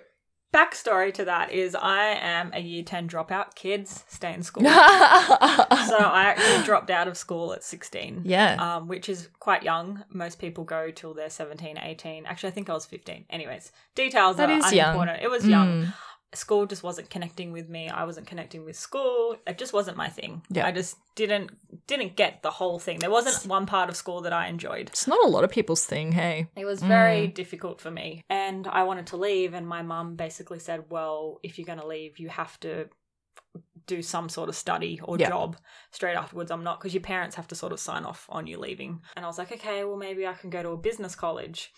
backstory 0.53 1.13
to 1.13 1.25
that 1.25 1.51
is 1.51 1.75
I 1.75 2.05
am 2.21 2.51
a 2.53 2.59
year 2.61 2.83
ten 2.83 3.09
dropout. 3.09 3.55
Kids 3.55 4.05
stay 4.07 4.33
in 4.33 4.43
school. 4.43 4.63
so 4.69 4.69
I 4.69 6.23
actually 6.33 6.63
dropped 6.63 6.89
out 6.89 7.07
of 7.09 7.17
school 7.17 7.51
at 7.53 7.63
16. 7.63 8.21
yeah, 8.23 8.55
Um, 8.77 8.87
which 8.87 9.09
is 9.09 9.27
quite 9.39 9.63
young. 9.63 10.03
Most 10.09 10.39
people 10.39 10.63
go 10.63 10.91
till 10.91 11.13
they're 11.13 11.29
17, 11.29 11.77
18. 11.77 12.25
Actually, 12.25 12.49
I 12.49 12.51
think 12.53 12.69
I 12.69 12.73
was 12.73 12.85
15. 12.85 13.25
Anyways, 13.29 13.71
details 13.95 14.37
That 14.37 14.49
are 14.49 14.57
is 14.57 14.71
young. 14.71 15.07
It 15.09 15.29
was 15.29 15.45
young. 15.45 15.83
Mm. 15.87 15.93
School 16.37 16.65
just 16.65 16.83
wasn't 16.83 17.09
connecting 17.09 17.51
with 17.51 17.69
me. 17.69 17.89
I 17.89 18.03
wasn't 18.03 18.27
connecting 18.27 18.65
with 18.65 18.75
school. 18.75 19.35
It 19.47 19.57
just 19.57 19.73
wasn't 19.73 19.97
my 19.97 20.09
thing. 20.09 20.41
Yeah. 20.49 20.65
I 20.65 20.71
just 20.71 20.97
didn't 21.15 21.51
didn't 21.87 22.15
get 22.15 22.41
the 22.41 22.51
whole 22.51 22.79
thing. 22.79 22.99
There 22.99 23.11
wasn't 23.11 23.49
one 23.49 23.65
part 23.65 23.89
of 23.89 23.95
school 23.95 24.21
that 24.21 24.33
I 24.33 24.47
enjoyed. 24.47 24.89
It's 24.89 25.07
not 25.07 25.23
a 25.25 25.29
lot 25.29 25.43
of 25.43 25.51
people's 25.51 25.85
thing, 25.85 26.11
hey. 26.11 26.47
It 26.55 26.65
was 26.65 26.81
very 26.81 27.27
mm. 27.27 27.33
difficult 27.33 27.79
for 27.79 27.91
me. 27.91 28.21
And 28.29 28.67
I 28.67 28.83
wanted 28.83 29.07
to 29.07 29.17
leave 29.17 29.53
and 29.53 29.67
my 29.67 29.81
mum 29.81 30.15
basically 30.15 30.59
said, 30.59 30.89
"Well, 30.89 31.39
if 31.43 31.57
you're 31.57 31.65
going 31.65 31.79
to 31.79 31.87
leave, 31.87 32.19
you 32.19 32.29
have 32.29 32.59
to 32.61 32.89
do 33.87 34.01
some 34.01 34.29
sort 34.29 34.49
of 34.49 34.55
study 34.55 34.99
or 35.03 35.17
Yeah. 35.17 35.29
job 35.29 35.57
straight 35.91 36.15
afterwards. 36.15 36.49
I'm 36.49 36.63
not 36.63 36.79
because 36.79 36.93
your 36.93 37.03
parents 37.03 37.35
have 37.35 37.47
to 37.49 37.55
sort 37.55 37.71
of 37.71 37.79
sign 37.79 38.03
off 38.03 38.25
on 38.29 38.47
you 38.47 38.57
leaving." 38.57 39.01
And 39.15 39.25
I 39.25 39.27
was 39.27 39.37
like, 39.37 39.51
"Okay, 39.51 39.83
well 39.83 39.97
maybe 39.97 40.25
I 40.25 40.33
can 40.33 40.49
go 40.49 40.63
to 40.63 40.69
a 40.69 40.77
business 40.77 41.15
college." 41.15 41.71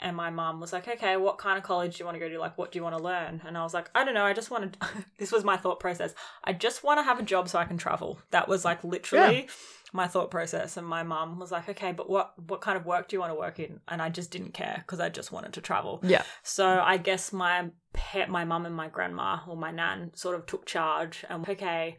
And 0.00 0.16
my 0.16 0.28
mum 0.28 0.60
was 0.60 0.72
like, 0.72 0.88
okay, 0.88 1.16
what 1.16 1.38
kind 1.38 1.56
of 1.56 1.64
college 1.64 1.96
do 1.96 2.02
you 2.02 2.04
want 2.04 2.16
to 2.16 2.18
go 2.18 2.28
to? 2.28 2.38
Like, 2.38 2.58
what 2.58 2.72
do 2.72 2.78
you 2.78 2.82
want 2.82 2.96
to 2.96 3.02
learn? 3.02 3.40
And 3.46 3.56
I 3.56 3.62
was 3.62 3.72
like, 3.72 3.90
I 3.94 4.04
don't 4.04 4.14
know. 4.14 4.24
I 4.24 4.32
just 4.32 4.50
wanted, 4.50 4.76
this 5.18 5.32
was 5.32 5.44
my 5.44 5.56
thought 5.56 5.80
process. 5.80 6.14
I 6.42 6.52
just 6.52 6.82
want 6.82 6.98
to 6.98 7.04
have 7.04 7.18
a 7.18 7.22
job 7.22 7.48
so 7.48 7.58
I 7.58 7.64
can 7.64 7.78
travel. 7.78 8.18
That 8.30 8.48
was 8.48 8.64
like 8.64 8.82
literally 8.84 9.48
my 9.92 10.08
thought 10.08 10.30
process. 10.30 10.76
And 10.76 10.86
my 10.86 11.04
mum 11.04 11.38
was 11.38 11.52
like, 11.52 11.68
okay, 11.68 11.92
but 11.92 12.10
what, 12.10 12.32
what 12.48 12.60
kind 12.60 12.76
of 12.76 12.84
work 12.84 13.08
do 13.08 13.16
you 13.16 13.20
want 13.20 13.32
to 13.32 13.38
work 13.38 13.60
in? 13.60 13.80
And 13.88 14.02
I 14.02 14.08
just 14.08 14.30
didn't 14.30 14.52
care 14.52 14.82
because 14.84 15.00
I 15.00 15.08
just 15.08 15.30
wanted 15.30 15.52
to 15.54 15.60
travel. 15.60 16.00
Yeah. 16.02 16.24
So 16.42 16.80
I 16.80 16.96
guess 16.96 17.32
my 17.32 17.70
pet, 17.92 18.28
my 18.28 18.44
mum 18.44 18.66
and 18.66 18.74
my 18.74 18.88
grandma 18.88 19.40
or 19.46 19.56
my 19.56 19.70
nan 19.70 20.10
sort 20.14 20.34
of 20.34 20.46
took 20.46 20.66
charge 20.66 21.24
and 21.28 21.48
okay, 21.48 21.96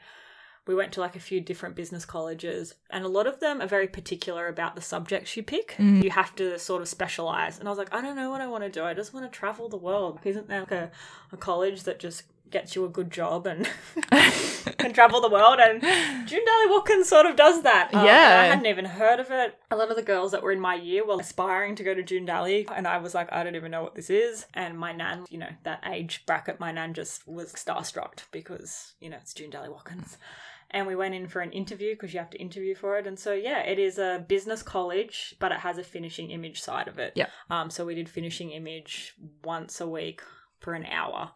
we 0.68 0.74
went 0.76 0.92
to 0.94 1.00
like 1.00 1.16
a 1.16 1.20
few 1.20 1.40
different 1.42 1.76
business 1.76 2.06
colleges 2.06 2.74
and 2.90 3.06
a 3.06 3.08
lot 3.08 3.28
of 3.28 3.40
them 3.40 3.62
are 3.62 3.68
very 3.68 3.88
particular 3.88 4.48
about 4.48 4.76
the 4.76 4.82
subjects 4.82 5.38
you 5.38 5.44
pick. 5.44 5.76
You 5.78 6.10
have 6.10 6.36
to 6.38 6.58
sort 6.58 6.82
of 6.82 6.88
specialize. 6.88 7.60
And 7.60 7.68
I 7.68 7.72
was 7.72 7.78
like, 7.78 7.94
I 7.94 8.02
don't 8.02 8.16
know 8.16 8.32
what 8.32 8.42
I 8.42 8.48
want 8.48 8.64
to 8.64 8.70
do. 8.70 8.84
I 8.84 8.94
just 8.94 9.14
want 9.14 9.32
to 9.32 9.38
travel 9.38 9.70
the 9.70 9.78
world. 9.78 10.20
Isn't 10.24 10.48
there 10.48 10.62
like 10.62 10.72
a, 10.72 10.92
a 11.32 11.38
college 11.38 11.84
that 11.84 12.00
just 12.00 12.24
gets 12.52 12.76
you 12.76 12.86
a 12.86 12.90
good 12.90 13.10
job 13.12 13.48
and 13.48 13.68
can 14.78 14.94
travel 14.94 15.22
the 15.22 15.30
world? 15.30 15.60
And 15.60 15.82
June 16.28 16.46
Dally 16.46 16.66
Watkins 16.70 17.10
sort 17.10 17.26
of 17.26 17.36
does 17.36 17.62
that. 17.64 17.94
Um, 17.94 18.06
Yeah. 18.06 18.40
I 18.42 18.46
hadn't 18.46 18.66
even 18.66 18.86
heard 18.86 19.20
of 19.20 19.30
it. 19.32 19.58
A 19.72 19.76
lot 19.76 19.90
of 19.90 19.96
the 19.96 20.02
girls 20.04 20.32
that 20.32 20.42
were 20.44 20.52
in 20.52 20.60
my 20.60 20.76
year 20.76 21.06
were 21.06 21.20
aspiring 21.20 21.76
to 21.76 21.84
go 21.84 21.94
to 21.94 22.04
June 22.04 22.26
Dally, 22.26 22.68
and 22.76 22.88
I 22.88 22.98
was 22.98 23.14
like, 23.14 23.32
I 23.32 23.44
don't 23.44 23.56
even 23.56 23.72
know 23.72 23.84
what 23.84 23.96
this 23.96 24.10
is. 24.10 24.46
And 24.54 24.78
my 24.78 24.92
nan, 24.94 25.26
you 25.30 25.38
know, 25.38 25.50
that 25.64 25.84
age 25.86 26.24
bracket, 26.26 26.60
my 26.60 26.72
nan 26.72 26.94
just 26.94 27.28
was 27.28 27.54
starstruck 27.54 28.20
because, 28.32 28.94
you 29.00 29.10
know, 29.10 29.18
it's 29.22 29.34
June 29.34 29.50
Dally 29.50 29.70
Watkins. 29.70 30.18
And 30.76 30.86
we 30.86 30.96
went 30.96 31.16
in 31.16 31.30
for 31.30 31.40
an 31.40 31.54
interview 31.54 31.96
because 31.96 32.14
you 32.14 32.20
have 32.20 32.30
to 32.32 32.38
interview 32.38 32.76
for 32.76 33.00
it. 33.00 33.08
And 33.08 33.18
so, 33.18 33.32
yeah, 33.34 33.62
it 33.62 33.80
is 33.80 33.98
a 33.98 34.26
business 34.28 34.62
college, 34.62 35.34
but 35.40 35.54
it 35.54 35.60
has 35.60 35.78
a 35.78 35.84
finishing 35.84 36.32
image 36.32 36.62
side 36.62 36.90
of 36.90 37.00
it. 37.00 37.14
Yeah. 37.16 37.28
Um, 37.50 37.70
so 37.70 37.86
we 37.86 37.96
did 37.96 38.10
finishing 38.10 38.52
image 38.52 39.16
once 39.44 39.80
a 39.80 39.88
week 39.88 40.22
for 40.60 40.74
an 40.74 40.86
hour, 40.86 41.32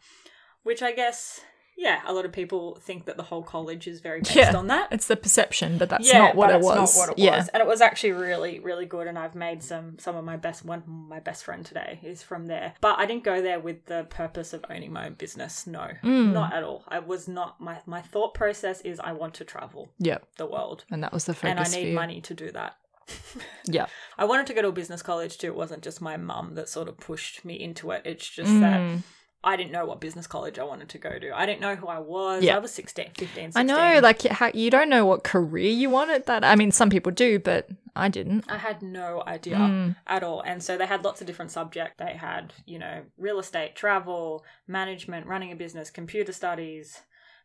which 0.64 0.84
I 0.84 0.92
guess, 0.92 1.40
yeah, 1.82 2.02
a 2.06 2.12
lot 2.14 2.26
of 2.26 2.34
people 2.34 2.76
think 2.82 3.06
that 3.06 3.16
the 3.16 3.24
whole 3.24 3.42
college 3.42 3.88
is 3.88 4.02
very 4.02 4.20
based 4.20 4.36
Yeah. 4.36 4.54
on 4.56 4.68
that 4.68 4.90
It's 4.92 5.08
the 5.08 5.16
perception, 5.16 5.78
but 5.78 5.90
that's 5.90 6.08
yeah, 6.12 6.20
not 6.20 6.36
what 6.36 6.50
it 6.52 6.60
was. 6.60 6.98
Not 6.98 7.02
what 7.02 7.18
it 7.18 7.22
yeah. 7.24 7.38
was, 7.38 7.48
and 7.50 7.62
it 7.62 7.68
was 7.68 7.80
actually 7.80 8.12
really, 8.12 8.60
really 8.60 8.86
good. 8.86 9.08
And 9.08 9.18
I've 9.18 9.34
made 9.34 9.64
some 9.64 9.98
some 9.98 10.16
of 10.18 10.26
my 10.26 10.36
best. 10.36 10.66
One, 10.66 10.84
my 10.86 11.20
best 11.22 11.46
friend 11.46 11.66
today 11.66 12.00
is 12.04 12.22
from 12.22 12.48
there. 12.48 12.74
But 12.82 13.00
I 13.00 13.06
didn't 13.06 13.24
go 13.24 13.42
there 13.42 13.60
with 13.62 13.86
the 13.86 14.06
purpose 14.10 14.52
of 14.54 14.66
owning 14.70 14.92
my 14.92 15.06
own 15.08 15.14
business. 15.14 15.66
No, 15.66 15.88
Mm. 16.04 16.34
not 16.34 16.54
at 16.54 16.64
all. 16.64 16.84
I 16.90 17.00
was 17.00 17.28
not. 17.30 17.62
My 17.62 17.78
my 17.86 18.02
thought 18.02 18.34
process 18.34 18.82
is 18.82 19.00
I 19.00 19.14
want 19.14 19.34
to 19.36 19.46
travel 19.46 19.90
Yeah. 20.00 20.18
the 20.38 20.46
world, 20.48 20.84
And 20.92 21.02
that 21.04 21.14
was 21.14 21.24
the 21.26 21.34
focus 21.34 21.50
and 21.50 21.60
I 21.60 21.68
need 21.70 21.94
money 21.94 22.20
to 22.22 22.34
do 22.34 22.52
that. 22.52 22.76
Yeah. 23.66 23.86
I 24.18 24.26
wanted 24.26 24.48
to 24.48 24.54
go 24.54 24.62
to 24.64 24.68
a 24.70 24.72
business 24.72 25.02
college 25.02 25.38
too. 25.38 25.48
It 25.48 25.56
wasn't 25.56 25.84
just 25.84 26.02
my 26.02 26.18
mum 26.18 26.56
that 26.56 26.68
sort 26.70 26.88
of 26.90 26.98
pushed 26.98 27.46
me 27.46 27.54
into 27.60 27.92
it. 27.92 28.02
It's 28.06 28.28
just 28.28 28.52
that 28.60 28.80
Mm. 28.80 29.04
I 29.44 29.56
didn't 29.56 29.72
know 29.72 29.86
what 29.86 30.02
business 30.02 30.28
college 30.28 30.60
I 30.60 30.64
wanted 30.66 30.90
to 30.90 30.98
go 30.98 31.18
to. 31.18 31.32
I 31.38 31.46
didn't 31.46 31.62
know 31.62 31.76
who 31.76 31.88
I 31.88 32.00
was. 32.00 32.44
Yeah. 32.44 32.58
I 32.58 32.60
was 32.60 32.72
16, 32.74 33.12
15, 33.18 33.52
16. 33.54 33.54
I 33.56 33.64
know, 33.64 34.02
like 34.02 34.24
how, 34.24 34.52
you 34.54 34.70
don't 34.70 34.90
know 34.90 35.06
what 35.06 35.24
career 35.24 35.70
you 35.72 35.90
want 35.90 36.12
at 36.12 36.26
that. 36.26 36.44
I 36.44 36.56
mean, 36.56 36.72
some 36.72 36.90
people 36.90 37.14
do, 37.14 37.40
but 37.40 37.70
I 37.96 38.10
didn't. 38.10 38.46
I 38.52 38.58
had 38.58 38.82
no 38.82 39.24
idea 39.26 39.56
Mm. 39.56 39.96
at 40.08 40.24
all. 40.24 40.42
And 40.42 40.62
so 40.62 40.78
they 40.78 40.86
had 40.86 41.06
lots 41.06 41.22
of 41.22 41.28
different 41.28 41.52
subjects. 41.52 41.96
They 42.00 42.14
had, 42.18 42.52
you 42.66 42.80
know, 42.80 43.04
real 43.18 43.40
estate, 43.40 43.76
travel, 43.78 44.44
management, 44.68 45.26
running 45.26 45.54
a 45.54 45.56
business, 45.56 45.90
computer 45.90 46.34
studies, 46.34 47.00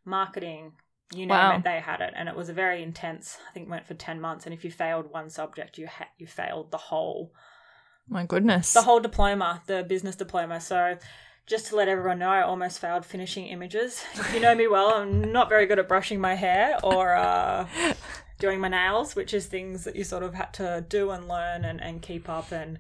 marketing, 0.05 0.73
you 1.15 1.27
know, 1.27 1.35
Wow. 1.35 1.61
they 1.63 1.79
had 1.81 2.01
it. 2.01 2.13
And 2.17 2.29
it 2.29 2.35
was 2.35 2.49
a 2.49 2.53
very 2.53 2.83
intense, 2.83 3.39
I 3.49 3.53
think 3.53 3.71
went 3.71 3.87
for 3.87 3.95
10 3.95 4.21
months. 4.21 4.47
And 4.47 4.53
if 4.55 4.65
you 4.65 4.71
failed 4.73 5.13
one 5.13 5.31
subject, 5.31 5.79
you 5.79 5.87
ha- 5.87 6.09
you 6.19 6.27
failed 6.27 6.73
the 6.73 6.77
whole 6.79 7.33
My 8.09 8.25
goodness. 8.27 8.73
the 8.73 8.83
whole 8.83 9.01
diploma, 9.01 9.63
the 9.67 9.85
business 9.85 10.17
diploma. 10.17 10.61
So 10.61 10.99
just 11.47 11.67
to 11.67 11.77
let 11.77 11.89
everyone 11.89 12.19
know, 12.19 12.31
I 12.31 12.43
almost 12.43 12.79
failed 12.79 13.05
finishing 13.05 13.47
images. 13.47 14.03
If 14.15 14.33
you 14.35 14.41
know 14.41 14.55
me 14.55 14.67
well, 14.67 14.95
I'm 14.95 15.33
not 15.33 15.49
very 15.49 15.67
good 15.67 15.79
at 15.79 15.89
brushing 15.89 16.21
my 16.21 16.35
hair 16.35 16.79
or 16.83 17.15
uh, 17.15 17.67
doing 18.39 18.61
my 18.61 18.69
nails, 18.69 19.15
which 19.15 19.35
is 19.35 19.47
things 19.47 19.85
that 19.85 19.97
you 19.97 20.05
sort 20.05 20.23
of 20.23 20.35
had 20.35 20.53
to 20.55 20.85
do 20.89 21.11
and 21.11 21.29
learn 21.29 21.65
and, 21.65 21.83
and 21.83 22.01
keep 22.01 22.29
up. 22.31 22.51
And 22.51 22.79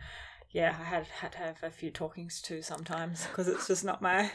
yeah, 0.50 0.74
I 0.80 0.84
had 0.84 1.06
had 1.08 1.32
to 1.32 1.38
have 1.38 1.56
a 1.62 1.70
few 1.70 1.90
talkings 1.90 2.40
to 2.42 2.62
sometimes 2.62 3.26
because 3.26 3.48
it's 3.48 3.66
just 3.66 3.84
not 3.84 4.00
my. 4.00 4.30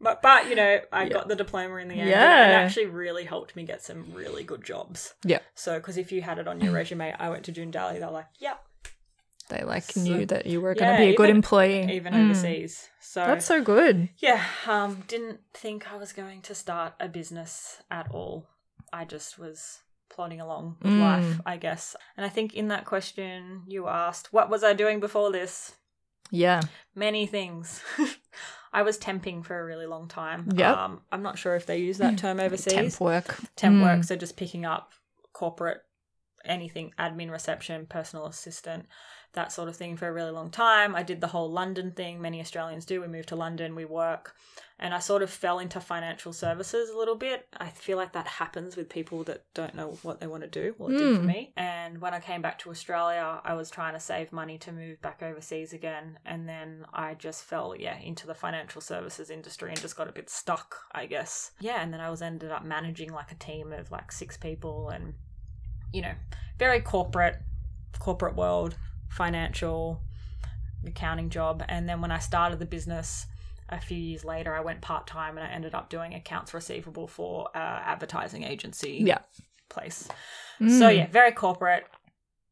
But, 0.00 0.20
but 0.20 0.50
you 0.50 0.56
know, 0.56 0.80
I 0.92 1.08
got 1.08 1.28
the 1.28 1.36
diploma 1.36 1.76
in 1.76 1.88
the 1.88 1.94
end. 1.94 2.10
and 2.10 2.52
it 2.52 2.54
actually 2.56 2.86
really 2.86 3.24
helped 3.24 3.56
me 3.56 3.62
get 3.64 3.82
some 3.82 4.12
really 4.12 4.42
good 4.42 4.62
jobs. 4.62 5.14
Yeah. 5.24 5.38
So, 5.54 5.78
because 5.78 5.96
if 5.96 6.12
you 6.12 6.20
had 6.20 6.38
it 6.38 6.46
on 6.46 6.60
your 6.60 6.72
resume, 6.72 7.14
I 7.18 7.30
went 7.30 7.44
to 7.44 7.52
June 7.52 7.70
Dally, 7.70 7.98
they're 8.00 8.10
like, 8.10 8.26
yep, 8.38 8.63
they 9.56 9.64
like 9.64 9.84
So- 9.84 10.00
knew 10.00 10.26
that 10.26 10.46
you 10.46 10.60
were 10.60 10.74
going 10.74 10.90
Yeah, 10.90 10.98
to 10.98 11.04
be 11.06 11.10
a 11.12 11.16
good 11.16 11.28
even- 11.30 11.36
employee. 11.36 11.92
even 11.96 12.12
Mm. 12.14 12.24
overseas. 12.24 12.88
So 13.00 13.24
That's 13.26 13.46
so 13.46 13.62
good. 13.62 14.08
yeah, 14.18 14.44
um, 14.66 15.04
didn't 15.06 15.40
think 15.54 15.90
I 15.92 15.96
was 15.96 16.12
going 16.12 16.42
to 16.42 16.54
start 16.54 16.94
a 16.98 17.08
business 17.08 17.82
at 17.90 18.10
all. 18.10 18.48
I 18.92 19.04
just 19.04 19.38
was 19.38 19.80
plodding 20.10 20.40
along 20.40 20.76
with 20.82 20.92
Mm. 20.92 21.00
life, 21.00 21.40
I 21.46 21.56
guess. 21.56 21.96
And 22.16 22.24
I 22.26 22.28
think 22.28 22.54
in 22.54 22.68
that 22.68 22.84
question 22.84 23.62
you 23.66 23.88
asked, 23.88 24.32
what 24.32 24.48
was 24.50 24.62
I 24.64 24.72
doing 24.72 25.00
before 25.00 25.30
this? 25.32 25.76
Yeah. 26.30 26.62
Many 26.94 27.26
things. 27.26 27.82
I 28.72 28.82
was 28.82 28.98
temping 28.98 29.44
for 29.44 29.58
a 29.60 29.64
really 29.64 29.86
long 29.86 30.08
time. 30.08 30.48
Yeah, 30.54 30.72
Um, 30.72 31.02
I'm 31.12 31.22
not 31.22 31.38
sure 31.38 31.54
if 31.54 31.66
they 31.66 31.78
use 31.78 31.98
that 31.98 32.18
term 32.18 32.40
overseas. 32.46 32.72
Temp 32.74 33.00
work. 33.00 33.36
Temp 33.54 33.76
Mm. 33.76 33.82
work, 33.82 34.04
so 34.04 34.16
just 34.16 34.36
picking 34.36 34.64
up 34.64 34.92
corporate 35.32 35.82
anything, 36.44 36.92
admin, 36.98 37.30
reception, 37.30 37.86
personal 37.86 38.26
assistant, 38.26 38.86
that 39.34 39.52
sort 39.52 39.68
of 39.68 39.76
thing 39.76 39.96
for 39.96 40.08
a 40.08 40.12
really 40.12 40.30
long 40.30 40.50
time. 40.50 40.94
I 40.94 41.02
did 41.02 41.20
the 41.20 41.26
whole 41.28 41.50
London 41.50 41.90
thing. 41.92 42.20
Many 42.20 42.40
Australians 42.40 42.84
do. 42.84 43.00
We 43.00 43.08
moved 43.08 43.28
to 43.28 43.36
London, 43.36 43.74
we 43.74 43.84
work, 43.84 44.34
and 44.78 44.94
I 44.94 44.98
sort 44.98 45.22
of 45.22 45.30
fell 45.30 45.58
into 45.58 45.80
financial 45.80 46.32
services 46.32 46.90
a 46.90 46.96
little 46.96 47.14
bit. 47.16 47.46
I 47.58 47.68
feel 47.68 47.96
like 47.96 48.12
that 48.12 48.26
happens 48.26 48.76
with 48.76 48.88
people 48.88 49.22
that 49.24 49.42
don't 49.54 49.74
know 49.74 49.98
what 50.02 50.20
they 50.20 50.26
want 50.26 50.42
to 50.42 50.48
do. 50.48 50.74
Well, 50.78 50.90
it 50.90 50.98
did 50.98 51.16
for 51.16 51.22
Mm. 51.22 51.26
me. 51.26 51.52
And 51.56 52.00
when 52.00 52.14
I 52.14 52.20
came 52.20 52.42
back 52.42 52.58
to 52.60 52.70
Australia, 52.70 53.40
I 53.44 53.54
was 53.54 53.70
trying 53.70 53.94
to 53.94 54.00
save 54.00 54.32
money 54.32 54.56
to 54.58 54.72
move 54.72 55.00
back 55.02 55.22
overseas 55.22 55.72
again, 55.72 56.18
and 56.24 56.48
then 56.48 56.86
I 56.92 57.14
just 57.14 57.44
fell, 57.44 57.74
yeah, 57.76 57.98
into 57.98 58.26
the 58.26 58.34
financial 58.34 58.80
services 58.80 59.30
industry 59.30 59.70
and 59.70 59.80
just 59.80 59.96
got 59.96 60.08
a 60.08 60.12
bit 60.12 60.30
stuck, 60.30 60.76
I 60.92 61.06
guess. 61.06 61.50
Yeah, 61.60 61.82
and 61.82 61.92
then 61.92 62.00
I 62.00 62.10
was 62.10 62.22
ended 62.22 62.50
up 62.50 62.64
managing 62.64 63.12
like 63.12 63.32
a 63.32 63.36
team 63.36 63.72
of 63.72 63.90
like 63.90 64.12
six 64.12 64.36
people 64.36 64.90
and 64.90 65.14
you 65.92 66.02
know, 66.02 66.14
very 66.58 66.80
corporate, 66.80 67.36
corporate 68.00 68.34
world, 68.34 68.76
financial, 69.14 70.00
accounting 70.86 71.30
job. 71.30 71.64
And 71.68 71.88
then 71.88 72.00
when 72.00 72.10
I 72.10 72.18
started 72.18 72.58
the 72.58 72.66
business 72.66 73.26
a 73.68 73.80
few 73.80 73.96
years 73.96 74.24
later, 74.24 74.54
I 74.54 74.60
went 74.60 74.80
part 74.82 75.06
time 75.06 75.38
and 75.38 75.46
I 75.46 75.50
ended 75.50 75.74
up 75.74 75.88
doing 75.88 76.14
accounts 76.14 76.52
receivable 76.52 77.06
for 77.06 77.48
uh, 77.54 77.58
advertising 77.58 78.42
agency 78.44 79.00
Yeah. 79.04 79.20
place. 79.70 80.08
Mm. 80.60 80.78
So 80.78 80.88
yeah, 80.88 81.06
very 81.06 81.32
corporate. 81.32 81.86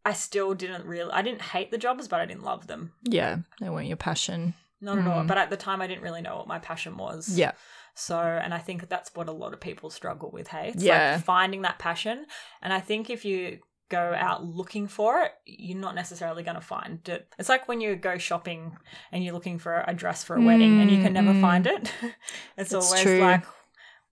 I 0.05 0.15
still 0.15 0.55
didn't 0.55 0.85
really, 0.87 1.13
I 1.13 1.23
didn't 1.23 1.43
hate 1.43 1.71
the 1.71 1.79
jobs, 1.79 2.09
but 2.09 2.21
I 2.21 2.27
didn't 2.27 2.43
love 2.45 2.67
them. 2.67 2.93
Yeah. 3.05 3.39
They 3.61 3.69
weren't 3.69 3.89
your 3.89 3.97
passion. 3.97 4.55
Not 4.81 4.99
at 4.99 5.07
all. 5.07 5.23
Mm. 5.23 5.29
But 5.29 5.39
at 5.39 5.49
the 5.51 5.57
time, 5.57 5.81
I 5.81 5.87
didn't 5.87 6.03
really 6.03 6.23
know 6.23 6.37
what 6.39 6.49
my 6.49 6.59
passion 6.59 6.97
was. 6.97 7.29
Yeah. 7.39 7.53
So, 7.95 8.19
and 8.19 8.53
I 8.53 8.59
think 8.59 8.89
that's 8.89 9.15
what 9.15 9.29
a 9.29 9.33
lot 9.33 9.53
of 9.53 9.61
people 9.61 9.91
struggle 9.91 10.31
with. 10.33 10.49
Hey, 10.49 10.71
it's 10.75 10.83
Yeah. 10.83 11.13
like 11.15 11.25
finding 11.25 11.63
that 11.63 11.79
passion. 11.79 12.27
And 12.63 12.73
I 12.73 12.81
think 12.81 13.09
if 13.11 13.25
you 13.25 13.61
go 13.99 14.15
out 14.29 14.45
looking 14.45 14.87
for 14.89 15.21
it, 15.25 15.33
you're 15.45 15.79
not 15.87 15.95
necessarily 15.95 16.43
going 16.43 16.61
to 16.63 16.69
find 16.77 17.07
it. 17.09 17.29
It's 17.39 17.49
like 17.49 17.69
when 17.69 17.81
you 17.81 17.95
go 17.97 18.19
shopping 18.19 18.77
and 19.13 19.23
you're 19.23 19.35
looking 19.35 19.59
for 19.59 19.85
a 19.87 19.95
dress 19.95 20.25
for 20.25 20.37
a 20.37 20.41
wedding 20.49 20.81
and 20.81 20.91
you 20.91 20.99
can 21.05 21.13
never 21.13 21.33
Mm, 21.35 21.41
find 21.41 21.67
it. 21.67 21.93
it's 22.57 22.73
It's 22.73 22.75
always 22.75 23.03
true. 23.03 23.21
like 23.21 23.45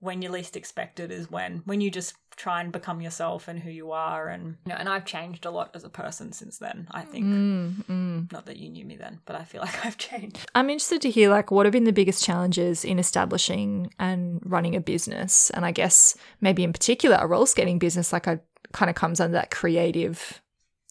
when 0.00 0.22
you 0.22 0.30
least 0.30 0.56
expect 0.56 0.98
it 0.98 1.10
is 1.10 1.30
when 1.30 1.62
when 1.66 1.80
you 1.82 1.90
just 1.90 2.14
try 2.36 2.62
and 2.62 2.72
become 2.72 3.02
yourself 3.02 3.48
and 3.48 3.58
who 3.60 3.68
you 3.70 3.92
are 3.92 4.28
and 4.28 4.56
you 4.64 4.70
know, 4.72 4.76
and 4.80 4.88
I've 4.88 5.04
changed 5.04 5.44
a 5.44 5.50
lot 5.50 5.72
as 5.74 5.84
a 5.84 5.90
person 5.90 6.32
since 6.32 6.56
then, 6.58 6.88
I 6.90 7.02
think. 7.02 7.26
Mm, 7.26 7.84
mm. 7.84 8.32
Not 8.32 8.46
that 8.46 8.56
you 8.56 8.70
knew 8.70 8.86
me 8.86 8.96
then, 8.96 9.20
but 9.26 9.36
I 9.36 9.44
feel 9.44 9.60
like 9.66 9.84
I've 9.84 9.98
changed. 9.98 10.38
I'm 10.54 10.70
interested 10.70 11.02
to 11.02 11.10
hear 11.10 11.28
like 11.28 11.50
what 11.50 11.66
have 11.66 11.72
been 11.72 11.84
the 11.84 11.92
biggest 12.00 12.24
challenges 12.24 12.82
in 12.84 12.98
establishing 12.98 13.92
and 13.98 14.40
running 14.44 14.74
a 14.74 14.80
business, 14.80 15.50
and 15.50 15.66
I 15.66 15.72
guess 15.72 16.16
maybe 16.40 16.64
in 16.64 16.72
particular 16.72 17.16
a 17.20 17.26
roller 17.26 17.46
skating 17.46 17.78
business, 17.78 18.10
like 18.12 18.26
I 18.26 18.40
kind 18.72 18.88
of 18.88 18.96
comes 18.96 19.20
under 19.20 19.32
that 19.34 19.50
creative 19.50 20.40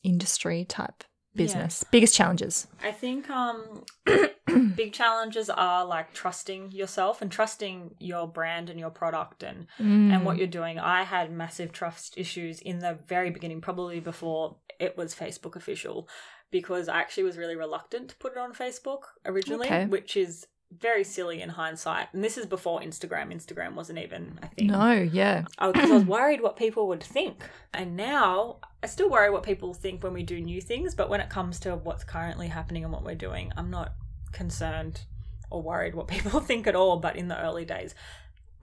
industry 0.04 0.66
type 0.66 1.04
business? 1.36 1.84
Biggest 1.92 2.16
challenges? 2.16 2.68
I 2.84 2.92
think 2.92 3.30
um, 3.30 3.84
big 4.76 4.94
challenges 4.94 5.50
are 5.50 5.86
like 5.86 6.14
trusting 6.14 6.72
yourself 6.72 7.22
and 7.22 7.32
trusting 7.32 7.96
your 8.00 8.28
brand 8.28 8.70
and 8.70 8.80
your 8.80 8.90
product 8.90 9.44
and 9.44 9.68
and 9.78 10.26
what 10.26 10.38
you're 10.38 10.48
doing. 10.48 10.80
I 10.80 11.04
had 11.04 11.32
massive 11.32 11.72
trust 11.72 12.18
issues 12.18 12.60
in 12.62 12.80
the 12.80 13.00
very 13.08 13.30
beginning, 13.30 13.62
probably 13.62 14.00
before 14.00 14.58
it 14.80 14.98
was 14.98 15.14
Facebook 15.14 15.56
official, 15.56 16.08
because 16.52 16.88
I 16.90 17.00
actually 17.00 17.24
was 17.24 17.38
really 17.38 17.56
reluctant 17.56 18.10
to 18.10 18.16
put 18.16 18.32
it 18.34 18.38
on 18.38 18.54
Facebook 18.54 19.02
originally, 19.26 19.68
Okay. 19.68 19.86
which 19.86 20.16
is 20.18 20.48
very 20.78 21.04
silly 21.04 21.42
in 21.42 21.50
hindsight. 21.50 22.08
And 22.14 22.24
this 22.24 22.38
is 22.38 22.46
before 22.46 22.80
Instagram. 22.82 23.34
Instagram 23.34 23.74
wasn't 23.74 24.00
even 24.00 24.40
a 24.42 24.48
thing. 24.48 24.68
No, 24.68 24.92
yeah. 24.94 25.46
because 25.60 25.90
I 25.90 25.94
was 25.94 26.06
worried 26.06 26.42
what 26.42 26.56
people 26.56 26.88
would 26.90 27.04
think. 27.04 27.44
And 27.74 27.98
now 27.98 28.58
I 28.84 28.88
still 28.88 29.10
worry 29.10 29.30
what 29.30 29.44
people 29.44 29.74
think 29.74 30.04
when 30.04 30.14
we 30.14 30.24
do 30.24 30.40
new 30.40 30.62
things, 30.62 30.94
but 30.94 31.10
when 31.10 31.22
it 31.22 31.30
comes 31.30 31.60
to 31.62 31.76
what's 31.76 32.04
currently 32.04 32.48
happening 32.48 32.84
and 32.84 32.94
what 32.94 33.04
we're 33.04 33.16
doing, 33.16 33.52
I'm 33.58 33.72
not 33.72 33.94
concerned 34.32 35.02
or 35.50 35.62
worried 35.62 35.96
what 35.96 36.08
people 36.10 36.40
think 36.40 36.68
at 36.68 36.76
all. 36.76 36.98
But 36.98 37.16
in 37.16 37.28
the 37.28 37.42
early 37.42 37.66
days, 37.66 37.96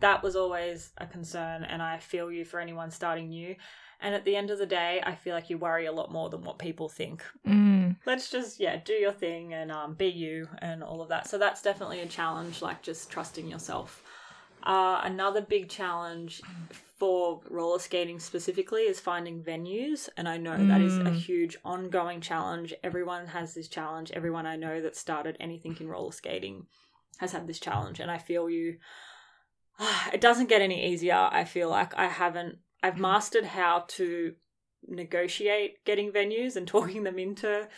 that 0.00 0.22
was 0.22 0.36
always 0.36 0.92
a 0.98 1.06
concern, 1.06 1.64
and 1.64 1.82
I 1.82 1.98
feel 1.98 2.30
you 2.30 2.44
for 2.44 2.60
anyone 2.60 2.90
starting 2.90 3.30
new. 3.30 3.56
And 4.00 4.14
at 4.14 4.24
the 4.24 4.36
end 4.36 4.50
of 4.50 4.58
the 4.58 4.66
day, 4.66 5.02
I 5.04 5.14
feel 5.14 5.34
like 5.34 5.48
you 5.50 5.58
worry 5.58 5.86
a 5.86 5.92
lot 5.92 6.12
more 6.12 6.28
than 6.28 6.42
what 6.42 6.58
people 6.58 6.88
think. 6.88 7.24
Mm. 7.46 7.96
Let's 8.04 8.30
just 8.30 8.60
yeah, 8.60 8.76
do 8.84 8.92
your 8.92 9.12
thing 9.12 9.54
and 9.54 9.72
um, 9.72 9.94
be 9.94 10.06
you 10.06 10.48
and 10.58 10.82
all 10.82 11.00
of 11.00 11.08
that. 11.08 11.28
So 11.28 11.38
that's 11.38 11.62
definitely 11.62 12.00
a 12.00 12.06
challenge, 12.06 12.62
like 12.62 12.82
just 12.82 13.10
trusting 13.10 13.48
yourself. 13.48 14.02
Uh, 14.62 15.00
another 15.04 15.40
big 15.40 15.68
challenge 15.68 16.42
for 16.98 17.40
roller 17.50 17.78
skating 17.78 18.18
specifically 18.18 18.82
is 18.82 18.98
finding 18.98 19.42
venues, 19.42 20.08
and 20.16 20.28
I 20.28 20.38
know 20.38 20.56
that 20.56 20.80
is 20.80 20.98
a 20.98 21.10
Mm. 21.10 21.14
huge 21.14 21.56
ongoing 21.64 22.20
challenge. 22.20 22.74
Everyone 22.82 23.26
has 23.28 23.54
this 23.54 23.68
challenge. 23.68 24.10
Everyone 24.12 24.46
I 24.46 24.56
know 24.56 24.80
that 24.80 24.96
started 24.96 25.36
anything 25.38 25.76
in 25.78 25.88
roller 25.88 26.12
skating 26.12 26.66
has 27.18 27.32
had 27.32 27.46
this 27.46 27.60
challenge, 27.60 28.00
and 28.00 28.10
I 28.10 28.18
feel 28.18 28.48
you. 28.50 28.78
It 30.12 30.20
doesn't 30.20 30.48
get 30.48 30.62
any 30.62 30.92
easier. 30.92 31.28
I 31.30 31.44
feel 31.44 31.68
like 31.68 31.94
I 31.94 32.06
haven't. 32.06 32.58
I've 32.86 32.98
mastered 32.98 33.44
how 33.44 33.84
to 33.88 34.34
negotiate 34.86 35.84
getting 35.84 36.12
venues 36.12 36.56
and 36.56 36.66
talking 36.76 37.02
them 37.04 37.18
into 37.18 37.68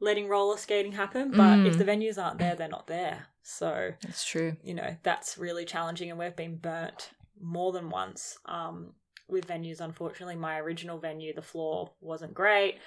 letting 0.00 0.28
roller 0.28 0.56
skating 0.56 0.92
happen. 0.92 1.30
But 1.32 1.66
if 1.66 1.74
Mm. 1.74 1.78
the 1.78 1.84
venues 1.84 2.22
aren't 2.22 2.38
there, 2.38 2.54
they're 2.56 2.68
not 2.68 2.86
there. 2.86 3.26
So 3.42 3.92
That's 4.02 4.24
true. 4.24 4.56
you 4.62 4.74
know 4.74 4.96
that's 5.02 5.38
really 5.38 5.64
challenging 5.64 6.10
and 6.10 6.18
we've 6.18 6.36
been 6.36 6.56
burnt 6.56 7.10
more 7.40 7.72
than 7.72 7.88
once 7.88 8.36
um, 8.44 8.92
with 9.28 9.46
venues 9.46 9.80
unfortunately 9.80 10.36
my 10.36 10.58
original 10.58 10.98
venue 10.98 11.32
the 11.34 11.40
floor 11.40 11.92
wasn't 12.00 12.34
great 12.34 12.78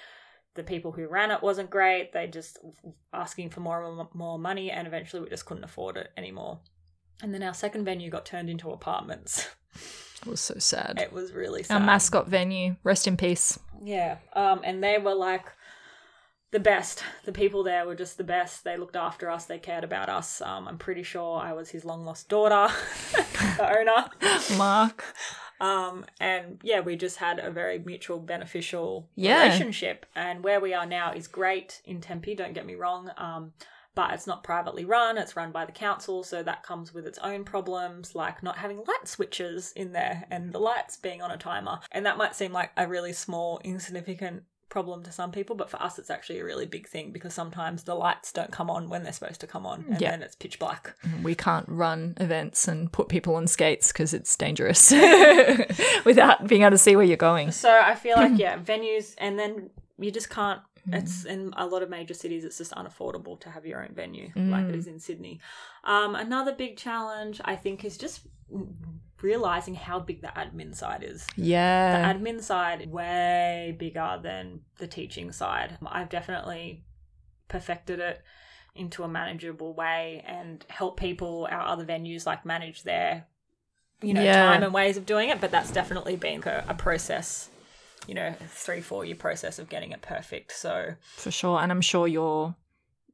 the 0.54 0.62
people 0.62 0.92
who 0.92 1.08
ran 1.08 1.30
it 1.32 1.42
wasn't 1.42 1.68
great 1.70 2.12
they 2.12 2.26
just 2.28 2.58
asking 3.12 3.50
for 3.50 3.60
more 3.60 3.82
and 3.84 4.06
more 4.14 4.38
money 4.38 4.70
and 4.70 4.86
eventually 4.86 5.22
we 5.22 5.28
just 5.30 5.46
couldn't 5.46 5.64
afford 5.64 5.96
it 5.96 6.10
anymore 6.16 6.60
and 7.22 7.32
then 7.34 7.42
our 7.42 7.54
second 7.54 7.84
venue 7.84 8.10
got 8.10 8.24
turned 8.26 8.48
into 8.50 8.70
apartments 8.70 9.48
It 10.22 10.28
was 10.30 10.40
so 10.40 10.54
sad. 10.58 10.98
it 11.00 11.12
was 11.12 11.32
really 11.32 11.64
Our 11.70 11.80
mascot 11.80 12.28
venue. 12.28 12.76
Rest 12.84 13.06
in 13.06 13.16
peace. 13.16 13.58
yeah. 13.82 14.18
Um, 14.34 14.60
and 14.64 14.82
they 14.82 14.98
were 14.98 15.14
like 15.14 15.46
the 16.52 16.60
best. 16.60 17.02
The 17.24 17.32
people 17.32 17.62
there 17.62 17.86
were 17.86 17.94
just 17.94 18.18
the 18.18 18.24
best. 18.24 18.62
They 18.64 18.76
looked 18.76 18.94
after 18.96 19.30
us. 19.30 19.46
They 19.46 19.58
cared 19.58 19.84
about 19.84 20.08
us. 20.08 20.40
Um, 20.42 20.68
I'm 20.68 20.78
pretty 20.78 21.02
sure 21.02 21.40
I 21.40 21.52
was 21.54 21.70
his 21.70 21.84
long 21.84 22.04
lost 22.04 22.28
daughter, 22.28 22.72
the 23.56 23.78
owner. 23.78 24.10
Mark. 24.58 25.02
Um, 25.60 26.04
and 26.20 26.60
yeah, 26.62 26.80
we 26.80 26.96
just 26.96 27.16
had 27.18 27.38
a 27.38 27.50
very 27.50 27.78
mutual 27.78 28.18
beneficial 28.18 29.08
Yeah. 29.14 29.44
relationship. 29.44 30.06
And 30.14 30.42
where 30.44 30.60
we 30.60 30.74
are 30.74 30.86
now 30.86 31.12
is 31.12 31.26
great 31.28 31.80
in 31.84 32.00
Tempe. 32.00 32.34
Don't 32.34 32.52
get 32.52 32.66
me 32.66 32.74
wrong. 32.74 33.10
Um, 33.16 33.52
but 33.94 34.12
it's 34.14 34.26
not 34.26 34.42
privately 34.42 34.84
run. 34.84 35.18
It's 35.18 35.36
run 35.36 35.52
by 35.52 35.64
the 35.66 35.72
council, 35.72 36.22
so 36.24 36.42
that 36.42 36.62
comes 36.62 36.94
with 36.94 37.06
its 37.06 37.18
own 37.18 37.44
problems, 37.44 38.14
like 38.14 38.42
not 38.42 38.56
having 38.58 38.78
light 38.78 39.06
switches 39.06 39.72
in 39.76 39.92
there 39.92 40.24
and 40.30 40.52
the 40.52 40.58
lights 40.60 40.96
being 40.96 41.20
on 41.22 41.30
a 41.30 41.36
timer. 41.36 41.80
And 41.90 42.06
that 42.06 42.16
might 42.16 42.34
seem 42.34 42.52
like 42.52 42.70
a 42.76 42.86
really 42.88 43.12
small, 43.12 43.60
insignificant 43.64 44.44
problem 44.70 45.02
to 45.02 45.12
some 45.12 45.30
people, 45.30 45.54
but 45.54 45.68
for 45.68 45.76
us, 45.82 45.98
it's 45.98 46.08
actually 46.08 46.40
a 46.40 46.44
really 46.44 46.64
big 46.64 46.88
thing 46.88 47.12
because 47.12 47.34
sometimes 47.34 47.82
the 47.82 47.94
lights 47.94 48.32
don't 48.32 48.50
come 48.50 48.70
on 48.70 48.88
when 48.88 49.02
they're 49.02 49.12
supposed 49.12 49.38
to 49.42 49.46
come 49.46 49.66
on, 49.66 49.84
and 49.90 50.00
Yeah. 50.00 50.12
then 50.12 50.22
it's 50.22 50.34
pitch 50.34 50.58
black. 50.58 50.94
Mm, 51.06 51.22
we 51.22 51.34
can't 51.34 51.68
run 51.68 52.14
events 52.18 52.66
and 52.66 52.90
put 52.90 53.10
people 53.10 53.34
on 53.34 53.46
skates 53.46 53.88
because 53.92 54.14
it's 54.14 54.34
dangerous 54.34 54.90
without 56.04 56.46
being 56.46 56.62
able 56.62 56.70
to 56.70 56.78
see 56.78 56.96
where 56.96 57.04
you're 57.04 57.16
going. 57.18 57.50
So 57.52 57.70
I 57.70 57.94
feel 57.94 58.16
like 58.16 58.38
yeah, 58.38 58.56
venues, 58.58 59.14
and 59.18 59.38
then 59.38 59.68
you 59.98 60.10
just 60.10 60.30
can't. 60.30 60.60
It's 60.90 61.24
in 61.24 61.52
a 61.56 61.66
lot 61.66 61.82
of 61.82 61.90
major 61.90 62.14
cities. 62.14 62.44
It's 62.44 62.58
just 62.58 62.72
unaffordable 62.72 63.38
to 63.40 63.50
have 63.50 63.64
your 63.64 63.82
own 63.82 63.94
venue, 63.94 64.30
like 64.34 64.68
it 64.68 64.74
is 64.74 64.86
in 64.88 64.98
Sydney. 64.98 65.40
Um, 65.84 66.14
another 66.16 66.52
big 66.52 66.76
challenge 66.76 67.40
I 67.44 67.56
think 67.56 67.84
is 67.84 67.96
just 67.96 68.26
realizing 69.22 69.74
how 69.74 70.00
big 70.00 70.20
the 70.22 70.28
admin 70.28 70.74
side 70.74 71.04
is. 71.04 71.26
Yeah, 71.36 71.96
the 72.12 72.18
admin 72.18 72.42
side 72.42 72.90
way 72.90 73.76
bigger 73.78 74.18
than 74.22 74.60
the 74.78 74.86
teaching 74.88 75.30
side. 75.32 75.78
I've 75.86 76.08
definitely 76.08 76.84
perfected 77.48 78.00
it 78.00 78.22
into 78.74 79.02
a 79.04 79.08
manageable 79.08 79.74
way 79.74 80.24
and 80.26 80.64
help 80.68 80.98
people 80.98 81.46
our 81.50 81.60
other 81.60 81.84
venues 81.84 82.24
like 82.24 82.46
manage 82.46 82.82
their 82.84 83.26
you 84.00 84.14
know 84.14 84.22
Yeah. 84.22 84.32
time 84.48 84.62
and 84.62 84.72
ways 84.72 84.96
of 84.96 85.04
doing 85.04 85.28
it 85.28 85.38
but 85.42 85.50
that's 85.50 85.70
definitely 85.70 86.16
been 86.16 86.42
a, 86.46 86.64
a 86.68 86.74
process 86.74 87.50
you 88.06 88.14
know 88.14 88.34
three 88.48 88.80
four 88.80 89.04
year 89.04 89.14
process 89.14 89.58
of 89.58 89.68
getting 89.68 89.92
it 89.92 90.02
perfect 90.02 90.52
so 90.52 90.94
for 91.16 91.30
sure. 91.30 91.60
And 91.60 91.70
I'm 91.70 91.80
sure 91.80 92.06
your, 92.06 92.54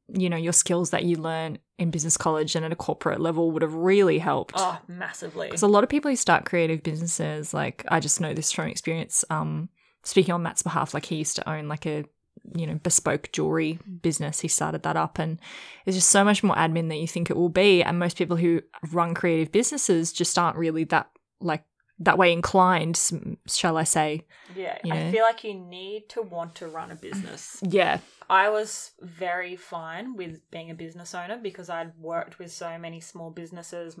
you 0.07 0.29
know, 0.29 0.37
your 0.37 0.53
skills 0.53 0.91
that 0.91 1.03
you 1.03 1.17
learn 1.17 1.59
in 1.77 1.91
business 1.91 2.17
college 2.17 2.55
and 2.55 2.65
at 2.65 2.71
a 2.71 2.75
corporate 2.75 3.21
level 3.21 3.51
would 3.51 3.61
have 3.61 3.73
really 3.73 4.19
helped. 4.19 4.53
oh 4.55 4.79
massively 4.87 5.47
Because 5.47 5.61
a 5.61 5.67
lot 5.67 5.83
of 5.83 5.89
people 5.89 6.09
who 6.11 6.15
start 6.15 6.45
creative 6.45 6.83
businesses, 6.83 7.53
like 7.53 7.85
I 7.89 7.99
just 7.99 8.21
know 8.21 8.33
this 8.33 8.51
from 8.51 8.67
experience. 8.67 9.23
Um, 9.29 9.69
speaking 10.03 10.33
on 10.33 10.43
Matt's 10.43 10.63
behalf, 10.63 10.93
like 10.93 11.05
he 11.05 11.15
used 11.15 11.35
to 11.37 11.49
own 11.49 11.67
like 11.67 11.85
a 11.85 12.05
you 12.55 12.65
know 12.65 12.75
bespoke 12.75 13.31
jewelry 13.31 13.79
business. 14.01 14.39
He 14.39 14.47
started 14.47 14.83
that 14.83 14.97
up, 14.97 15.19
and 15.19 15.39
there's 15.85 15.97
just 15.97 16.09
so 16.09 16.23
much 16.23 16.43
more 16.43 16.55
admin 16.55 16.89
than 16.89 16.97
you 16.97 17.07
think 17.07 17.29
it 17.29 17.37
will 17.37 17.49
be. 17.49 17.83
And 17.83 17.99
most 17.99 18.17
people 18.17 18.37
who 18.37 18.61
run 18.91 19.13
creative 19.13 19.51
businesses 19.51 20.11
just 20.11 20.37
aren't 20.37 20.57
really 20.57 20.83
that 20.85 21.09
like 21.41 21.63
that 21.99 22.17
way 22.17 22.31
inclined, 22.31 22.99
shall 23.47 23.77
I 23.77 23.83
say? 23.83 24.25
yeah 24.55 24.77
you 24.83 24.91
know. 24.91 25.07
i 25.07 25.11
feel 25.11 25.23
like 25.23 25.43
you 25.43 25.53
need 25.53 26.09
to 26.09 26.21
want 26.21 26.55
to 26.55 26.67
run 26.67 26.91
a 26.91 26.95
business 26.95 27.61
Yeah, 27.69 27.99
I 28.29 28.49
was 28.49 28.91
very 29.01 29.55
fine 29.55 30.15
with 30.15 30.49
being 30.51 30.69
a 30.69 30.75
business 30.75 31.15
owner 31.15 31.37
because 31.37 31.69
I'd 31.69 31.97
worked 31.97 32.37
with 32.39 32.51
so 32.51 32.77
many 32.77 32.99
small 32.99 33.31
businesses. 33.31 33.99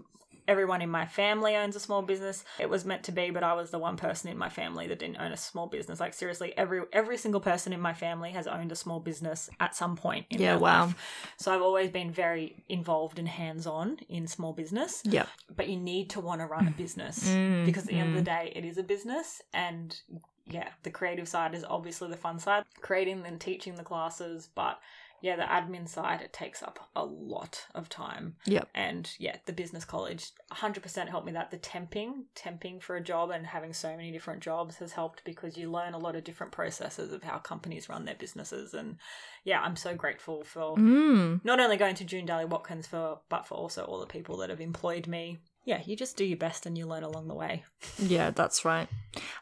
Everyone 0.49 0.81
in 0.81 0.89
my 0.89 1.05
family 1.05 1.55
owns 1.55 1.75
a 1.75 1.79
small 1.79 2.01
business. 2.01 2.43
It 2.59 2.69
was 2.69 2.83
meant 2.83 3.03
to 3.03 3.11
be, 3.11 3.29
but 3.29 3.43
I 3.43 3.53
was 3.53 3.69
the 3.69 3.77
one 3.79 3.97
person 3.97 4.29
in 4.31 4.37
my 4.37 4.49
family 4.49 4.87
that 4.87 4.97
didn't 4.99 5.17
own 5.21 5.31
a 5.31 5.37
small 5.37 5.67
business. 5.67 5.99
Like 5.99 6.13
seriously, 6.15 6.53
every 6.57 6.81
every 6.91 7.17
single 7.17 7.39
person 7.39 7.71
in 7.71 7.79
my 7.79 7.93
family 7.93 8.31
has 8.31 8.47
owned 8.47 8.71
a 8.71 8.75
small 8.75 8.99
business 8.99 9.49
at 9.59 9.75
some 9.75 9.95
point 9.95 10.25
in 10.31 10.41
Yeah, 10.41 10.53
their 10.53 10.59
wow. 10.59 10.85
life. 10.85 10.95
So 11.37 11.53
I've 11.53 11.61
always 11.61 11.91
been 11.91 12.11
very 12.11 12.63
involved 12.67 13.19
and 13.19 13.27
hands-on 13.27 13.99
in 14.09 14.27
small 14.27 14.53
business 14.53 15.03
yeah, 15.05 15.27
but 15.55 15.69
you 15.69 15.77
need 15.77 16.09
to 16.11 16.19
want 16.19 16.41
to 16.41 16.47
run 16.47 16.67
a 16.67 16.71
business 16.71 17.23
Mm, 17.29 17.65
because 17.65 17.83
at 17.83 17.89
the 17.89 17.99
end 17.99 18.09
of 18.09 18.15
the 18.15 18.21
day 18.23 18.51
it 18.55 18.65
is 18.65 18.77
a 18.77 18.83
business 18.83 19.41
and 19.53 20.01
yeah 20.47 20.69
the 20.83 20.89
creative 20.89 21.27
side 21.27 21.53
is 21.53 21.63
obviously 21.69 22.09
the 22.09 22.17
fun 22.17 22.39
side 22.39 22.63
creating 22.81 23.23
and 23.25 23.39
teaching 23.39 23.75
the 23.75 23.83
classes 23.83 24.49
but 24.55 24.79
yeah 25.21 25.35
the 25.35 25.43
admin 25.43 25.87
side 25.87 26.21
it 26.21 26.33
takes 26.33 26.61
up 26.63 26.89
a 26.95 27.03
lot 27.03 27.65
of 27.75 27.89
time 27.89 28.35
Yep. 28.45 28.69
and 28.73 29.11
yeah 29.19 29.37
the 29.45 29.53
business 29.53 29.85
college 29.85 30.31
100% 30.51 31.07
helped 31.09 31.25
me 31.25 31.33
that 31.33 31.51
the 31.51 31.57
temping 31.57 32.23
temping 32.35 32.81
for 32.81 32.95
a 32.95 33.03
job 33.03 33.29
and 33.29 33.45
having 33.45 33.73
so 33.73 33.89
many 33.95 34.11
different 34.11 34.41
jobs 34.41 34.77
has 34.77 34.91
helped 34.93 35.23
because 35.23 35.57
you 35.57 35.71
learn 35.71 35.93
a 35.93 35.99
lot 35.99 36.15
of 36.15 36.23
different 36.23 36.51
processes 36.51 37.11
of 37.11 37.23
how 37.23 37.37
companies 37.37 37.89
run 37.89 38.05
their 38.05 38.15
businesses 38.15 38.73
and 38.73 38.97
yeah 39.43 39.61
i'm 39.61 39.75
so 39.75 39.95
grateful 39.95 40.43
for 40.43 40.75
mm. 40.75 41.39
not 41.43 41.59
only 41.59 41.77
going 41.77 41.95
to 41.95 42.03
June 42.05 42.25
Dally 42.25 42.45
Watkins 42.45 42.87
for, 42.87 43.19
but 43.29 43.45
for 43.45 43.55
also 43.55 43.83
all 43.83 43.99
the 43.99 44.05
people 44.05 44.37
that 44.37 44.49
have 44.49 44.61
employed 44.61 45.07
me. 45.07 45.37
Yeah, 45.65 45.81
you 45.85 45.95
just 45.95 46.17
do 46.17 46.25
your 46.25 46.37
best 46.37 46.65
and 46.65 46.77
you 46.77 46.87
learn 46.87 47.03
along 47.03 47.27
the 47.27 47.35
way. 47.35 47.63
yeah, 47.99 48.31
that's 48.31 48.65
right. 48.65 48.87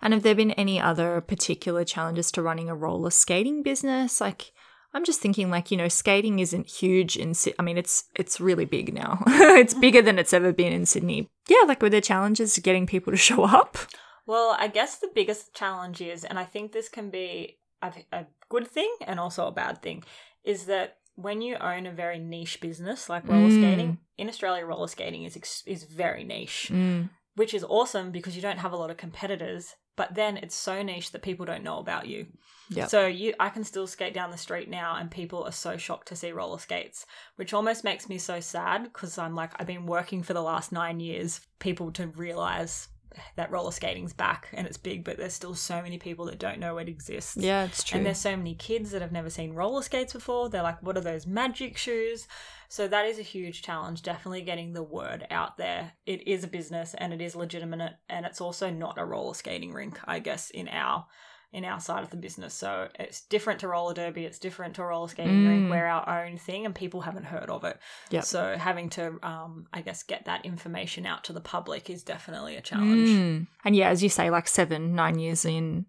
And 0.01 0.13
have 0.13 0.23
there 0.23 0.35
been 0.35 0.51
any 0.51 0.79
other 0.81 1.21
particular 1.21 1.83
challenges 1.85 2.31
to 2.31 2.41
running 2.41 2.69
a 2.69 2.75
roller 2.75 3.11
skating 3.11 3.63
business? 3.63 4.19
Like, 4.19 4.51
I'm 4.93 5.03
just 5.03 5.19
thinking, 5.19 5.49
like 5.51 5.69
you 5.71 5.77
know, 5.77 5.87
skating 5.89 6.39
isn't 6.39 6.69
huge 6.69 7.17
in. 7.17 7.33
I 7.59 7.61
mean, 7.61 7.77
it's 7.77 8.05
it's 8.15 8.39
really 8.39 8.65
big 8.65 8.93
now. 8.93 9.21
it's 9.27 9.73
bigger 9.73 10.01
than 10.01 10.17
it's 10.17 10.33
ever 10.33 10.51
been 10.53 10.73
in 10.73 10.85
Sydney. 10.85 11.27
Yeah, 11.47 11.63
like 11.67 11.81
were 11.81 11.89
there 11.89 12.01
challenges 12.01 12.57
getting 12.59 12.87
people 12.87 13.11
to 13.11 13.17
show 13.17 13.43
up? 13.43 13.77
Well, 14.25 14.55
I 14.59 14.67
guess 14.67 14.97
the 14.97 15.09
biggest 15.13 15.53
challenge 15.53 16.01
is, 16.01 16.23
and 16.25 16.37
I 16.37 16.43
think 16.43 16.71
this 16.71 16.89
can 16.89 17.09
be 17.09 17.59
a, 17.81 17.91
a 18.11 18.25
good 18.49 18.67
thing 18.67 18.93
and 19.05 19.19
also 19.19 19.47
a 19.47 19.51
bad 19.53 19.81
thing, 19.81 20.03
is 20.43 20.65
that 20.65 20.97
when 21.15 21.41
you 21.41 21.55
own 21.55 21.85
a 21.85 21.91
very 21.91 22.19
niche 22.19 22.59
business 22.61 23.07
like 23.09 23.27
roller 23.27 23.49
Mm. 23.49 23.59
skating, 23.61 23.97
in 24.17 24.27
Australia, 24.29 24.65
roller 24.65 24.87
skating 24.87 25.23
is 25.23 25.37
is 25.65 25.83
very 25.83 26.23
niche, 26.23 26.69
Mm. 26.71 27.09
which 27.35 27.53
is 27.53 27.63
awesome 27.63 28.11
because 28.11 28.35
you 28.35 28.41
don't 28.41 28.59
have 28.59 28.73
a 28.73 28.77
lot 28.77 28.89
of 28.89 28.97
competitors. 28.97 29.75
But 29.97 30.15
then 30.15 30.37
it's 30.37 30.55
so 30.55 30.81
niche 30.81 31.11
that 31.11 31.21
people 31.21 31.45
don't 31.45 31.63
know 31.63 31.79
about 31.79 32.07
you. 32.07 32.27
Yep. 32.69 32.89
So 32.89 33.05
you 33.05 33.33
I 33.39 33.49
can 33.49 33.65
still 33.65 33.87
skate 33.87 34.13
down 34.13 34.31
the 34.31 34.37
street 34.37 34.69
now 34.69 34.95
and 34.95 35.11
people 35.11 35.43
are 35.43 35.51
so 35.51 35.75
shocked 35.75 36.07
to 36.09 36.15
see 36.15 36.31
roller 36.31 36.59
skates, 36.59 37.05
which 37.35 37.53
almost 37.53 37.83
makes 37.83 38.07
me 38.07 38.17
so 38.17 38.39
sad 38.39 38.83
because 38.83 39.17
I'm 39.17 39.35
like 39.35 39.51
I've 39.57 39.67
been 39.67 39.85
working 39.85 40.23
for 40.23 40.33
the 40.33 40.41
last 40.41 40.71
9 40.71 41.01
years 41.01 41.41
people 41.59 41.91
to 41.93 42.07
realize 42.07 42.87
that 43.35 43.51
roller 43.51 43.71
skating's 43.71 44.13
back 44.13 44.49
and 44.53 44.67
it's 44.67 44.77
big, 44.77 45.03
but 45.03 45.17
there's 45.17 45.33
still 45.33 45.55
so 45.55 45.81
many 45.81 45.97
people 45.97 46.25
that 46.25 46.39
don't 46.39 46.59
know 46.59 46.77
it 46.77 46.89
exists. 46.89 47.37
Yeah, 47.37 47.65
it's 47.65 47.83
true. 47.83 47.97
And 47.97 48.05
there's 48.05 48.17
so 48.17 48.35
many 48.35 48.55
kids 48.55 48.91
that 48.91 49.01
have 49.01 49.11
never 49.11 49.29
seen 49.29 49.53
roller 49.53 49.81
skates 49.81 50.13
before. 50.13 50.49
They're 50.49 50.63
like, 50.63 50.81
what 50.83 50.97
are 50.97 51.01
those 51.01 51.25
magic 51.27 51.77
shoes? 51.77 52.27
So 52.69 52.87
that 52.87 53.05
is 53.05 53.17
a 53.17 53.23
huge 53.23 53.61
challenge, 53.61 54.01
definitely 54.01 54.41
getting 54.41 54.73
the 54.73 54.83
word 54.83 55.25
out 55.31 55.57
there. 55.57 55.93
It 56.05 56.27
is 56.27 56.43
a 56.43 56.47
business 56.47 56.93
and 56.97 57.13
it 57.13 57.21
is 57.21 57.35
legitimate 57.35 57.93
and 58.09 58.25
it's 58.25 58.41
also 58.41 58.69
not 58.69 58.97
a 58.97 59.05
roller 59.05 59.33
skating 59.33 59.73
rink, 59.73 59.99
I 60.05 60.19
guess, 60.19 60.49
in 60.49 60.67
our 60.67 61.05
in 61.53 61.63
our 61.63 61.79
side 61.79 62.03
of 62.03 62.09
the 62.09 62.17
business. 62.17 62.53
So 62.53 62.89
it's 62.99 63.21
different 63.21 63.61
to 63.61 63.67
roller 63.69 63.93
derby, 63.93 64.25
it's 64.25 64.37
different 64.39 64.75
to 64.75 64.83
roller 64.83 65.07
skating 65.07 65.43
Mm. 65.43 65.47
rink. 65.47 65.69
We're 65.71 65.85
our 65.87 66.25
own 66.25 66.37
thing 66.37 66.65
and 66.65 66.75
people 66.75 67.01
haven't 67.01 67.23
heard 67.25 67.49
of 67.49 67.63
it. 67.63 67.79
Yep. 68.09 68.23
So 68.25 68.57
having 68.57 68.89
to 68.91 69.17
um 69.23 69.67
I 69.71 69.81
guess 69.81 70.03
get 70.03 70.25
that 70.25 70.45
information 70.45 71.05
out 71.05 71.23
to 71.25 71.33
the 71.33 71.41
public 71.41 71.89
is 71.89 72.03
definitely 72.03 72.57
a 72.57 72.61
challenge. 72.61 73.09
Mm. 73.09 73.47
And 73.63 73.75
yeah, 73.75 73.89
as 73.89 74.03
you 74.03 74.09
say, 74.09 74.29
like 74.29 74.47
seven, 74.47 74.93
nine 74.93 75.19
years 75.19 75.45
in, 75.45 75.85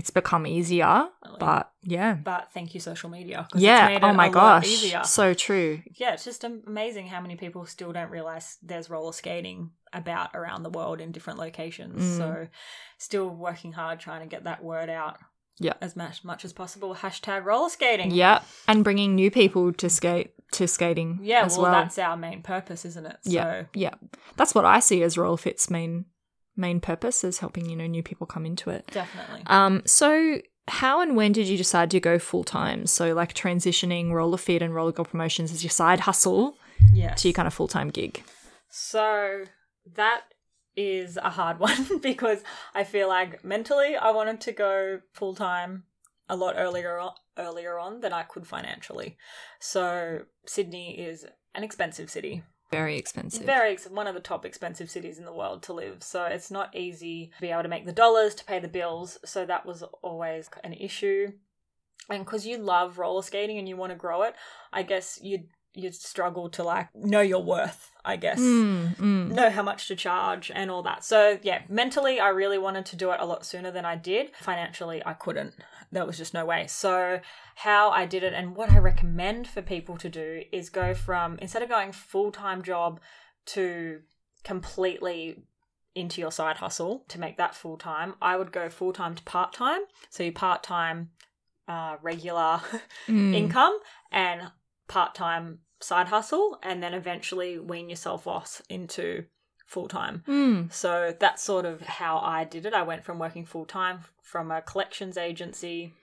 it's 0.00 0.08
become 0.08 0.46
easier. 0.46 1.08
But 1.38 1.70
yeah. 1.82 2.14
But 2.14 2.48
thank 2.54 2.72
you, 2.72 2.80
social 2.80 3.10
media. 3.10 3.46
Yeah. 3.54 3.98
Oh 4.02 4.14
my 4.14 4.30
gosh. 4.30 4.66
So 5.04 5.34
true. 5.34 5.82
yeah, 5.94 6.14
it's 6.14 6.24
just 6.24 6.42
amazing 6.42 7.06
how 7.08 7.20
many 7.20 7.36
people 7.36 7.66
still 7.66 7.92
don't 7.92 8.10
realize 8.10 8.56
there's 8.62 8.88
roller 8.88 9.12
skating 9.12 9.72
about 9.92 10.30
around 10.32 10.62
the 10.62 10.70
world 10.70 11.02
in 11.02 11.12
different 11.12 11.38
locations. 11.38 12.02
Mm. 12.02 12.16
So, 12.16 12.48
still 12.96 13.28
working 13.28 13.72
hard 13.72 14.00
trying 14.00 14.22
to 14.22 14.26
get 14.26 14.44
that 14.44 14.64
word 14.64 14.88
out. 14.88 15.18
Yeah. 15.62 15.74
as 15.82 15.94
much 15.94 16.24
much 16.24 16.46
as 16.46 16.54
possible. 16.54 16.94
Hashtag 16.94 17.44
roller 17.44 17.68
skating. 17.68 18.12
Yeah. 18.12 18.40
And 18.66 18.82
bringing 18.82 19.14
new 19.14 19.30
people 19.30 19.74
to 19.74 19.90
skate 19.90 20.32
to 20.52 20.66
skating 20.66 21.18
yeah. 21.22 21.44
as 21.44 21.58
well, 21.58 21.64
well. 21.64 21.72
that's 21.72 21.98
our 21.98 22.16
main 22.16 22.40
purpose, 22.40 22.86
isn't 22.86 23.04
it? 23.04 23.18
So, 23.24 23.30
Yeah. 23.30 23.64
Yeah. 23.74 23.94
That's 24.36 24.54
what 24.54 24.64
I 24.64 24.80
see 24.80 25.02
as 25.02 25.18
roller 25.18 25.36
fits 25.36 25.68
main 25.68 26.06
main 26.56 26.80
purpose 26.80 27.24
is 27.24 27.38
helping, 27.38 27.68
you 27.68 27.76
know, 27.76 27.86
new 27.86 28.02
people 28.02 28.26
come 28.26 28.46
into 28.46 28.70
it. 28.70 28.86
definitely. 28.92 29.42
Um, 29.46 29.82
so 29.86 30.40
how 30.68 31.00
and 31.00 31.16
when 31.16 31.32
did 31.32 31.48
you 31.48 31.56
decide 31.56 31.90
to 31.90 32.00
go 32.00 32.18
full 32.18 32.44
time? 32.44 32.86
So 32.86 33.12
like 33.14 33.34
transitioning 33.34 34.12
roller 34.12 34.38
fit 34.38 34.62
and 34.62 34.74
roller 34.74 34.92
girl 34.92 35.04
promotions 35.04 35.52
as 35.52 35.62
your 35.64 35.70
side 35.70 36.00
hustle 36.00 36.56
yes. 36.92 37.22
to 37.22 37.28
your 37.28 37.34
kind 37.34 37.46
of 37.46 37.54
full 37.54 37.68
time 37.68 37.88
gig. 37.88 38.22
So 38.68 39.44
that 39.94 40.22
is 40.76 41.16
a 41.16 41.30
hard 41.30 41.58
one 41.60 41.98
because 41.98 42.42
I 42.74 42.84
feel 42.84 43.08
like 43.08 43.44
mentally 43.44 43.96
I 43.96 44.10
wanted 44.10 44.40
to 44.42 44.52
go 44.52 45.00
full 45.12 45.34
time 45.34 45.84
a 46.28 46.36
lot 46.36 46.54
earlier 46.56 46.98
on, 46.98 47.12
earlier 47.36 47.78
on 47.78 48.00
than 48.00 48.12
I 48.12 48.22
could 48.22 48.46
financially. 48.46 49.16
So 49.58 50.20
Sydney 50.46 50.98
is 50.98 51.26
an 51.54 51.64
expensive 51.64 52.10
city. 52.10 52.44
Very 52.70 52.96
expensive. 52.96 53.44
Very 53.44 53.72
ex- 53.72 53.88
one 53.88 54.06
of 54.06 54.14
the 54.14 54.20
top 54.20 54.44
expensive 54.44 54.90
cities 54.90 55.18
in 55.18 55.24
the 55.24 55.32
world 55.32 55.62
to 55.64 55.72
live. 55.72 56.02
So 56.02 56.24
it's 56.24 56.50
not 56.50 56.74
easy 56.76 57.32
to 57.34 57.40
be 57.40 57.50
able 57.50 57.64
to 57.64 57.68
make 57.68 57.84
the 57.84 57.92
dollars 57.92 58.34
to 58.36 58.44
pay 58.44 58.60
the 58.60 58.68
bills. 58.68 59.18
So 59.24 59.44
that 59.44 59.66
was 59.66 59.82
always 60.02 60.48
an 60.62 60.74
issue. 60.74 61.32
And 62.08 62.24
because 62.24 62.46
you 62.46 62.58
love 62.58 62.98
roller 62.98 63.22
skating 63.22 63.58
and 63.58 63.68
you 63.68 63.76
want 63.76 63.90
to 63.90 63.98
grow 63.98 64.22
it, 64.22 64.34
I 64.72 64.82
guess 64.82 65.18
you'd 65.22 65.48
you'd 65.74 65.94
struggle 65.94 66.48
to 66.50 66.62
like 66.64 66.88
know 66.94 67.20
your 67.20 67.42
worth. 67.42 67.86
I 68.02 68.16
guess 68.16 68.38
Mm, 68.40 68.96
mm. 68.96 69.30
know 69.30 69.50
how 69.50 69.62
much 69.62 69.86
to 69.88 69.94
charge 69.94 70.50
and 70.54 70.70
all 70.70 70.82
that. 70.84 71.04
So 71.04 71.38
yeah, 71.42 71.62
mentally 71.68 72.18
I 72.18 72.28
really 72.30 72.56
wanted 72.56 72.86
to 72.86 72.96
do 72.96 73.10
it 73.10 73.20
a 73.20 73.26
lot 73.26 73.44
sooner 73.44 73.70
than 73.70 73.84
I 73.84 73.94
did. 73.96 74.34
Financially 74.40 75.02
I 75.04 75.12
couldn't. 75.12 75.52
There 75.92 76.06
was 76.06 76.16
just 76.16 76.32
no 76.32 76.46
way. 76.46 76.66
So 76.66 77.20
how 77.56 77.90
I 77.90 78.06
did 78.06 78.22
it 78.22 78.32
and 78.32 78.56
what 78.56 78.70
I 78.70 78.78
recommend 78.78 79.48
for 79.48 79.60
people 79.60 79.98
to 79.98 80.08
do 80.08 80.44
is 80.50 80.70
go 80.70 80.94
from 80.94 81.38
instead 81.40 81.62
of 81.62 81.68
going 81.68 81.92
full-time 81.92 82.62
job 82.62 83.00
to 83.46 84.00
completely 84.44 85.42
into 85.94 86.20
your 86.20 86.32
side 86.32 86.56
hustle 86.56 87.04
to 87.08 87.18
make 87.20 87.36
that 87.36 87.54
full 87.54 87.76
time, 87.76 88.14
I 88.22 88.36
would 88.36 88.50
go 88.52 88.68
full 88.70 88.92
time 88.92 89.14
to 89.14 89.22
part 89.24 89.52
time. 89.52 89.80
So 90.08 90.22
you 90.22 90.32
part 90.32 90.62
time 90.62 91.10
uh, 91.68 91.96
regular 92.02 92.60
Mm. 93.08 93.34
income 93.34 93.78
and 94.10 94.50
part 94.90 95.14
time 95.14 95.60
side 95.80 96.08
hustle, 96.08 96.58
and 96.62 96.82
then 96.82 96.92
eventually 96.92 97.58
wean 97.58 97.88
yourself 97.88 98.26
off 98.26 98.60
into 98.68 99.24
full 99.64 99.86
time. 99.86 100.24
Mm. 100.26 100.72
So 100.72 101.14
that's 101.18 101.42
sort 101.42 101.64
of 101.64 101.80
how 101.80 102.18
I 102.18 102.44
did 102.44 102.66
it. 102.66 102.74
I 102.74 102.82
went 102.82 103.04
from 103.04 103.18
working 103.18 103.46
full 103.46 103.64
time 103.64 104.00
from 104.20 104.50
a 104.50 104.60
collections 104.60 105.16
agency. 105.16 105.94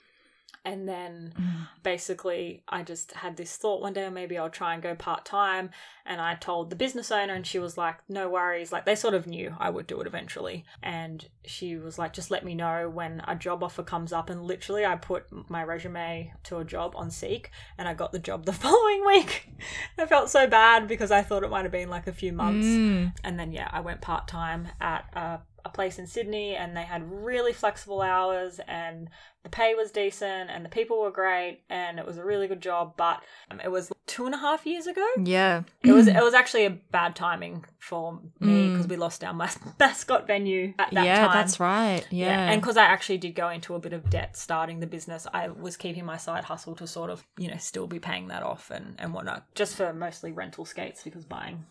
And 0.65 0.87
then 0.87 1.33
Mm. 1.39 1.67
basically, 1.83 2.63
I 2.67 2.83
just 2.83 3.11
had 3.13 3.37
this 3.37 3.55
thought 3.57 3.81
one 3.81 3.93
day, 3.93 4.05
"Oh, 4.05 4.09
maybe 4.09 4.37
I'll 4.37 4.49
try 4.49 4.73
and 4.73 4.83
go 4.83 4.95
part 4.95 5.25
time. 5.25 5.69
And 6.05 6.21
I 6.21 6.35
told 6.35 6.69
the 6.69 6.75
business 6.75 7.11
owner, 7.11 7.33
and 7.33 7.45
she 7.45 7.59
was 7.59 7.77
like, 7.77 7.97
no 8.07 8.29
worries. 8.29 8.71
Like, 8.71 8.85
they 8.85 8.95
sort 8.95 9.13
of 9.13 9.27
knew 9.27 9.55
I 9.59 9.69
would 9.69 9.87
do 9.87 9.99
it 9.99 10.07
eventually. 10.07 10.63
And 10.81 11.27
she 11.45 11.75
was 11.75 11.99
like, 11.99 12.13
just 12.13 12.31
let 12.31 12.45
me 12.45 12.55
know 12.55 12.89
when 12.89 13.21
a 13.27 13.35
job 13.35 13.61
offer 13.61 13.83
comes 13.83 14.13
up. 14.13 14.29
And 14.29 14.43
literally, 14.43 14.85
I 14.85 14.95
put 14.95 15.25
my 15.49 15.63
resume 15.63 16.33
to 16.43 16.59
a 16.59 16.65
job 16.65 16.93
on 16.95 17.11
Seek, 17.11 17.51
and 17.77 17.87
I 17.89 17.93
got 17.93 18.11
the 18.13 18.19
job 18.19 18.45
the 18.49 18.53
following 18.53 19.05
week. 19.05 19.49
I 19.97 20.05
felt 20.05 20.29
so 20.29 20.47
bad 20.47 20.87
because 20.87 21.11
I 21.11 21.21
thought 21.23 21.43
it 21.43 21.49
might 21.49 21.63
have 21.63 21.71
been 21.73 21.89
like 21.89 22.07
a 22.07 22.13
few 22.13 22.31
months. 22.31 22.67
Mm. 22.67 23.13
And 23.25 23.37
then, 23.39 23.51
yeah, 23.51 23.67
I 23.71 23.81
went 23.81 23.99
part 24.01 24.27
time 24.29 24.69
at 24.79 25.05
a 25.13 25.39
place 25.77 25.97
in 25.99 26.07
Sydney, 26.07 26.55
and 26.55 26.75
they 26.75 26.81
had 26.83 27.09
really 27.11 27.53
flexible 27.53 28.01
hours, 28.01 28.59
and 28.67 29.09
the 29.43 29.49
pay 29.49 29.75
was 29.75 29.91
decent, 29.91 30.49
and 30.49 30.65
the 30.65 30.69
people 30.69 30.99
were 31.01 31.11
great, 31.11 31.61
and 31.69 31.99
it 31.99 32.05
was 32.05 32.17
a 32.17 32.25
really 32.25 32.47
good 32.47 32.61
job. 32.61 32.95
But 32.97 33.21
um, 33.49 33.59
it 33.63 33.71
was 33.71 33.91
two 34.07 34.25
and 34.25 34.33
a 34.35 34.37
half 34.39 34.65
years 34.65 34.87
ago. 34.87 35.05
Yeah. 35.23 35.63
It 35.83 35.91
was 35.93 36.07
it 36.19 36.23
was 36.23 36.33
actually 36.33 36.65
a 36.65 36.71
bad 36.91 37.15
timing 37.15 37.63
for 37.79 38.19
me 38.39 38.47
Mm. 38.67 38.71
because 38.73 38.87
we 38.87 38.95
lost 38.97 39.23
our 39.23 39.33
mas- 39.33 39.59
mascot 39.79 40.25
venue 40.27 40.73
at 40.79 40.91
that 40.91 41.05
yeah, 41.05 41.27
time. 41.27 41.33
that's 41.35 41.59
right. 41.59 42.05
Yeah. 42.09 42.49
and 42.51 42.61
because 42.61 42.77
I 42.77 42.85
actually 42.85 43.19
did 43.19 43.35
go 43.35 43.49
into 43.49 43.75
a 43.75 43.79
bit 43.79 43.93
of 43.93 44.09
debt 44.09 44.35
starting 44.35 44.79
the 44.79 44.87
business, 44.87 45.27
I 45.33 45.49
was 45.49 45.77
keeping 45.77 46.05
my 46.05 46.17
side 46.17 46.43
hustle 46.45 46.75
to 46.75 46.87
sort 46.87 47.09
of 47.11 47.23
you 47.37 47.47
know 47.49 47.57
still 47.57 47.87
be 47.87 47.99
paying 47.99 48.27
that 48.29 48.43
off 48.43 48.71
and 48.71 48.95
and 48.99 49.13
whatnot, 49.13 49.45
just 49.55 49.75
for 49.75 49.93
mostly 49.93 50.31
rental 50.31 50.65
skates 50.65 51.03
because 51.03 51.23
buying 51.25 51.65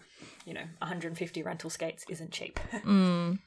you 0.45 0.55
know 0.55 0.64
150 0.79 1.43
rental 1.43 1.71
skates 1.71 2.05
isn't 2.09 2.31
cheap. 2.33 2.59
Mm. 2.85 3.39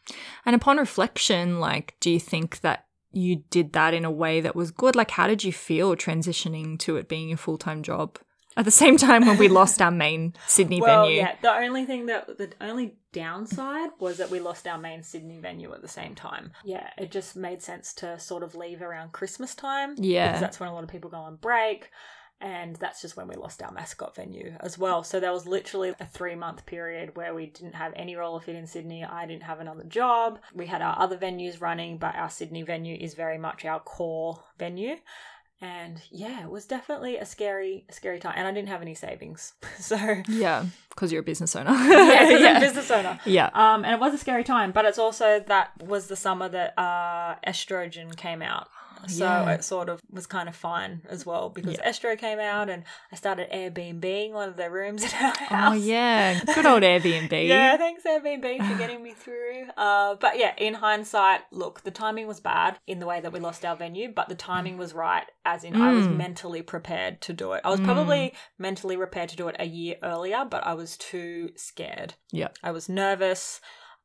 And 0.45 0.55
upon 0.55 0.77
reflection, 0.77 1.59
like, 1.59 1.95
do 1.99 2.11
you 2.11 2.19
think 2.19 2.59
that 2.61 2.85
you 3.11 3.43
did 3.49 3.73
that 3.73 3.93
in 3.93 4.03
a 4.03 4.11
way 4.11 4.41
that 4.41 4.55
was 4.55 4.71
good? 4.71 4.95
Like, 4.95 5.11
how 5.11 5.27
did 5.27 5.43
you 5.43 5.53
feel 5.53 5.95
transitioning 5.95 6.77
to 6.79 6.97
it 6.97 7.07
being 7.07 7.31
a 7.31 7.37
full 7.37 7.57
time 7.57 7.83
job? 7.83 8.19
At 8.57 8.65
the 8.65 8.71
same 8.71 8.97
time, 8.97 9.25
when 9.25 9.37
we 9.37 9.47
lost 9.61 9.81
our 9.81 9.91
main 9.91 10.33
Sydney 10.47 10.81
well, 10.81 11.03
venue. 11.05 11.19
yeah, 11.21 11.35
the 11.41 11.53
only 11.53 11.85
thing 11.85 12.07
that 12.07 12.37
the 12.37 12.51
only 12.59 12.97
downside 13.13 13.91
was 13.99 14.17
that 14.17 14.29
we 14.29 14.39
lost 14.41 14.67
our 14.67 14.77
main 14.77 15.01
Sydney 15.03 15.39
venue 15.39 15.73
at 15.73 15.81
the 15.81 15.87
same 15.87 16.15
time. 16.15 16.51
Yeah, 16.65 16.89
it 16.97 17.11
just 17.11 17.35
made 17.35 17.61
sense 17.61 17.93
to 17.95 18.19
sort 18.19 18.43
of 18.43 18.55
leave 18.55 18.81
around 18.81 19.13
Christmas 19.13 19.55
time. 19.55 19.95
Yeah. 19.97 20.27
because 20.27 20.41
that's 20.41 20.59
when 20.59 20.67
a 20.69 20.73
lot 20.73 20.83
of 20.83 20.89
people 20.89 21.09
go 21.09 21.17
on 21.17 21.37
break. 21.37 21.89
And 22.41 22.77
that's 22.77 23.01
just 23.01 23.17
when 23.17 23.27
we 23.27 23.35
lost 23.35 23.61
our 23.61 23.71
mascot 23.71 24.15
venue 24.15 24.53
as 24.61 24.77
well. 24.77 25.03
So 25.03 25.19
there 25.19 25.33
was 25.33 25.45
literally 25.45 25.93
a 25.99 26.05
three 26.05 26.35
month 26.35 26.65
period 26.65 27.17
where 27.17 27.33
we 27.35 27.47
didn't 27.47 27.75
have 27.75 27.91
any 27.97 28.15
roller 28.15 28.39
fit 28.39 28.55
in 28.55 28.65
Sydney. 28.65 29.03
I 29.03 29.25
didn't 29.25 29.43
have 29.43 29.59
another 29.59 29.83
job. 29.83 30.39
We 30.53 30.67
had 30.67 30.81
our 30.81 30.97
other 30.97 31.17
venues 31.17 31.59
running, 31.59 31.97
but 31.97 32.15
our 32.15 32.29
Sydney 32.29 32.61
venue 32.61 32.95
is 32.95 33.13
very 33.13 33.37
much 33.37 33.65
our 33.65 33.81
core 33.81 34.41
venue. 34.57 34.95
And 35.61 36.01
yeah, 36.09 36.41
it 36.45 36.49
was 36.49 36.65
definitely 36.65 37.17
a 37.17 37.25
scary, 37.25 37.83
a 37.89 37.93
scary 37.93 38.19
time. 38.19 38.35
And 38.37 38.47
I 38.47 38.53
didn't 38.53 38.69
have 38.69 38.81
any 38.81 38.95
savings. 38.95 39.53
So 39.77 39.97
Yeah, 40.29 40.65
because 40.91 41.11
you're 41.11 41.19
a 41.19 41.23
business 41.25 41.53
owner. 41.57 41.71
yeah, 41.73 42.19
'cause 42.19 42.33
I'm 42.35 42.41
yeah. 42.41 42.57
a 42.57 42.61
business 42.61 42.89
owner. 42.91 43.19
Yeah. 43.25 43.49
Um, 43.53 43.83
and 43.83 43.93
it 43.93 43.99
was 43.99 44.13
a 44.13 44.17
scary 44.17 44.45
time, 44.45 44.71
but 44.71 44.85
it's 44.85 44.97
also 44.99 45.41
that 45.47 45.71
was 45.83 46.07
the 46.07 46.15
summer 46.15 46.47
that 46.47 46.73
uh, 46.79 47.35
Estro 47.45 47.89
Jen 47.91 48.11
came 48.13 48.41
out. 48.41 48.69
So 49.07 49.23
Yeah. 49.25 49.51
it 49.51 49.63
sort 49.63 49.89
of 49.89 50.01
was 50.11 50.25
kind 50.27 50.49
of 50.49 50.55
fine 50.55 51.01
as 51.09 51.25
well 51.25 51.49
because 51.49 51.73
Yeah. 51.77 51.89
Estro 51.89 52.17
came 52.17 52.39
out 52.39 52.69
and 52.69 52.83
I 53.11 53.15
started 53.15 53.49
Airbnb 53.51 54.31
one 54.33 54.49
of 54.49 54.57
their 54.57 54.69
rooms 54.71 55.03
in 55.03 55.09
our 55.19 55.33
house. 55.35 55.71
Oh, 55.71 55.73
yeah. 55.73 56.39
Good 56.55 56.65
old 56.65 56.83
Airbnb. 56.83 57.31
Yeah, 57.47 57.77
thanks 57.77 58.03
Airbnb 58.03 58.67
for 58.71 58.77
getting 58.77 59.01
me 59.01 59.13
through. 59.13 59.67
Uh, 59.77 60.15
but 60.15 60.37
yeah, 60.37 60.53
in 60.57 60.75
hindsight, 60.75 61.41
look, 61.51 61.81
the 61.83 61.91
timing 61.91 62.27
was 62.27 62.39
bad 62.39 62.77
in 62.87 62.99
the 62.99 63.05
way 63.05 63.21
that 63.21 63.31
we 63.31 63.39
lost 63.39 63.65
our 63.65 63.75
venue, 63.75 64.11
but 64.11 64.29
the 64.29 64.35
timing 64.35 64.77
was 64.77 64.93
right, 64.93 65.25
as 65.45 65.63
in 65.63 65.81
I 65.81 65.93
was 65.93 66.07
Mm. 66.07 66.17
mentally 66.17 66.61
prepared 66.61 67.21
to 67.21 67.33
do 67.33 67.53
it. 67.53 67.61
I 67.63 67.69
was 67.69 67.79
probably 67.81 68.33
mentally 68.57 68.97
prepared 68.97 69.29
to 69.29 69.35
do 69.35 69.47
it 69.47 69.55
a 69.59 69.65
year 69.65 69.95
earlier, 70.03 70.45
but 70.45 70.65
I 70.65 70.73
was 70.73 70.97
too 70.97 71.51
scared. 71.55 72.15
Yeah. 72.31 72.49
I 72.63 72.71
was 72.71 72.89
nervous. 72.89 73.61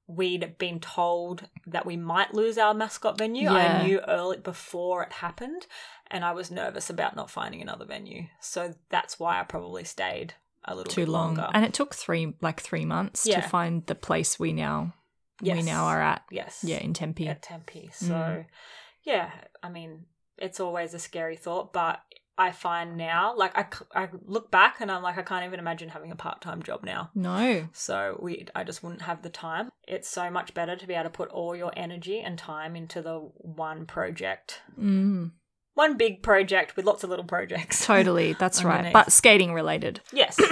We'd 0.06 0.58
been 0.58 0.80
told 0.80 1.48
that 1.66 1.86
we 1.86 1.96
might 1.96 2.34
lose 2.34 2.58
our 2.58 2.74
mascot 2.74 3.16
venue. 3.16 3.44
Yeah. 3.50 3.80
I 3.80 3.86
knew 3.86 4.00
early 4.06 4.36
before 4.36 5.02
it 5.02 5.12
happened, 5.14 5.66
and 6.10 6.24
I 6.24 6.32
was 6.32 6.50
nervous 6.50 6.90
about 6.90 7.16
not 7.16 7.30
finding 7.30 7.62
another 7.62 7.86
venue. 7.86 8.24
So 8.40 8.74
that's 8.90 9.18
why 9.18 9.40
I 9.40 9.44
probably 9.44 9.84
stayed 9.84 10.34
a 10.66 10.74
little 10.74 10.92
Too 10.92 11.06
long. 11.06 11.36
longer. 11.36 11.50
And 11.54 11.64
it 11.64 11.72
took 11.72 11.94
three, 11.94 12.34
like 12.42 12.60
three 12.60 12.84
months 12.84 13.26
Yeah. 13.26 13.40
to 13.40 13.48
find 13.48 13.86
the 13.86 13.94
place 13.94 14.38
we 14.38 14.52
now 14.52 14.92
we 15.40 15.62
now 15.62 15.86
are 15.86 16.00
at. 16.00 16.22
Yes. 16.30 16.60
Yeah, 16.62 16.78
in 16.78 16.94
Tempe. 16.94 17.26
At 17.28 17.42
Tempe. 17.42 17.90
So, 17.92 18.14
Mm. 18.14 18.46
yeah, 19.02 19.30
I 19.62 19.68
mean, 19.68 20.06
it's 20.38 20.60
always 20.60 20.94
a 20.94 20.98
scary 20.98 21.36
thought, 21.36 21.72
but 21.72 22.00
I 22.36 22.50
find 22.50 22.96
now, 22.96 23.36
like, 23.36 23.56
I, 23.56 23.66
I 23.94 24.08
look 24.26 24.50
back 24.50 24.80
and 24.80 24.90
I'm 24.90 25.02
like, 25.02 25.18
I 25.18 25.22
can't 25.22 25.44
even 25.44 25.60
imagine 25.60 25.88
having 25.88 26.10
a 26.10 26.16
part 26.16 26.40
time 26.40 26.62
job 26.62 26.82
now. 26.82 27.10
No. 27.14 27.68
So 27.72 28.18
we, 28.20 28.46
I 28.54 28.64
just 28.64 28.82
wouldn't 28.82 29.02
have 29.02 29.22
the 29.22 29.30
time. 29.30 29.70
It's 29.86 30.08
so 30.08 30.30
much 30.30 30.52
better 30.54 30.74
to 30.76 30.86
be 30.86 30.94
able 30.94 31.04
to 31.04 31.10
put 31.10 31.28
all 31.30 31.54
your 31.54 31.72
energy 31.76 32.20
and 32.20 32.36
time 32.38 32.74
into 32.74 33.02
the 33.02 33.18
one 33.36 33.86
project, 33.86 34.62
Mm, 34.78 35.30
one 35.74 35.96
big 35.96 36.22
project 36.22 36.76
with 36.76 36.84
lots 36.84 37.04
of 37.04 37.10
little 37.10 37.24
projects. 37.24 37.84
totally. 37.86 38.32
That's 38.34 38.62
right. 38.64 38.92
But 38.92 39.12
skating 39.12 39.52
related. 39.52 40.00
yes. 40.12 40.38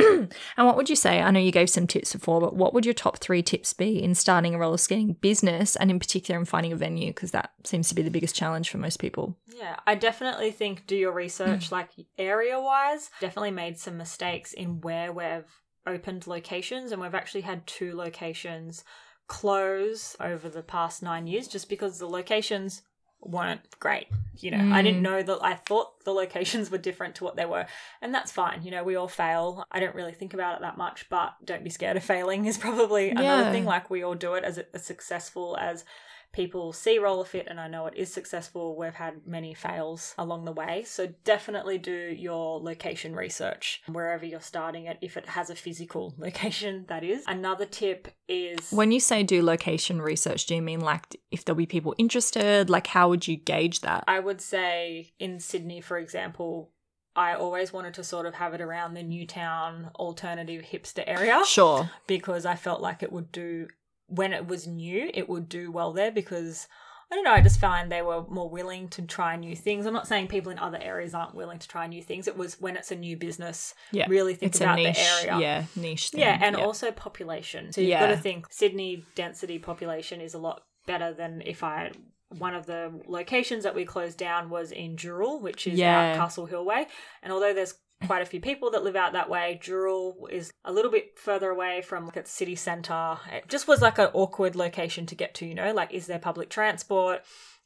And 0.57 0.67
what 0.67 0.77
would 0.77 0.89
you 0.91 0.97
say? 0.97 1.21
I 1.21 1.31
know 1.31 1.41
you 1.41 1.53
gave 1.53 1.71
some 1.71 1.87
tips 1.87 2.13
before, 2.13 2.41
but 2.41 2.55
what 2.55 2.75
would 2.75 2.85
your 2.85 2.95
top 2.95 3.19
three 3.19 3.43
tips 3.43 3.73
be 3.73 4.03
in 4.03 4.15
starting 4.15 4.55
a 4.55 4.59
roller 4.59 4.77
skating 4.77 5.15
business 5.15 5.77
and 5.77 5.91
in 5.91 5.99
particular 5.99 6.39
in 6.39 6.45
finding 6.47 6.73
a 6.73 6.77
venue? 6.77 7.09
Because 7.09 7.31
that 7.33 7.53
seems 7.65 7.89
to 7.89 7.95
be 7.95 8.03
the 8.03 8.11
biggest 8.11 8.35
challenge 8.35 8.71
for 8.71 8.79
most 8.79 8.99
people. 8.99 9.37
Yeah, 9.57 9.77
I 9.87 9.95
definitely 9.95 10.51
think 10.51 10.87
do 10.87 10.97
your 10.97 11.13
research 11.13 11.73
like 11.73 11.91
area 12.19 12.61
wise. 12.61 13.11
Definitely 13.21 13.53
made 13.53 13.79
some 13.79 13.97
mistakes 13.97 14.53
in 14.53 14.81
where 14.81 15.13
we've 15.13 15.45
opened 15.87 16.27
locations, 16.27 16.93
and 16.93 17.01
we've 17.01 17.15
actually 17.15 17.43
had 17.43 17.67
two 17.67 17.95
locations 17.95 18.85
close 19.29 20.17
over 20.21 20.49
the 20.49 20.63
past 20.63 21.03
nine 21.03 21.27
years 21.27 21.49
just 21.49 21.69
because 21.69 21.99
the 21.99 22.07
locations 22.07 22.83
weren't 23.23 23.61
great. 23.79 24.09
You 24.41 24.51
know, 24.51 24.75
I 24.75 24.83
didn't 24.83 25.01
Mm. 25.01 25.05
know 25.05 25.23
that 25.23 25.39
I 25.43 25.55
thought 25.55 26.05
the 26.05 26.13
locations 26.13 26.71
were 26.71 26.79
different 26.79 27.15
to 27.17 27.25
what 27.25 27.37
they 27.37 27.45
were. 27.47 27.67
And 28.01 28.15
that's 28.15 28.33
fine. 28.33 28.63
You 28.63 28.71
know, 28.73 28.83
we 28.85 28.97
all 28.97 29.09
fail. 29.09 29.67
I 29.71 29.79
don't 29.81 29.95
really 29.95 30.13
think 30.13 30.35
about 30.35 30.57
it 30.57 30.61
that 30.63 30.77
much, 30.77 31.09
but 31.09 31.35
don't 31.45 31.63
be 31.65 31.71
scared 31.71 31.97
of 31.97 32.05
failing 32.05 32.47
is 32.47 32.59
probably 32.67 33.11
another 33.11 33.51
thing. 33.53 33.65
Like 33.65 33.91
we 33.91 34.03
all 34.03 34.15
do 34.15 34.35
it 34.35 34.45
as, 34.45 34.59
as 34.75 34.85
successful 34.85 35.57
as 35.61 35.85
people 36.33 36.73
see 36.73 36.99
roller 36.99 37.25
fit 37.25 37.47
and 37.49 37.61
i 37.61 37.69
know 37.69 37.87
it 37.87 37.95
is 37.95 38.13
successful 38.13 38.77
we've 38.77 38.95
had 38.95 39.27
many 39.27 39.53
fails 39.55 40.15
along 40.19 40.45
the 40.45 40.53
way 40.53 40.83
so 40.85 41.07
definitely 41.25 41.79
do 41.79 41.93
your 41.93 42.59
location 42.61 43.15
research 43.15 43.83
wherever 43.87 44.25
you're 44.25 44.41
starting 44.41 44.87
it 44.87 44.97
if 45.01 45.17
it 45.17 45.29
has 45.29 45.51
a 45.51 45.55
physical 45.55 46.15
location 46.19 46.85
that 46.89 47.05
is 47.05 47.23
another 47.27 47.67
tip 47.67 48.09
is 48.29 48.71
When 48.73 48.93
you 48.93 49.01
say 49.01 49.23
do 49.23 49.43
location 49.43 50.01
research, 50.01 50.47
do 50.47 50.55
you 50.55 50.63
mean 50.63 50.81
like 50.81 51.17
if 51.31 51.45
there'll 51.45 51.57
be 51.57 51.67
people 51.67 51.95
interested? 51.99 52.71
Like, 52.71 52.87
how 52.87 53.09
would 53.11 53.29
you 53.29 53.37
gauge 53.37 53.81
that? 53.83 54.05
i 54.09 54.19
would 54.19 54.41
say 54.41 55.13
in 55.19 55.39
sydney 55.39 55.81
for 55.81 55.99
example 55.99 56.71
I 57.15 57.35
always 57.35 57.75
wanted 57.75 57.93
to 57.95 58.05
sort 58.05 58.25
of 58.25 58.33
have 58.37 58.55
it 58.55 58.63
around 58.63 58.95
the 58.95 59.03
Newtown 59.03 59.91
alternative 59.97 60.65
hipster 60.65 61.05
area 61.07 61.43
Sure. 61.47 61.91
because 62.07 62.47
I 62.47 62.55
felt 62.55 62.81
like 62.81 63.03
it 63.03 63.13
would 63.13 63.31
do 63.31 63.69
when 64.15 64.33
it 64.33 64.47
was 64.47 64.67
new, 64.67 65.11
it 65.15 65.29
would 65.29 65.49
do 65.49 65.71
well 65.73 65.93
there 65.93 66.11
because 66.13 66.69
I 67.11 67.15
don't 67.15 67.25
know, 67.25 67.33
I 67.33 67.43
just 67.43 67.61
find 67.61 67.93
they 67.93 68.01
were 68.01 68.25
more 68.29 68.49
willing 68.49 68.89
to 68.89 69.03
try 69.03 69.37
new 69.37 69.55
things. 69.55 69.85
I'm 69.85 69.93
not 69.93 70.09
saying 70.09 70.29
people 70.29 70.51
in 70.51 70.59
other 70.59 70.79
areas 70.81 71.13
aren't 71.13 71.35
willing 71.35 71.59
to 71.59 71.69
try 71.69 71.87
new 71.87 72.03
things. 72.03 72.27
It 72.27 72.39
was 72.39 72.59
when 72.59 72.75
it's 72.75 72.91
a 72.91 72.97
new 72.97 73.19
business, 73.19 73.75
Yeah. 73.91 74.07
really 74.09 74.35
think 74.35 74.53
It's 74.53 74.61
about 74.63 74.77
niche. 74.77 74.97
the 74.97 75.31
area. 75.31 75.39
Yeah, 75.39 75.65
niche 75.77 76.09
thing. 76.09 76.21
Yeah, 76.21 76.39
and 76.41 76.57
yeah. 76.57 76.65
also 76.65 76.91
population. 76.91 77.71
So 77.71 77.83
you've 77.83 78.01
got 78.01 78.07
to 78.07 78.17
think 78.17 78.47
Sydney 78.51 79.05
density 79.15 79.59
population 79.59 80.23
is 80.23 80.33
a 80.33 80.39
lot 80.39 80.63
better 80.87 81.13
than 81.13 81.43
if 81.45 81.63
I 81.63 81.93
one 82.39 82.55
of 82.55 82.65
the 82.65 82.91
locations 83.07 83.63
that 83.65 83.75
we 83.75 83.85
closed 83.85 84.17
down 84.17 84.49
was 84.49 84.73
in 84.73 84.97
Dural, 84.97 85.39
which 85.43 85.67
is 85.67 85.79
Yeah. 85.79 86.13
out 86.13 86.17
Castle 86.17 86.47
Hill 86.47 86.65
Way. 86.65 86.87
And 87.23 87.31
although 87.31 87.53
there's 87.53 87.75
quite 88.07 88.23
a 88.23 88.27
few 88.27 88.41
people 88.41 88.71
that 88.73 88.85
live 88.85 88.97
out 88.97 89.13
that 89.13 89.29
way, 89.31 89.61
Dural 89.63 90.31
is 90.31 90.53
a 90.65 90.73
little 90.73 90.91
bit 90.91 91.19
further 91.19 91.51
away 91.51 91.83
from 91.83 92.07
like 92.07 92.17
its 92.17 92.31
city 92.31 92.55
centre. 92.55 93.19
It 93.33 93.49
just 93.49 93.69
was 93.69 93.81
like 93.81 93.99
an 93.99 94.09
awkward 94.13 94.57
location 94.57 95.07
to 95.07 95.15
get 95.15 95.35
to, 95.37 95.47
you 95.47 95.55
know, 95.55 95.73
like 95.73 95.93
is 95.93 96.07
there 96.07 96.19
public 96.19 96.51
transport? 96.51 97.23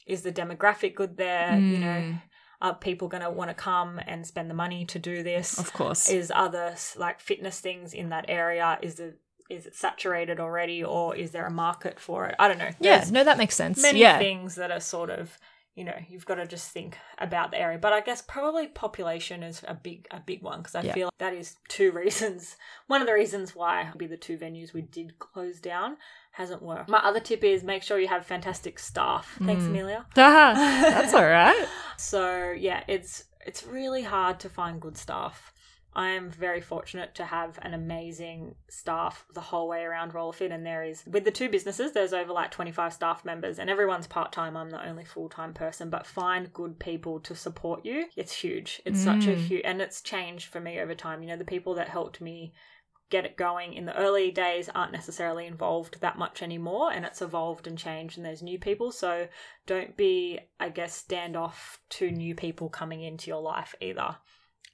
Is 0.07 0.22
the 0.22 0.32
demographic 0.32 0.95
good 0.95 1.16
there? 1.16 1.59
You 1.59 1.78
know, 1.78 1.87
Mm, 1.87 2.22
are 2.62 2.74
people 2.74 3.09
going 3.09 3.22
to 3.22 3.30
want 3.30 3.51
to 3.51 3.55
come 3.55 4.01
and 4.07 4.26
spend 4.26 4.49
the 4.49 4.55
money 4.55 4.84
to 4.87 4.99
do 4.99 5.22
this? 5.22 5.59
of 5.59 5.72
course. 5.72 6.09
is 6.09 6.32
other 6.34 6.74
like 6.97 7.20
fitness 7.20 7.61
things 7.61 7.93
in 7.93 8.09
that 8.11 8.24
area 8.28 8.78
is 8.82 8.95
the 8.95 9.14
is 9.49 9.66
it 9.66 9.74
saturated 9.76 10.41
already 10.41 10.82
or 10.82 11.14
is 11.14 11.30
there 11.30 11.47
a 11.47 11.51
market 11.51 12.01
for 12.01 12.26
it 12.26 12.34
i 12.39 12.49
don't 12.49 12.59
know 12.59 12.70
yeah, 12.80 13.05
no, 13.11 13.22
that 13.22 13.39
makes 13.39 13.55
sense. 13.55 13.80
many 13.80 14.01
yeah. 14.01 14.18
things 14.18 14.57
that 14.57 14.70
are 14.72 14.80
sort 14.80 15.09
of 15.11 15.39
you 15.77 15.85
know 15.85 15.95
you've 16.09 16.24
got 16.27 16.37
to 16.37 16.47
just 16.47 16.70
think 16.72 16.97
about 17.18 17.51
the 17.53 17.61
area 17.61 17.79
but 17.79 17.93
i 17.93 18.01
guess 18.01 18.20
probably 18.22 18.66
population 18.66 19.43
is 19.45 19.62
a 19.68 19.74
big 19.74 20.09
a 20.11 20.18
big 20.18 20.43
one 20.43 20.59
because 20.59 20.74
i 20.74 20.81
Yeah. 20.83 20.95
feel 20.95 21.11
that 21.18 21.35
is 21.35 21.57
two 21.68 21.93
reasons 22.03 22.57
one 22.89 23.01
of 23.03 23.07
the 23.07 23.12
reasons 23.14 23.55
why 23.55 23.93
be 23.97 24.07
the 24.09 24.16
two 24.16 24.37
venues 24.39 24.72
we 24.72 24.83
did 24.83 25.18
close 25.20 25.61
down 25.61 25.99
hasn't 26.33 26.62
worked 26.62 26.89
my 26.89 26.99
other 26.99 27.20
tip 27.20 27.45
is 27.45 27.62
make 27.62 27.83
sure 27.83 27.99
you 27.99 28.09
have 28.09 28.24
fantastic 28.27 28.79
staff 28.79 29.39
thanks 29.45 29.64
Mm. 29.64 29.68
amelia 29.68 30.07
Ah, 30.16 30.53
that's 30.95 31.14
all 31.18 31.24
right. 31.24 31.68
so 31.99 32.51
yeah, 32.53 32.83
it's 32.89 33.24
it's 33.47 33.62
really 33.64 34.03
hard 34.03 34.41
to 34.41 34.49
find 34.49 34.81
good 34.81 34.97
staff. 34.99 35.53
I 35.97 36.09
am 36.11 36.31
very 36.31 36.61
fortunate 36.61 37.15
to 37.15 37.25
have 37.25 37.59
an 37.63 37.73
amazing 37.73 38.55
staff 38.69 39.25
the 39.33 39.41
whole 39.41 39.67
way 39.67 39.83
around 39.83 40.13
Rollerfit, 40.13 40.53
and 40.53 40.65
there 40.65 40.85
is 40.85 41.03
with 41.07 41.25
the 41.25 41.31
two 41.31 41.49
businesses, 41.49 41.93
there's 41.93 42.13
over 42.13 42.35
like 42.35 42.51
25 42.51 42.93
staff 42.93 43.25
members, 43.25 43.59
and 43.59 43.71
everyone's 43.71 44.07
part 44.07 44.31
time. 44.31 44.59
I'm 44.59 44.69
the 44.69 44.87
only 44.87 45.07
full 45.07 45.31
time 45.31 45.55
person, 45.55 45.89
but 45.89 46.07
find 46.07 46.53
good 46.53 46.79
people 46.79 47.19
to 47.21 47.35
support 47.35 47.87
you. 47.87 48.09
It's 48.15 48.35
huge. 48.35 48.83
It's 48.85 49.03
such 49.03 49.27
a 49.27 49.31
Mm. 49.31 49.47
huge, 49.47 49.63
and 49.65 49.81
it's 49.81 50.03
changed 50.03 50.49
for 50.49 50.61
me 50.61 50.79
over 50.79 50.95
time. 50.95 51.23
You 51.23 51.29
know, 51.31 51.39
the 51.39 51.47
people 51.47 51.75
that 51.77 51.89
helped 51.89 52.21
me 52.21 52.53
get 53.09 53.25
it 53.25 53.39
going 53.39 53.73
in 53.73 53.87
the 53.87 53.97
early 53.97 54.31
days 54.31 54.69
aren't 54.69 54.93
necessarily 54.93 55.47
involved 55.47 56.01
that 56.01 56.19
much 56.19 56.43
anymore 56.43 56.91
and 56.93 57.05
it's 57.05 57.23
evolved 57.23 57.69
and 57.69 57.79
changed 57.79 58.17
and 58.17 58.27
there's 58.27 58.43
new 58.43 58.59
people 58.59 58.91
so 58.91 59.29
don't 59.65 59.97
be 59.97 60.41
i 60.59 60.69
guess 60.69 61.05
standoff 61.09 61.79
to 61.89 62.11
new 62.11 62.35
people 62.35 62.69
coming 62.69 63.03
into 63.03 63.29
your 63.29 63.41
life 63.41 63.77
either 63.81 64.17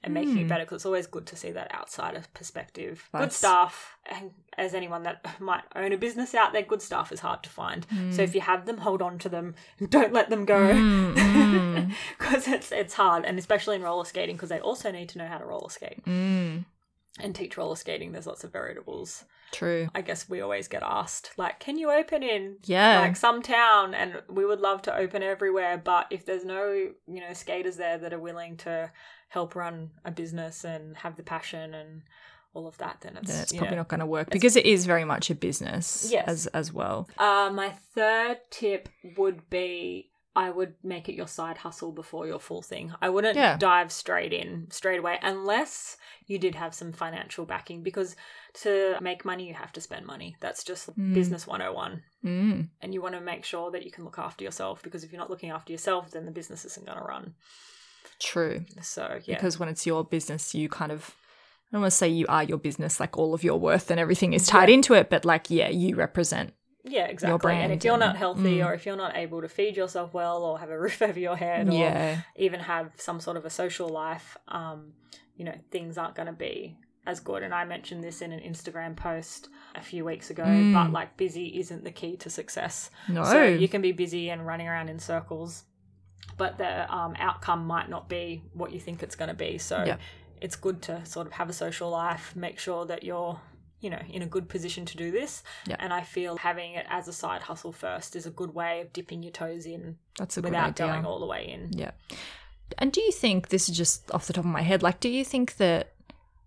and 0.05 0.13
making 0.15 0.33
Hmm. 0.35 0.39
it 0.41 0.49
better 0.49 0.65
because 0.65 0.77
it's 0.77 0.87
always 0.87 1.07
good 1.07 1.27
to 1.27 1.37
see 1.37 1.51
that 1.53 1.73
outsider 1.75 2.23
perspective 2.35 3.09
good 3.13 3.21
That's- 3.21 3.37
staff 3.37 3.97
and 4.07 4.33
as 4.59 4.75
anyone 4.75 5.03
that 5.05 5.25
might 5.41 5.63
own 5.77 5.93
a 5.93 5.97
business 5.97 6.35
out 6.35 6.53
there 6.53 6.63
good 6.63 6.83
staff 6.83 7.13
is 7.13 7.21
hard 7.21 7.43
to 7.45 7.49
find 7.51 7.87
so 8.11 8.23
if 8.23 8.35
you 8.35 8.41
have 8.41 8.67
them 8.67 8.79
hold 8.79 9.01
on 9.03 9.19
to 9.21 9.29
them 9.29 9.55
don't 9.89 10.13
let 10.13 10.29
them 10.31 10.45
go 10.45 10.59
Mm, 10.73 11.15
mm, 11.15 11.93
because 12.19 12.49
it's 12.49 12.73
it's 12.73 12.95
hard 12.95 13.25
and 13.25 13.39
especially 13.39 13.77
in 13.77 13.83
roller 13.83 14.05
skating 14.05 14.37
because 14.37 14.49
they 14.49 14.61
also 14.61 14.91
need 14.91 15.09
to 15.11 15.19
know 15.19 15.27
how 15.27 15.39
to 15.39 15.45
roller 15.45 15.71
skate 15.71 16.05
mm. 16.05 16.65
and 17.21 17.35
teach 17.35 17.57
roller 17.57 17.77
skating 17.77 18.13
there's 18.13 18.27
lots 18.27 18.45
of 18.45 18.53
variables 18.53 19.25
True. 19.53 19.89
I 19.95 20.01
guess 20.01 20.31
we 20.31 20.41
always 20.41 20.67
get 20.67 20.83
asked, 20.83 21.33
like, 21.37 21.61
can 21.61 21.77
you 21.77 21.91
open 21.91 22.23
in 22.23 22.57
Yeah. 22.65 23.01
like 23.01 23.17
some 23.17 23.43
town? 23.43 23.93
And 23.93 24.23
we 24.27 24.47
would 24.47 24.61
love 24.63 24.81
to 24.83 24.97
open 24.97 25.23
everywhere, 25.23 25.77
but 25.77 26.07
if 26.09 26.25
there's 26.25 26.43
no, 26.47 26.73
you 26.73 27.21
know, 27.21 27.35
skaters 27.35 27.77
there 27.77 27.99
that 27.99 28.15
are 28.15 28.19
willing 28.19 28.57
to 28.65 28.91
help 29.33 29.55
run 29.55 29.91
a 30.05 30.11
business 30.11 30.65
and 30.65 30.97
have 30.99 31.17
the 31.17 31.23
passion 31.23 31.75
and 31.75 32.03
all 32.55 32.67
of 32.67 32.77
that, 32.79 32.99
then 33.01 33.17
it's, 33.17 33.31
then 33.33 33.43
it's 33.43 33.53
probably 33.53 33.71
know. 33.77 33.83
not 33.83 33.89
going 33.89 34.01
to 34.01 34.07
work 34.19 34.29
because 34.31 34.57
it 34.57 34.67
is 34.67 34.85
very 34.85 35.05
much 35.13 35.31
a 35.31 35.35
business 35.35 36.09
Yes. 36.17 36.29
as 36.29 36.47
as 36.49 36.73
well. 36.73 37.09
Uh, 37.17 37.51
my 37.63 37.71
third 37.95 38.39
tip 38.51 38.89
would 39.17 39.49
be 39.49 40.09
I 40.35 40.49
would 40.51 40.75
make 40.83 41.09
it 41.11 41.15
your 41.15 41.29
side 41.29 41.59
hustle 41.59 41.93
before 41.93 42.27
your 42.27 42.39
full 42.41 42.63
thing. 42.63 42.93
I 43.03 43.09
wouldn't 43.11 43.37
Yeah. 43.37 43.57
dive 43.59 43.91
straight 43.93 44.33
in 44.33 44.67
straight 44.71 44.99
away 44.99 45.19
unless 45.23 45.97
you 46.27 46.39
did 46.39 46.55
have 46.55 46.75
some 46.75 46.93
financial 46.93 47.45
backing 47.47 47.83
because 47.83 48.17
to 48.65 48.97
make 49.01 49.25
money 49.25 49.45
you 49.49 49.55
have 49.55 49.73
to 49.73 49.81
spend 49.81 50.05
money. 50.07 50.37
That's 50.41 50.63
just 50.65 50.85
Mm. 50.99 51.15
business 51.15 51.47
101. 51.47 52.03
Mm. 52.25 52.69
and 52.83 52.95
you 52.95 53.01
want 53.03 53.15
to 53.15 53.21
make 53.21 53.45
sure 53.45 53.71
that 53.73 53.83
you 53.87 53.91
can 53.91 54.05
look 54.05 54.19
after 54.19 54.45
yourself 54.45 54.83
because 54.83 55.03
if 55.05 55.11
you're 55.11 55.19
not 55.25 55.29
looking 55.31 55.51
after 55.51 55.73
yourself 55.73 56.11
then 56.13 56.25
the 56.27 56.31
business 56.41 56.65
isn't 56.65 56.87
going 56.87 56.99
to 56.99 57.05
run 57.05 57.35
True. 58.21 58.65
so 58.81 59.19
yeah 59.25 59.35
Because 59.37 59.59
when 59.59 59.69
it's 59.69 59.87
your 59.87 60.05
business, 60.05 60.55
you 60.55 60.69
kind 60.69 60.93
of 60.93 61.15
I 61.71 61.77
don't 61.77 61.83
want 61.83 61.93
to 61.93 61.97
say 61.97 62.09
you 62.09 62.27
are 62.29 62.43
your 62.45 62.59
business, 62.59 63.01
like 63.01 63.17
all 63.17 63.33
of 63.33 63.43
your 63.43 63.59
worth 63.59 63.91
and 63.91 63.99
everything 63.99 64.35
is 64.35 64.47
tied 64.47 64.69
Yeah. 64.69 64.75
into 64.75 64.93
it, 64.95 65.09
but 65.09 65.25
like 65.25 65.51
yeah, 65.51 65.69
you 65.71 65.97
represent. 65.97 66.53
yeah 66.85 67.07
exactly 67.07 67.33
and 67.35 67.43
brand 67.43 67.73
if 67.73 67.85
you're 67.85 67.97
not 67.97 68.17
healthy 68.17 68.59
mm. 68.59 68.67
or 68.67 68.75
if 68.75 68.85
you're 68.87 68.97
not 68.97 69.17
able 69.17 69.41
to 69.41 69.49
feed 69.49 69.77
yourself 69.77 70.13
well 70.13 70.43
or 70.43 70.59
have 70.59 70.69
a 70.71 70.79
roof 70.85 71.01
over 71.01 71.19
your 71.29 71.37
head 71.37 71.69
or 71.69 71.73
Yeah. 71.73 72.21
even 72.37 72.61
have 72.61 72.87
some 72.99 73.21
sort 73.21 73.37
of 73.37 73.45
a 73.45 73.51
social 73.51 73.89
life 73.89 74.37
um 74.49 74.93
you 75.39 75.45
know 75.47 75.55
things 75.71 75.97
aren't 75.97 76.17
going 76.17 76.27
to 76.27 76.33
be 76.49 76.77
as 77.07 77.21
good 77.21 77.43
and 77.45 77.55
i 77.55 77.65
mentioned 77.65 78.03
this 78.03 78.21
in 78.21 78.33
an 78.33 78.41
instagram 78.41 78.97
post 78.97 79.49
a 79.77 79.81
few 79.91 80.05
weeks 80.05 80.29
ago 80.35 80.43
Mm. 80.45 80.73
but 80.75 80.91
like 80.99 81.17
busy 81.17 81.47
isn't 81.61 81.85
the 81.85 81.93
key 82.01 82.17
to 82.25 82.29
success 82.41 82.91
No. 83.09 83.23
So 83.25 83.39
you 83.63 83.69
can 83.69 83.81
be 83.81 83.93
busy 83.93 84.25
and 84.33 84.45
running 84.51 84.67
around 84.69 84.89
in 84.89 84.99
circles, 84.99 85.53
but 86.37 86.59
the 86.59 86.93
um, 86.95 87.15
outcome 87.19 87.67
might 87.67 87.89
not 87.89 88.09
be 88.09 88.43
what 88.53 88.73
you 88.73 88.81
think 88.81 89.03
it's 89.03 89.17
going 89.17 89.29
to 89.29 89.35
be. 89.35 89.59
So 89.59 89.85
Yeah. 89.85 89.97
it's 90.41 90.57
good 90.57 90.83
to 90.83 91.05
sort 91.05 91.27
of 91.27 91.33
have 91.35 91.49
a 91.49 91.53
social 91.53 91.91
life, 91.91 92.35
make 92.35 92.59
sure 92.59 92.87
that 92.87 93.03
you're, 93.03 93.41
you 93.81 93.91
know, 93.91 94.01
in 94.09 94.23
a 94.23 94.27
good 94.27 94.49
position 94.49 94.85
to 94.87 94.97
do 94.97 95.11
this. 95.11 95.43
Yeah. 95.67 95.77
And 95.79 95.93
I 95.93 96.03
feel 96.03 96.37
having 96.37 96.75
it 96.75 96.87
as 96.89 97.09
a 97.09 97.13
side 97.13 97.43
hustle 97.43 97.73
first 97.73 98.17
is 98.17 98.27
a 98.27 98.31
good 98.31 98.55
way 98.55 98.81
of 98.81 98.93
dipping 98.93 99.23
your 99.23 99.33
toes 99.33 99.67
in 99.67 99.99
That's 100.19 100.37
a 100.37 100.43
good 100.43 100.51
without 100.51 100.77
going 100.77 101.05
all 101.05 101.21
the 101.21 101.27
way 101.27 101.49
in. 101.49 101.71
Yeah. 101.73 101.93
And 102.79 102.93
do 102.93 103.01
you 103.01 103.13
think 103.13 103.49
this 103.49 103.69
is 103.69 103.77
just 103.77 104.11
off 104.13 104.27
the 104.27 104.33
top 104.33 104.45
of 104.45 104.51
my 104.51 104.63
head? 104.63 104.83
Like, 104.83 105.01
do 105.01 105.09
you 105.09 105.25
think 105.25 105.57
that 105.57 105.93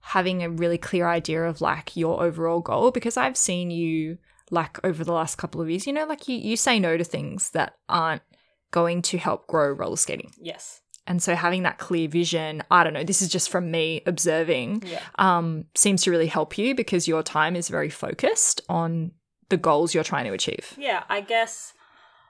having 0.02 0.44
a 0.44 0.50
really 0.50 0.78
clear 0.78 1.08
idea 1.08 1.44
of 1.44 1.62
like 1.62 1.96
your 1.98 2.22
overall 2.22 2.60
goal, 2.60 2.92
because 2.92 3.18
I've 3.18 3.36
seen 3.36 3.72
you 3.72 4.20
like 4.52 4.78
over 4.86 5.04
the 5.04 5.12
last 5.12 5.36
couple 5.38 5.62
of 5.62 5.70
years. 5.70 5.88
You 5.88 5.94
know, 5.94 6.06
like 6.06 6.28
you, 6.28 6.38
you 6.38 6.56
say 6.56 6.80
no 6.80 6.96
to 6.96 7.04
things 7.04 7.50
that 7.52 7.76
aren't 7.90 8.22
going 8.80 9.02
to 9.04 9.18
help 9.18 9.48
grow 9.48 9.70
roller 9.72 9.98
skating. 9.98 10.32
Yes. 10.52 10.82
And 11.08 11.22
so 11.22 11.36
having 11.36 11.64
that 11.64 11.78
clear 11.78 12.08
vision, 12.08 12.64
I 12.72 12.84
don't 12.84 12.94
know, 12.94 13.04
this 13.04 13.22
is 13.22 13.30
just 13.30 13.50
from 13.50 13.70
me 13.72 14.02
observing, 14.06 14.84
Yeah. 14.86 15.02
um, 15.28 15.66
seems 15.76 16.02
to 16.04 16.12
really 16.12 16.28
help 16.28 16.58
you 16.58 16.76
because 16.76 17.08
your 17.08 17.24
time 17.24 17.56
is 17.56 17.70
very 17.70 17.90
focused 17.90 18.62
on 18.68 19.12
the 19.50 19.58
goals 19.58 19.94
you're 19.94 20.04
trying 20.04 20.26
to 20.26 20.34
achieve. 20.34 20.74
Yeah, 20.78 21.04
I 21.08 21.22
guess 21.22 21.74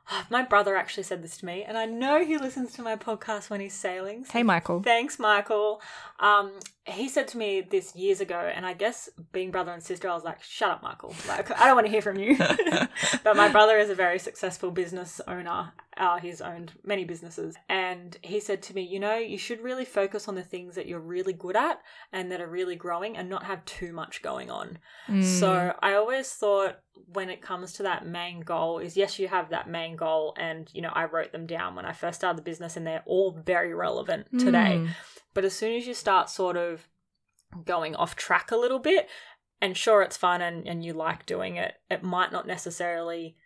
my 0.29 0.43
brother 0.43 0.75
actually 0.75 1.03
said 1.03 1.23
this 1.23 1.37
to 1.37 1.45
me, 1.45 1.63
and 1.67 1.77
I 1.77 1.85
know 1.85 2.23
he 2.25 2.37
listens 2.37 2.73
to 2.73 2.81
my 2.81 2.95
podcast 2.97 3.49
when 3.49 3.61
he's 3.61 3.73
sailing. 3.73 4.25
so 4.25 4.33
Hey, 4.33 4.43
Michael. 4.43 4.81
Thanks, 4.83 5.17
Michael. 5.19 5.81
Um, 6.19 6.59
he 6.83 7.07
said 7.09 7.27
to 7.29 7.37
me 7.37 7.61
this 7.61 7.95
years 7.95 8.19
ago, 8.21 8.39
and 8.55 8.65
I 8.65 8.73
guess 8.73 9.09
being 9.31 9.51
brother 9.51 9.71
and 9.71 9.81
sister, 9.81 10.09
I 10.09 10.13
was 10.13 10.23
like, 10.23 10.43
"Shut 10.43 10.69
up, 10.69 10.83
Michael! 10.83 11.15
Like, 11.27 11.49
I 11.59 11.65
don't 11.65 11.75
want 11.75 11.87
to 11.87 11.91
hear 11.91 12.01
from 12.01 12.17
you." 12.19 12.37
but 13.23 13.35
my 13.35 13.49
brother 13.49 13.77
is 13.79 13.89
a 13.89 13.95
very 13.95 14.19
successful 14.19 14.69
business 14.69 15.19
owner. 15.27 15.73
Uh, 15.97 16.17
he's 16.19 16.41
owned 16.41 16.73
many 16.83 17.05
businesses, 17.05 17.55
and 17.69 18.17
he 18.21 18.39
said 18.39 18.61
to 18.63 18.75
me, 18.75 18.81
"You 18.81 18.99
know, 18.99 19.15
you 19.15 19.37
should 19.37 19.61
really 19.61 19.85
focus 19.85 20.27
on 20.27 20.35
the 20.35 20.43
things 20.43 20.75
that 20.75 20.87
you're 20.87 20.99
really 20.99 21.33
good 21.33 21.55
at 21.55 21.81
and 22.11 22.31
that 22.31 22.41
are 22.41 22.47
really 22.47 22.75
growing, 22.75 23.15
and 23.15 23.29
not 23.29 23.43
have 23.43 23.63
too 23.65 23.93
much 23.93 24.21
going 24.21 24.51
on." 24.51 24.77
Mm. 25.07 25.23
So 25.23 25.73
I 25.81 25.93
always 25.93 26.31
thought 26.31 26.79
when 27.13 27.29
it 27.29 27.41
comes 27.41 27.73
to 27.73 27.83
that 27.83 28.05
main 28.05 28.41
goal 28.41 28.79
is 28.79 28.97
yes, 28.97 29.19
you 29.19 29.27
have 29.27 29.49
that 29.49 29.69
main 29.69 29.95
goal, 29.95 30.33
and 30.37 30.69
you 30.73 30.81
know 30.81 30.91
I 30.93 31.05
wrote 31.05 31.31
them 31.31 31.47
down 31.47 31.75
when 31.75 31.85
I 31.85 31.93
first 31.93 32.19
started 32.19 32.37
the 32.37 32.49
business, 32.49 32.75
and 32.75 32.85
they're 32.85 33.03
all 33.05 33.31
very 33.31 33.73
relevant 33.73 34.27
today. 34.37 34.79
Mm. 34.79 34.89
But 35.33 35.45
as 35.45 35.53
soon 35.53 35.75
as 35.75 35.87
you 35.87 35.93
start 35.93 36.29
sort 36.29 36.57
of 36.57 36.87
going 37.63 37.95
off 37.95 38.15
track 38.15 38.51
a 38.51 38.57
little 38.57 38.79
bit, 38.79 39.07
and 39.61 39.77
sure 39.77 40.01
it's 40.01 40.17
fun 40.17 40.41
and, 40.41 40.67
and 40.67 40.83
you 40.83 40.93
like 40.93 41.25
doing 41.25 41.55
it, 41.55 41.75
it 41.89 42.03
might 42.03 42.31
not 42.31 42.47
necessarily 42.47 43.37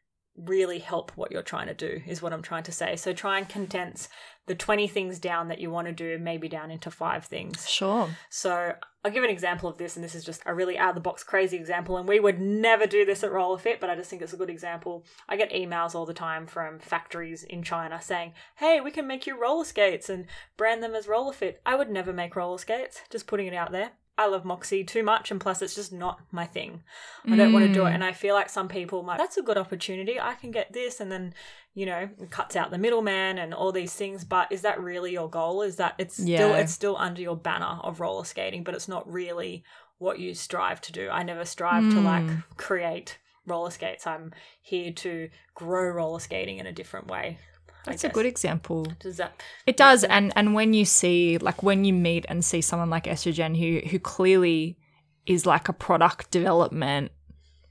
really 0.46 0.80
help 0.80 1.12
what 1.16 1.32
you're 1.32 1.42
trying 1.42 1.68
to 1.68 1.74
do, 1.74 2.02
is 2.08 2.22
what 2.22 2.34
I'm 2.34 2.42
trying 2.42 2.64
to 2.64 2.72
say. 2.72 2.96
So 2.96 3.14
try 3.14 3.38
and 3.38 3.48
condense 3.48 4.10
the 4.48 4.56
20 4.56 4.88
things 4.88 5.20
down 5.20 5.48
that 5.50 5.60
you 5.60 5.70
want 5.70 5.88
to 5.88 5.94
do, 5.94 6.18
maybe 6.18 6.50
down 6.50 6.72
into 6.72 6.90
five 6.90 7.26
things. 7.26 7.70
Sure. 7.70 8.10
So 8.30 8.74
I'll 9.04 9.12
give 9.12 9.24
an 9.24 9.30
example 9.30 9.70
of 9.70 9.78
this, 9.78 9.96
and 9.96 10.04
this 10.04 10.16
is 10.16 10.24
just 10.24 10.42
a 10.46 10.54
really 10.54 10.78
out 10.78 10.90
of 10.90 10.96
the 10.96 11.02
box 11.02 11.24
crazy 11.24 11.56
example, 11.56 11.98
and 11.98 12.08
we 12.08 12.20
would 12.20 12.40
never 12.40 12.88
do 12.88 13.06
this 13.06 13.24
at 13.24 13.32
Roller 13.32 13.60
Fit, 13.60 13.80
but 13.80 13.90
I 13.90 13.96
just 13.96 14.10
think 14.10 14.22
it's 14.22 14.34
a 14.34 14.38
good 14.38 14.50
example. 14.50 15.06
I 15.28 15.38
get 15.38 15.52
emails 15.52 15.94
all 15.94 16.06
the 16.06 16.14
time 16.14 16.48
from 16.48 16.80
factories 16.80 17.44
in 17.44 17.62
China 17.62 18.02
saying, 18.02 18.34
Hey, 18.56 18.82
we 18.82 18.92
can 18.92 19.08
make 19.08 19.28
you 19.28 19.40
roller 19.40 19.66
skates 19.66 20.10
and 20.10 20.26
brand 20.58 20.82
them 20.82 20.96
as 20.96 21.08
Roller 21.08 21.34
Fit. 21.34 21.62
I 21.66 21.76
would 21.76 21.90
never 21.90 22.12
make 22.12 22.36
roller 22.36 22.58
skates, 22.58 23.02
just 23.10 23.28
putting 23.28 23.48
it 23.48 23.54
out 23.54 23.72
there. 23.72 23.92
I 24.20 24.28
love 24.28 24.44
Moxi 24.44 24.84
too 24.84 25.02
much, 25.02 25.32
and 25.32 25.40
plus, 25.40 25.62
it's 25.62 25.76
just 25.76 25.94
not 25.94 26.20
my 26.32 26.46
thing. 26.46 26.84
I 27.26 27.36
don't 27.38 27.54
want 27.54 27.66
to 27.66 27.74
do 27.74 27.86
it. 27.86 27.92
Mm. 27.92 27.96
And 27.96 28.04
I 28.04 28.12
feel 28.12 28.36
like 28.36 28.50
some 28.50 28.68
people 28.68 29.02
might, 29.02 29.18
that's 29.18 29.38
a 29.38 29.42
good 29.42 29.58
opportunity. 29.58 30.20
I 30.20 30.34
can 30.36 30.52
get 30.52 30.74
this, 30.74 31.00
and 31.00 31.12
then, 31.12 31.34
you 31.74 31.86
know, 31.86 32.10
it 32.22 32.30
cuts 32.30 32.56
out 32.56 32.70
the 32.70 32.78
middleman 32.78 33.38
and 33.38 33.54
all 33.54 33.72
these 33.72 33.94
things. 33.94 34.26
But 34.26 34.52
is 34.52 34.62
that 34.64 34.80
really 34.82 35.14
your 35.14 35.30
goal? 35.30 35.62
Is 35.62 35.78
that 35.78 35.96
it's 35.98 36.16
still 36.16 36.54
it's 36.54 36.74
still 36.74 36.98
under 36.98 37.22
your 37.22 37.38
banner 37.38 37.80
of 37.82 38.00
roller 38.00 38.26
skating, 38.26 38.64
but 38.64 38.76
it's 38.76 38.88
not 38.90 39.10
really 39.12 39.64
what 40.00 40.20
you 40.20 40.34
strive 40.34 40.82
to 40.82 40.92
do. 40.92 41.10
I 41.10 41.24
never 41.24 41.46
strive 41.46 41.90
to 41.92 42.00
like 42.02 42.24
Mm. 42.24 42.44
create 42.58 43.18
roller 43.46 43.72
skates. 43.72 44.06
I'm 44.06 44.34
here 44.62 44.92
to 44.94 45.30
grow 45.56 45.90
roller 45.90 46.20
skating 46.20 46.58
in 46.58 46.66
a 46.66 46.72
different 46.72 47.08
way. 47.08 47.38
That's 47.86 48.04
a 48.04 48.10
good 48.10 48.26
example. 48.26 48.86
Does 49.00 49.18
that? 49.18 49.42
It 49.66 49.78
does, 49.78 50.02
sense. 50.02 50.12
and 50.12 50.34
and 50.36 50.54
when 50.54 50.74
you 50.74 50.86
see 50.86 51.38
like 51.38 51.64
when 51.64 51.86
you 51.86 51.94
meet 51.94 52.26
and 52.30 52.44
see 52.44 52.62
someone 52.62 52.90
like 52.90 53.06
Estro 53.06 53.34
Jen 53.34 53.56
who 53.56 53.80
who 53.90 54.00
clearly 54.00 54.78
is 55.26 55.46
like 55.46 55.70
a 55.70 55.74
product 55.74 56.32
development 56.32 57.12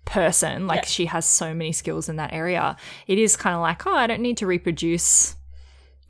person, 0.05 0.67
like 0.67 0.83
Yeah. 0.83 0.87
she 0.87 1.07
has 1.07 1.27
so 1.27 1.53
many 1.55 1.73
skills 1.73 2.09
in 2.09 2.17
that 2.17 2.33
area, 2.33 2.77
it 3.07 3.19
is 3.19 3.37
kind 3.37 3.55
of 3.55 3.61
like, 3.61 3.87
oh, 3.87 3.95
I 3.95 4.07
don't 4.07 4.23
need 4.23 4.39
to 4.39 4.47
reproduce 4.47 5.37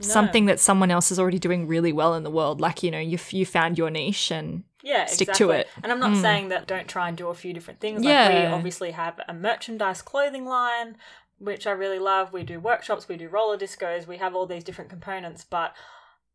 No. 0.01 0.07
something 0.07 0.47
that 0.47 0.61
someone 0.61 0.91
else 0.93 1.11
is 1.11 1.19
already 1.19 1.39
doing 1.41 1.67
really 1.67 1.93
well 1.93 2.15
in 2.15 2.23
the 2.23 2.31
world. 2.31 2.61
Like 2.61 2.83
you 2.83 2.91
know, 2.91 3.01
you 3.01 3.19
you 3.31 3.45
found 3.45 3.77
your 3.79 3.91
niche 3.91 4.31
and 4.31 4.63
Yeah, 4.83 5.07
stick 5.07 5.33
to 5.35 5.51
it. 5.51 5.67
And 5.83 5.91
I'm 5.91 5.99
not 5.99 6.13
Mm. 6.13 6.23
saying 6.23 6.49
that 6.51 6.69
don't 6.69 6.87
try 6.87 7.09
and 7.09 7.17
do 7.17 7.29
a 7.29 7.35
few 7.35 7.53
different 7.53 7.81
things. 7.81 8.05
Like 8.05 8.29
we 8.29 8.35
Yeah. 8.35 8.53
obviously 8.55 8.93
have 8.93 9.21
a 9.29 9.35
merchandise 9.35 10.03
clothing 10.03 10.45
line, 10.47 10.97
which 11.39 11.67
I 11.67 11.71
really 11.73 11.99
love. 11.99 12.33
We 12.33 12.43
do 12.43 12.61
workshops, 12.61 13.09
we 13.09 13.17
do 13.17 13.29
roller 13.29 13.57
discos, 13.59 14.07
we 14.07 14.19
have 14.19 14.35
all 14.35 14.47
these 14.47 14.65
different 14.65 14.91
components, 14.91 15.45
but 15.49 15.75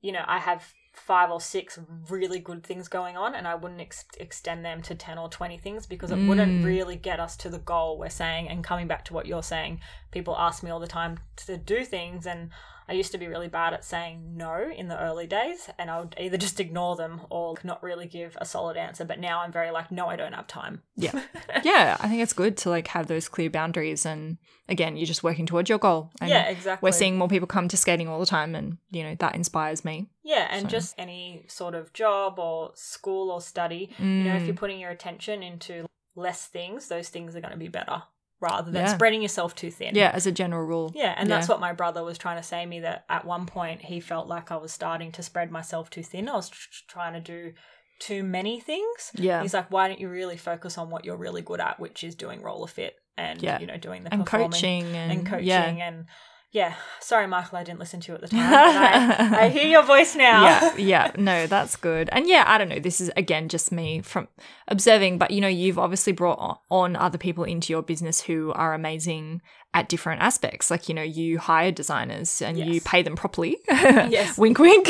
you 0.01 0.11
know, 0.11 0.23
I 0.27 0.39
have 0.39 0.73
five 0.91 1.31
or 1.31 1.41
six 1.41 1.79
really 2.09 2.37
good 2.39 2.63
things 2.63 2.87
going 2.87 3.17
on 3.17 3.33
and 3.33 3.47
I 3.47 3.55
wouldn't 3.55 3.81
ex- 3.81 4.05
extend 4.19 4.63
them 4.63 4.81
to 4.83 4.93
10 4.93 5.17
or 5.17 5.27
20 5.27 5.57
things 5.57 5.87
because 5.87 6.11
it 6.11 6.19
wouldn't 6.27 6.61
Mm. 6.61 6.65
really 6.65 6.95
get 6.95 7.19
us 7.19 7.35
to 7.37 7.49
the 7.49 7.57
goal 7.57 7.97
we're 7.97 8.09
saying 8.09 8.47
and 8.47 8.63
coming 8.63 8.87
back 8.87 9.03
to 9.05 9.13
what 9.15 9.25
you're 9.25 9.41
saying 9.41 9.81
people 10.11 10.35
ask 10.37 10.61
me 10.61 10.69
all 10.69 10.79
the 10.79 10.85
time 10.85 11.17
to 11.37 11.57
do 11.57 11.83
things 11.83 12.27
and 12.27 12.51
I 12.87 12.93
used 12.93 13.11
to 13.13 13.17
be 13.17 13.27
really 13.27 13.47
bad 13.47 13.73
at 13.73 13.85
saying 13.85 14.35
no 14.37 14.69
in 14.69 14.87
the 14.87 14.99
early 15.01 15.25
days, 15.27 15.69
and 15.79 15.89
I 15.89 15.99
would 15.99 16.15
either 16.19 16.37
just 16.37 16.59
ignore 16.59 16.95
them 16.95 17.21
or 17.29 17.55
not 17.63 17.81
really 17.83 18.07
give 18.07 18.37
a 18.41 18.45
solid 18.45 18.77
answer. 18.77 19.05
But 19.05 19.19
now 19.19 19.39
I'm 19.41 19.51
very 19.51 19.71
like, 19.71 19.91
no, 19.91 20.07
I 20.07 20.15
don't 20.15 20.33
have 20.33 20.47
time. 20.47 20.81
yeah, 20.95 21.21
yeah. 21.63 21.97
I 21.99 22.07
think 22.09 22.21
it's 22.21 22.33
good 22.33 22.57
to 22.57 22.69
like 22.69 22.87
have 22.89 23.07
those 23.07 23.27
clear 23.29 23.49
boundaries, 23.49 24.05
and 24.05 24.37
again, 24.67 24.97
you're 24.97 25.05
just 25.05 25.23
working 25.23 25.45
towards 25.45 25.69
your 25.69 25.79
goal. 25.79 26.11
And 26.21 26.29
yeah, 26.29 26.49
exactly. 26.49 26.85
We're 26.87 26.91
seeing 26.93 27.17
more 27.17 27.27
people 27.29 27.47
come 27.47 27.67
to 27.69 27.77
skating 27.77 28.07
all 28.07 28.19
the 28.19 28.25
time, 28.25 28.55
and 28.55 28.77
you 28.91 29.03
know 29.03 29.15
that 29.19 29.35
inspires 29.35 29.85
me. 29.85 30.07
Yeah, 30.23 30.47
and 30.51 30.63
So- 30.63 30.67
just 30.69 30.95
any 30.97 31.45
sort 31.47 31.75
of 31.75 31.93
job 31.93 32.39
or 32.39 32.71
school 32.75 33.29
or 33.31 33.41
study, 33.41 33.91
you 33.99 34.05
know, 34.05 34.35
if 34.35 34.43
Mm. 34.43 34.47
you're 34.47 34.55
putting 34.55 34.79
your 34.79 34.91
attention 34.91 35.43
into 35.43 35.85
less 36.15 36.45
things, 36.47 36.87
those 36.89 37.09
things 37.09 37.35
are 37.35 37.41
going 37.41 37.51
to 37.53 37.57
be 37.57 37.67
better 37.67 38.03
rather 38.43 38.69
than 38.69 38.85
Yeah. 38.85 38.93
spreading 38.93 39.21
yourself 39.23 39.55
too 39.55 39.71
thin. 39.71 39.95
Yeah, 39.95 40.11
as 40.13 40.27
a 40.27 40.31
general 40.31 40.63
rule. 40.67 40.91
Yeah, 40.93 41.15
and 41.17 41.27
Yeah. 41.27 41.35
that's 41.37 41.49
what 41.49 41.59
my 41.59 41.73
brother 41.73 42.03
was 42.03 42.17
trying 42.19 42.37
to 42.37 42.43
say 42.43 42.65
me 42.65 42.81
that 42.81 43.05
at 43.09 43.25
one 43.25 43.45
point 43.47 43.81
he 43.81 43.99
felt 43.99 44.27
like 44.27 44.51
I 44.51 44.57
was 44.57 44.71
starting 44.71 45.11
to 45.13 45.23
spread 45.23 45.49
myself 45.49 45.89
too 45.89 46.03
thin. 46.03 46.29
I 46.29 46.33
was 46.35 46.49
tr- 46.49 46.69
tr- 46.69 46.83
trying 46.87 47.13
to 47.13 47.19
do 47.21 47.53
too 47.99 48.23
many 48.23 48.59
things. 48.59 49.11
Yeah. 49.15 49.41
He's 49.41 49.53
like, 49.53 49.71
why 49.71 49.87
don't 49.87 49.99
you 49.99 50.09
really 50.09 50.37
focus 50.37 50.77
on 50.77 50.89
what 50.89 51.05
you're 51.05 51.15
really 51.17 51.41
good 51.41 51.61
at, 51.61 51.79
which 51.79 52.03
is 52.03 52.15
doing 52.15 52.41
roller 52.41 52.67
fit 52.67 52.95
and 53.17 53.41
Yeah. 53.41 53.59
you 53.59 53.67
know 53.67 53.77
doing 53.77 54.03
the 54.03 54.13
and 54.13 54.25
coaching 54.25 54.83
and, 54.95 55.11
and 55.11 55.25
coaching 55.27 55.47
yeah. 55.47 55.63
and 55.87 56.05
yeah. 56.53 56.75
Sorry, 57.01 57.27
Michael, 57.27 57.57
I 57.57 57.63
didn't 57.63 57.79
listen 57.79 57.99
to 58.01 58.11
you 58.11 58.15
at 58.15 58.21
the 58.21 58.27
time. 58.29 58.39
I, 58.41 59.37
I 59.41 59.49
hear 59.49 59.65
your 59.65 59.83
voice 59.83 60.15
now. 60.15 60.43
yeah, 60.43 60.75
yeah, 60.77 61.11
no, 61.17 61.47
that's 61.47 61.75
good. 61.75 62.09
And 62.11 62.27
yeah, 62.27 62.45
I 62.47 62.57
don't 62.57 62.69
know. 62.69 62.79
This 62.79 63.01
is 63.01 63.11
again 63.17 63.49
just 63.49 63.71
me 63.71 64.01
from 64.01 64.27
observing, 64.67 65.17
but 65.17 65.31
you 65.31 65.41
know, 65.41 65.47
you've 65.47 65.79
obviously 65.79 66.13
brought 66.13 66.61
on 66.69 66.95
other 66.95 67.17
people 67.17 67.43
into 67.43 67.73
your 67.73 67.81
business 67.81 68.21
who 68.21 68.53
are 68.53 68.73
amazing 68.73 69.41
at 69.73 69.89
different 69.89 70.21
aspects. 70.21 70.69
Like 70.69 70.87
you 70.87 70.93
know, 70.95 71.01
you 71.01 71.39
hire 71.39 71.71
designers 71.71 72.41
and 72.41 72.57
you 72.57 72.79
pay 72.81 73.01
them 73.01 73.15
properly. 73.15 73.57
Yes. 74.13 74.37
wink, 74.37 74.59
wink. 74.59 74.87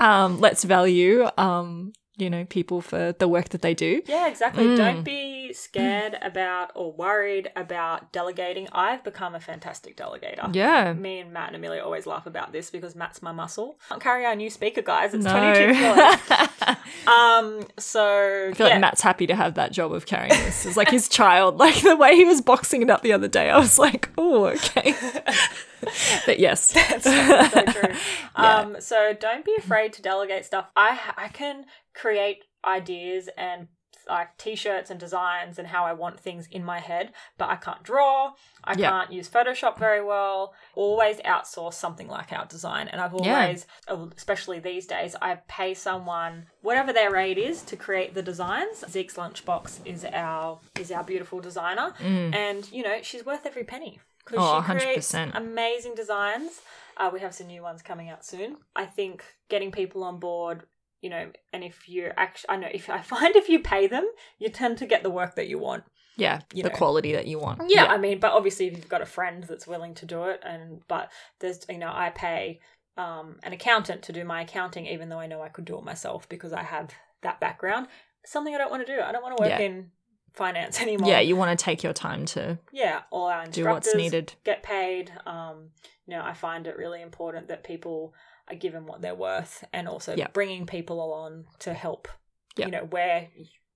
um, 0.00 0.40
let's 0.40 0.64
value, 0.64 1.28
um, 1.36 1.92
you 2.18 2.28
know, 2.28 2.44
people 2.44 2.80
for 2.80 3.12
the 3.12 3.28
work 3.28 3.50
that 3.50 3.62
they 3.62 3.74
do. 3.74 4.02
Yeah, 4.06 4.28
exactly. 4.28 4.64
Mm. 4.64 4.76
Don't 4.76 5.02
be 5.04 5.52
scared 5.52 6.18
about 6.20 6.72
or 6.74 6.92
worried 6.92 7.50
about 7.54 8.12
delegating. 8.12 8.68
I've 8.72 9.04
become 9.04 9.34
a 9.36 9.40
fantastic 9.40 9.96
delegator. 9.96 10.54
Yeah. 10.54 10.92
Me 10.92 11.20
and 11.20 11.32
Matt 11.32 11.48
and 11.48 11.56
Amelia 11.56 11.80
always 11.82 12.06
laugh 12.06 12.26
about 12.26 12.52
this 12.52 12.70
because 12.70 12.96
Matt's 12.96 13.22
my 13.22 13.30
muscle. 13.30 13.78
Can't 13.88 14.02
carry 14.02 14.26
our 14.26 14.34
new 14.34 14.50
speaker, 14.50 14.82
guys. 14.82 15.14
It's 15.14 15.24
No. 15.24 15.30
22 15.30 15.74
kilos. 15.78 16.76
Um, 17.06 17.66
so 17.78 18.48
I 18.50 18.54
feel 18.54 18.66
yeah. 18.66 18.74
like 18.74 18.80
Matt's 18.80 19.00
happy 19.00 19.26
to 19.28 19.36
have 19.36 19.54
that 19.54 19.72
job 19.72 19.92
of 19.92 20.06
carrying 20.06 20.30
this. 20.30 20.66
It's 20.66 20.76
like 20.76 20.90
his 20.90 21.08
child. 21.18 21.58
Like 21.58 21.80
the 21.82 21.96
way 21.96 22.16
he 22.16 22.24
was 22.24 22.40
boxing 22.40 22.82
it 22.82 22.90
up 22.90 23.02
the 23.02 23.12
other 23.12 23.28
day, 23.28 23.48
I 23.50 23.58
was 23.58 23.78
like, 23.78 24.10
oh, 24.18 24.46
okay. 24.46 24.94
but 26.26 26.38
yes. 26.38 26.72
That's 26.72 27.04
so, 27.04 27.48
so 27.48 27.62
true. 27.64 27.94
Yeah. 28.38 28.56
Um, 28.56 28.76
so 28.80 29.16
don't 29.18 29.44
be 29.44 29.54
afraid 29.56 29.92
to 29.94 30.02
delegate 30.02 30.44
stuff. 30.44 30.66
I 30.76 30.98
I 31.16 31.28
can 31.28 31.64
create 32.00 32.44
ideas 32.64 33.28
and 33.36 33.68
like 34.08 34.38
t-shirts 34.38 34.88
and 34.90 34.98
designs 34.98 35.58
and 35.58 35.68
how 35.68 35.84
I 35.84 35.92
want 35.92 36.18
things 36.18 36.46
in 36.50 36.64
my 36.64 36.78
head, 36.80 37.12
but 37.36 37.50
I 37.50 37.56
can't 37.56 37.82
draw. 37.82 38.32
I 38.64 38.72
Yeah. 38.74 38.88
can't 38.90 39.12
use 39.12 39.28
Photoshop 39.28 39.76
very 39.78 40.02
well. 40.02 40.54
Always 40.74 41.18
outsource 41.18 41.74
something 41.74 42.08
like 42.08 42.32
our 42.32 42.46
design, 42.46 42.88
and 42.88 43.02
I've 43.02 43.12
always, 43.12 43.66
oh, 43.86 44.10
especially 44.16 44.60
these 44.60 44.86
days, 44.86 45.14
I 45.20 45.34
pay 45.46 45.74
someone 45.74 46.46
whatever 46.62 46.90
their 46.90 47.10
rate 47.10 47.36
is 47.36 47.60
to 47.64 47.76
create 47.76 48.14
the 48.14 48.22
designs. 48.22 48.82
Zeke's 48.88 49.16
lunchbox 49.16 49.80
is 49.84 50.06
our 50.06 50.58
is 50.80 50.90
our 50.90 51.04
beautiful 51.04 51.40
designer, 51.40 51.92
and 52.00 52.70
you 52.72 52.82
know 52.84 53.02
she's 53.02 53.26
worth 53.26 53.44
every 53.44 53.64
penny 53.64 54.00
because 54.24 54.40
Mm. 54.40 54.54
Oh, 54.54 54.62
she 54.62 54.78
creates 54.84 55.12
100%. 55.12 55.34
amazing 55.36 55.94
designs. 55.94 56.62
Uh, 56.96 57.10
we 57.12 57.20
have 57.20 57.34
some 57.34 57.46
new 57.48 57.62
ones 57.62 57.82
coming 57.82 58.08
out 58.08 58.24
soon. 58.24 58.56
I 58.74 58.86
think 58.86 59.22
getting 59.50 59.70
people 59.70 60.02
on 60.02 60.18
board, 60.18 60.64
you 61.00 61.10
know, 61.10 61.30
and 61.52 61.62
if 61.64 61.88
you 61.88 62.10
actually, 62.16 62.50
I 62.50 62.56
know 62.56 62.68
if 62.72 62.88
I 62.90 63.00
find 63.14 63.36
if 63.36 63.48
you 63.48 63.60
pay 63.60 63.86
them, 63.86 64.06
you 64.38 64.48
tend 64.48 64.78
to 64.78 64.86
get 64.86 65.02
the 65.02 65.10
work 65.10 65.34
that 65.36 65.48
you 65.48 65.58
want. 65.58 65.84
Yeah, 66.16 66.40
You 66.52 66.64
the 66.64 66.70
know. 66.70 66.74
quality 66.74 67.12
that 67.12 67.28
you 67.28 67.38
want. 67.38 67.62
Yeah, 67.68 67.84
I 67.84 67.96
mean, 67.96 68.18
but 68.18 68.32
obviously 68.32 68.66
if 68.66 68.72
you've 68.76 68.88
got 68.88 69.02
a 69.02 69.06
friend 69.06 69.44
that's 69.44 69.68
willing 69.68 69.94
to 69.94 70.06
do 70.06 70.24
it, 70.24 70.40
and 70.44 70.80
but 70.88 71.12
there's, 71.38 71.60
you 71.68 71.78
know, 71.78 71.92
I 71.94 72.10
pay 72.10 72.58
um, 72.96 73.36
an 73.44 73.52
accountant 73.52 74.02
to 74.02 74.12
do 74.12 74.24
my 74.24 74.42
accounting, 74.42 74.86
even 74.86 75.08
though 75.08 75.20
I 75.20 75.28
know 75.28 75.40
I 75.42 75.48
could 75.48 75.64
do 75.64 75.78
it 75.78 75.84
myself 75.84 76.28
because 76.28 76.52
I 76.52 76.64
have 76.64 76.90
that 77.22 77.38
background. 77.38 77.86
Something 78.26 78.52
I 78.54 78.58
don't 78.58 78.70
want 78.70 78.84
to 78.84 78.92
do. 78.96 79.00
I 79.00 79.12
don't 79.12 79.22
want 79.22 79.36
to 79.36 79.40
work 79.42 79.50
Yeah. 79.60 79.64
in 79.64 79.92
finance 80.34 80.80
anymore. 80.82 81.08
Yeah, 81.08 81.20
you 81.20 81.36
want 81.36 81.56
to 81.56 81.64
take 81.64 81.84
your 81.84 81.92
time 81.92 82.26
to 82.26 82.58
yeah, 82.72 83.02
all 83.12 83.28
our 83.28 83.46
do 83.46 83.64
what's 83.66 83.94
needed. 83.94 84.34
get 84.44 84.64
paid. 84.64 85.12
Um, 85.24 85.70
you 86.06 86.16
know, 86.16 86.22
I 86.24 86.32
find 86.34 86.66
it 86.66 86.76
really 86.76 87.00
important 87.00 87.46
that 87.46 87.62
people 87.62 88.12
given 88.54 88.86
what 88.86 89.00
they're 89.02 89.14
worth, 89.14 89.64
and 89.72 89.88
also 89.88 90.14
Yeah. 90.16 90.28
bringing 90.28 90.66
people 90.66 91.04
along 91.04 91.46
to 91.60 91.74
help. 91.74 92.08
Yeah. 92.56 92.66
You 92.66 92.72
know 92.72 92.84
where 92.84 93.28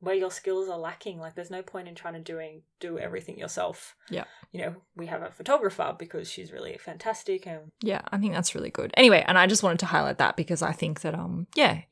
where 0.03 0.17
your 0.17 0.31
skills 0.33 0.69
are 0.69 0.79
lacking. 0.79 1.19
Like, 1.21 1.37
there's 1.37 1.51
no 1.51 1.63
point 1.63 1.87
in 1.87 1.95
trying 1.95 2.15
to 2.15 2.21
doing 2.21 2.63
do 2.81 2.99
everything 2.99 3.39
yourself. 3.39 3.95
Yeah. 4.11 4.25
You 4.51 4.61
know, 4.63 4.75
we 4.97 5.07
have 5.07 5.23
a 5.23 5.31
photographer 5.31 5.95
because 5.99 6.29
she's 6.29 6.53
really 6.53 6.77
fantastic, 6.77 7.47
and 7.47 7.71
Yeah, 7.81 8.03
I 8.11 8.19
think 8.19 8.35
that's 8.35 8.55
really 8.55 8.71
good. 8.71 8.91
Anyway, 8.95 9.25
and 9.27 9.39
I 9.39 9.47
just 9.47 9.63
wanted 9.63 9.79
to 9.79 9.87
highlight 9.87 10.19
that 10.19 10.37
because 10.37 10.61
I 10.61 10.73
think 10.73 11.01
that 11.03 11.15
um 11.15 11.47
yeah, 11.55 11.83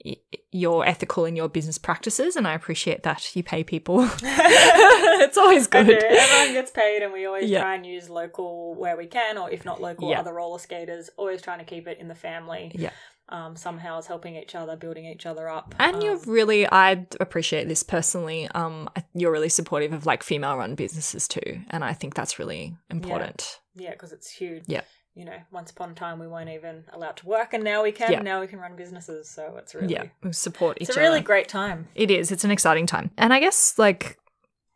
you're 0.50 0.84
ethical 0.84 1.24
in 1.24 1.36
your 1.36 1.48
business 1.48 1.78
practices 1.78 2.34
and 2.34 2.46
I 2.48 2.54
appreciate 2.54 3.04
that 3.04 3.34
you 3.36 3.42
pay 3.44 3.62
people. 3.62 4.00
it's 4.22 5.38
always 5.38 5.66
good. 5.68 5.88
Everyone 5.88 6.52
gets 6.52 6.70
paid, 6.72 7.02
and 7.02 7.12
we 7.12 7.24
always 7.26 7.48
Yeah. 7.48 7.60
try 7.60 7.74
and 7.76 7.86
use 7.86 8.10
local 8.10 8.74
where 8.74 8.96
we 8.96 9.06
can, 9.06 9.38
or 9.38 9.48
if 9.50 9.64
not 9.64 9.80
local, 9.80 10.10
Yeah. 10.10 10.20
other 10.20 10.34
roller 10.34 10.58
skaters. 10.58 11.08
Always 11.16 11.40
trying 11.42 11.58
to 11.60 11.64
keep 11.64 11.86
it 11.86 11.98
in 11.98 12.08
the 12.08 12.14
family. 12.14 12.72
Yeah. 12.74 12.90
Um, 13.30 13.54
somehow 13.54 13.98
is 13.98 14.06
helping 14.08 14.34
each 14.34 14.56
other, 14.56 14.74
building 14.74 15.04
each 15.04 15.24
other 15.24 15.48
up. 15.48 15.72
And 15.78 15.96
Um, 15.96 16.02
you're 16.02 16.18
really, 16.26 16.66
I 16.70 17.06
appreciate 17.20 17.68
this 17.68 17.84
personally. 17.84 18.48
Um, 18.48 18.90
you're 19.14 19.30
really 19.30 19.48
supportive 19.48 19.92
of 19.92 20.04
like 20.04 20.24
female-run 20.24 20.74
businesses 20.74 21.28
too, 21.28 21.60
and 21.70 21.84
I 21.84 21.92
think 21.92 22.14
that's 22.14 22.40
really 22.40 22.76
important. 22.90 23.60
Yeah, 23.76 23.92
because 23.92 24.10
it's 24.12 24.30
huge. 24.30 24.64
Yeah. 24.66 24.80
You 25.14 25.24
know, 25.26 25.36
once 25.52 25.70
upon 25.70 25.90
a 25.90 25.94
time 25.94 26.18
we 26.18 26.26
weren't 26.26 26.50
even 26.50 26.84
allowed 26.92 27.16
to 27.18 27.26
work, 27.26 27.52
and 27.54 27.62
now 27.62 27.82
we 27.82 27.92
can. 27.92 28.10
Yeah. 28.10 28.22
Now 28.22 28.40
we 28.40 28.48
can 28.48 28.58
run 28.58 28.74
businesses, 28.74 29.28
so 29.30 29.56
it's 29.58 29.74
really, 29.74 29.92
Yeah, 29.94 30.04
we 30.24 30.32
support 30.32 30.78
each 30.80 30.88
it's 30.88 30.96
a 30.96 31.00
other. 31.00 31.08
really 31.10 31.20
great 31.20 31.48
time. 31.48 31.86
It 31.94 32.10
is. 32.10 32.32
It's 32.32 32.44
an 32.44 32.50
exciting 32.50 32.86
time. 32.86 33.10
And 33.16 33.32
I 33.32 33.38
guess 33.40 33.78
like 33.78 34.18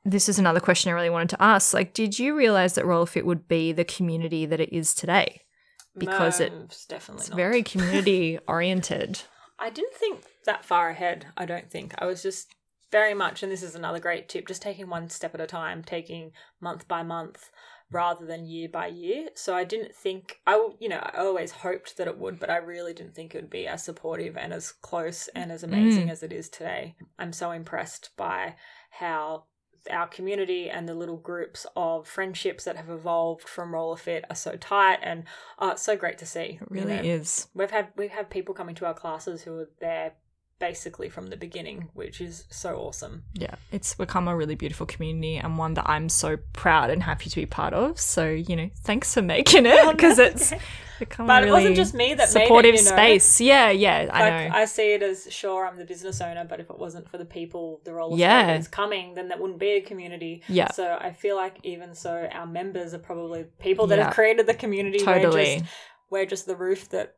this 0.05 0.29
is 0.29 0.39
another 0.39 0.61
question 0.61 0.91
I 0.91 0.95
really 0.95 1.11
wanted 1.11 1.31
to 1.31 1.43
ask. 1.43 1.73
Like, 1.75 1.93
did 1.95 2.19
you 2.19 2.37
realize 2.37 2.75
that 2.75 2.85
Rollerfit 2.85 3.25
would 3.25 3.49
be 3.49 3.73
the 3.73 3.85
community 3.85 4.45
that 4.47 4.61
it 4.61 4.73
is 4.73 4.95
today? 4.95 5.41
Because 5.97 6.41
it- 6.41 6.53
It's 6.53 7.09
not. 7.09 7.37
very 7.37 7.63
community 7.73 8.39
oriented. 8.49 9.23
I 9.59 9.71
didn't 9.71 9.95
think 9.95 10.25
that 10.47 10.65
far 10.65 10.91
ahead. 10.91 11.27
I 11.37 11.47
don't 11.47 11.71
think 11.71 11.95
I 11.99 12.07
was 12.07 12.23
just 12.23 12.49
very 12.91 13.15
much, 13.15 13.43
and 13.43 13.51
this 13.51 13.63
is 13.63 13.75
another 13.75 13.99
great 14.01 14.29
tip: 14.29 14.47
just 14.49 14.63
taking 14.63 14.89
one 14.89 15.09
step 15.09 15.35
at 15.35 15.41
a 15.41 15.47
time, 15.47 15.83
taking 15.83 16.33
month 16.61 16.87
by 16.89 17.03
month 17.03 17.51
rather 17.91 18.27
than 18.27 18.47
year 18.47 18.69
by 18.69 18.87
year. 18.89 19.29
So 19.35 19.55
I 19.55 19.63
didn't 19.63 19.95
think 19.95 20.39
I, 20.47 20.71
you 20.81 20.89
know, 20.89 20.99
I 20.99 21.19
always 21.19 21.53
hoped 21.53 21.97
that 21.97 22.09
it 22.09 22.19
would, 22.19 22.41
but 22.41 22.51
I 22.51 22.57
really 22.57 22.93
didn't 22.95 23.15
think 23.15 23.35
it 23.35 23.43
would 23.43 23.51
be 23.51 23.67
as 23.69 23.85
supportive 23.85 24.37
and 24.37 24.53
as 24.53 24.73
close 24.73 25.29
and 25.29 25.53
as 25.53 25.63
amazing 25.63 26.09
Mm. 26.09 26.11
as 26.11 26.23
it 26.23 26.33
is 26.33 26.49
today. 26.49 26.97
I'm 27.19 27.33
so 27.33 27.51
impressed 27.53 28.11
by 28.17 28.57
how 28.91 29.45
our 29.91 30.07
community 30.07 30.71
and 30.71 30.89
the 30.89 30.95
little 30.95 31.17
groups 31.17 31.67
of 31.77 32.07
friendships 32.07 32.65
that 32.65 32.77
have 32.77 32.89
evolved 32.89 33.49
from 33.49 33.75
roller 33.75 33.97
fit 33.97 34.25
are 34.31 34.37
so 34.37 34.57
tight 34.57 34.99
and 35.03 35.25
uh, 35.59 35.75
so 35.75 35.97
great 35.97 36.19
to 36.19 36.27
see. 36.27 36.41
It 36.41 36.61
you 36.61 36.67
really 36.71 36.97
know. 36.97 37.03
is. 37.03 37.49
We've 37.55 37.71
had 37.71 37.89
we've 37.97 38.11
had 38.11 38.31
people 38.31 38.55
coming 38.55 38.75
to 38.77 38.87
our 38.87 38.95
classes 38.95 39.43
who 39.43 39.59
are 39.59 39.69
there 39.81 40.13
basically 40.69 41.11
from 41.11 41.27
the 41.27 41.37
beginning, 41.37 41.91
which 41.93 42.21
is 42.23 42.45
so 42.49 42.77
awesome. 42.77 43.23
Yeah, 43.35 43.57
it's 43.71 43.95
become 43.95 44.29
a 44.29 44.35
really 44.35 44.55
beautiful 44.55 44.87
community 44.87 45.37
and 45.37 45.59
one 45.59 45.75
that 45.75 45.87
I'm 45.87 46.09
so 46.09 46.39
proud 46.55 46.89
and 46.89 47.03
happy 47.03 47.29
to 47.29 47.37
be 47.37 47.45
part 47.45 47.75
of. 47.75 48.01
So, 48.01 48.31
you 48.31 48.57
know, 48.57 48.71
thanks 48.83 49.13
for 49.13 49.21
making 49.21 49.67
it 49.67 49.79
oh, 49.83 49.93
because 49.93 50.19
it's 50.19 50.55
become 50.99 51.27
But 51.27 51.45
a 51.45 51.49
it 51.49 51.51
wasn't 51.51 51.77
just 51.77 51.93
me 51.93 52.15
that 52.15 52.31
supportive 52.31 52.73
made 52.75 52.81
it, 52.81 52.85
you 52.85 52.91
know? 52.91 52.97
space. 52.97 53.41
Yeah, 53.43 53.71
yeah, 53.71 54.09
I 54.11 54.31
know. 54.31 54.55
I 54.55 54.65
see 54.65 54.95
it 54.95 55.03
as 55.03 55.31
sure 55.31 55.67
I'm 55.67 55.77
the 55.77 55.85
business 55.85 56.23
owner, 56.23 56.47
but 56.49 56.61
if 56.61 56.71
it 56.71 56.79
wasn't 56.79 57.11
for 57.11 57.19
the 57.19 57.27
people, 57.27 57.83
the 57.85 57.93
roller 57.93 58.17
Yeah. 58.17 58.45
skaters 58.45 58.69
coming, 58.69 59.13
then 59.15 59.29
that 59.29 59.39
wouldn't 59.39 59.59
be 59.59 59.73
a 59.73 59.81
community. 59.83 60.43
yeah, 60.49 60.71
So 60.73 60.97
I 60.99 61.13
feel 61.13 61.37
like 61.37 61.59
even 61.63 61.95
so, 61.95 62.27
our 62.33 62.47
members 62.47 62.95
are 62.95 62.99
probably 63.11 63.45
people 63.59 63.87
that 63.89 63.99
Yeah. 63.99 64.05
have 64.07 64.15
created 64.15 64.47
the 64.47 64.55
community. 64.55 64.99
Totally. 64.99 65.59
just, 65.59 65.65
we're 66.09 66.27
just 66.27 66.47
the 66.47 66.57
roof 66.57 66.89
that 66.91 67.17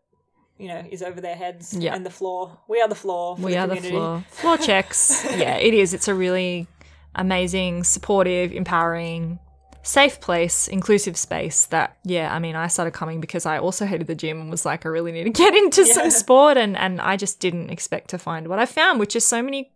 you 0.58 0.68
know 0.68 0.82
is 0.90 1.02
over 1.02 1.20
their 1.20 1.36
heads 1.36 1.74
Yeah. 1.78 1.94
and 1.94 2.04
the 2.06 2.10
floor. 2.10 2.58
We 2.68 2.80
are 2.80 2.88
the 2.88 2.94
floor. 2.94 3.36
For 3.36 3.42
we 3.42 3.52
the 3.52 3.58
are 3.58 3.66
the 3.66 3.74
community. 3.76 3.96
floor. 3.96 4.24
Floor 4.30 4.56
checks. 4.58 5.24
yeah, 5.36 5.56
it 5.56 5.74
is. 5.74 5.92
It's 5.94 6.08
a 6.08 6.14
really 6.14 6.66
amazing, 7.14 7.84
supportive, 7.84 8.52
empowering, 8.52 9.38
safe 9.82 10.20
place, 10.20 10.68
inclusive 10.68 11.16
space 11.16 11.66
that, 11.66 11.96
yeah, 12.04 12.34
I 12.34 12.38
mean, 12.38 12.56
I 12.56 12.66
started 12.66 12.90
coming 12.92 13.20
because 13.20 13.46
I 13.46 13.58
also 13.58 13.86
hated 13.86 14.06
the 14.06 14.14
gym 14.14 14.40
and 14.40 14.50
was 14.50 14.66
like, 14.66 14.84
I 14.84 14.88
really 14.88 15.12
need 15.12 15.24
to 15.24 15.30
get 15.30 15.54
into 15.62 15.82
Yeah. 15.86 15.92
some 15.94 16.10
sport. 16.10 16.56
And, 16.56 16.76
and 16.76 17.00
I 17.00 17.16
just 17.16 17.40
didn't 17.40 17.70
expect 17.70 18.10
to 18.10 18.18
find 18.18 18.48
what 18.48 18.58
I 18.58 18.66
found, 18.66 18.98
which 19.00 19.16
is 19.16 19.24
so 19.26 19.42
many 19.42 19.70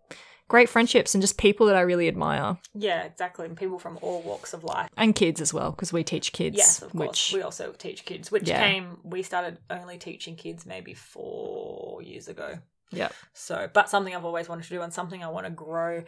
great 0.51 0.69
friendships 0.69 1.15
and 1.15 1.23
just 1.23 1.39
people 1.39 1.67
that 1.67 1.77
I 1.77 1.81
really 1.83 2.09
admire. 2.09 2.59
Yeah, 2.75 3.05
exactly. 3.05 3.47
And 3.47 3.57
people 3.57 3.79
from 3.79 3.99
all 4.03 4.21
walks 4.23 4.53
of 4.53 4.65
life. 4.65 4.91
And 4.97 5.15
kids 5.15 5.41
as 5.41 5.55
well, 5.55 5.71
because 5.71 5.93
we 5.93 6.03
teach 6.05 6.33
kids. 6.33 6.57
Yes, 6.59 6.83
of 6.83 6.91
course. 6.93 7.07
which, 7.09 7.33
We 7.35 7.43
also 7.43 7.73
teach 7.73 8.05
kids, 8.05 8.31
which 8.33 8.49
Yeah. 8.49 8.61
came. 8.61 8.99
We 9.05 9.23
started 9.23 9.59
only 9.71 9.97
teaching 9.97 10.35
kids 10.37 10.67
maybe 10.67 10.93
four 10.93 12.03
years 12.03 12.29
ago. 12.29 12.59
yeah. 12.91 13.11
So, 13.33 13.71
but 13.73 13.89
something 13.89 14.15
I've 14.15 14.25
always 14.25 14.49
wanted 14.49 14.65
to 14.65 14.71
do, 14.71 14.83
and 14.83 14.93
something 14.93 15.23
I 15.23 15.29
want 15.29 15.47
to 15.47 15.51
grow 15.53 16.03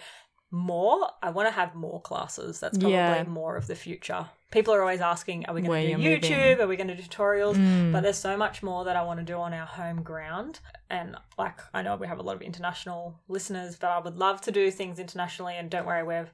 more. 0.53 1.09
I 1.23 1.31
want 1.31 1.49
to 1.49 1.53
have 1.53 1.75
more 1.75 2.01
classes. 2.01 2.61
That's 2.61 2.79
probably 2.79 2.95
Yeah. 2.95 3.25
more 3.25 3.57
of 3.57 3.67
the 3.67 3.75
future. 3.75 4.27
People 4.53 4.75
are 4.75 4.83
always 4.83 5.01
asking, 5.01 5.47
"Are 5.47 5.55
we 5.55 5.63
going 5.63 5.87
to 5.87 5.97
do 5.97 5.99
moving. 5.99 6.21
YouTube? 6.21 6.61
Are 6.61 6.67
we 6.67 6.77
going 6.77 6.89
to 6.89 6.95
do 6.95 7.03
tutorials?" 7.03 7.55
Mm. 7.57 7.91
But 7.91 8.03
there's 8.03 8.19
so 8.19 8.37
much 8.37 8.63
more 8.63 8.85
that 8.85 8.95
I 8.95 9.03
want 9.03 9.19
to 9.19 9.25
do 9.25 9.39
on 9.39 9.55
our 9.55 9.67
home 9.67 10.03
ground. 10.03 10.61
And 10.91 11.17
like, 11.39 11.59
I 11.73 11.81
know 11.81 11.97
we 11.97 12.07
have 12.07 12.19
a 12.19 12.23
lot 12.23 12.37
of 12.37 12.43
international 12.43 13.19
listeners, 13.29 13.77
but 13.77 13.89
I 13.91 13.99
would 13.99 14.19
love 14.19 14.43
to 14.43 14.53
do 14.53 14.71
things 14.71 14.99
internationally. 14.99 15.57
And 15.57 15.71
don't 15.71 15.87
worry, 15.87 16.03
we're, 16.03 16.29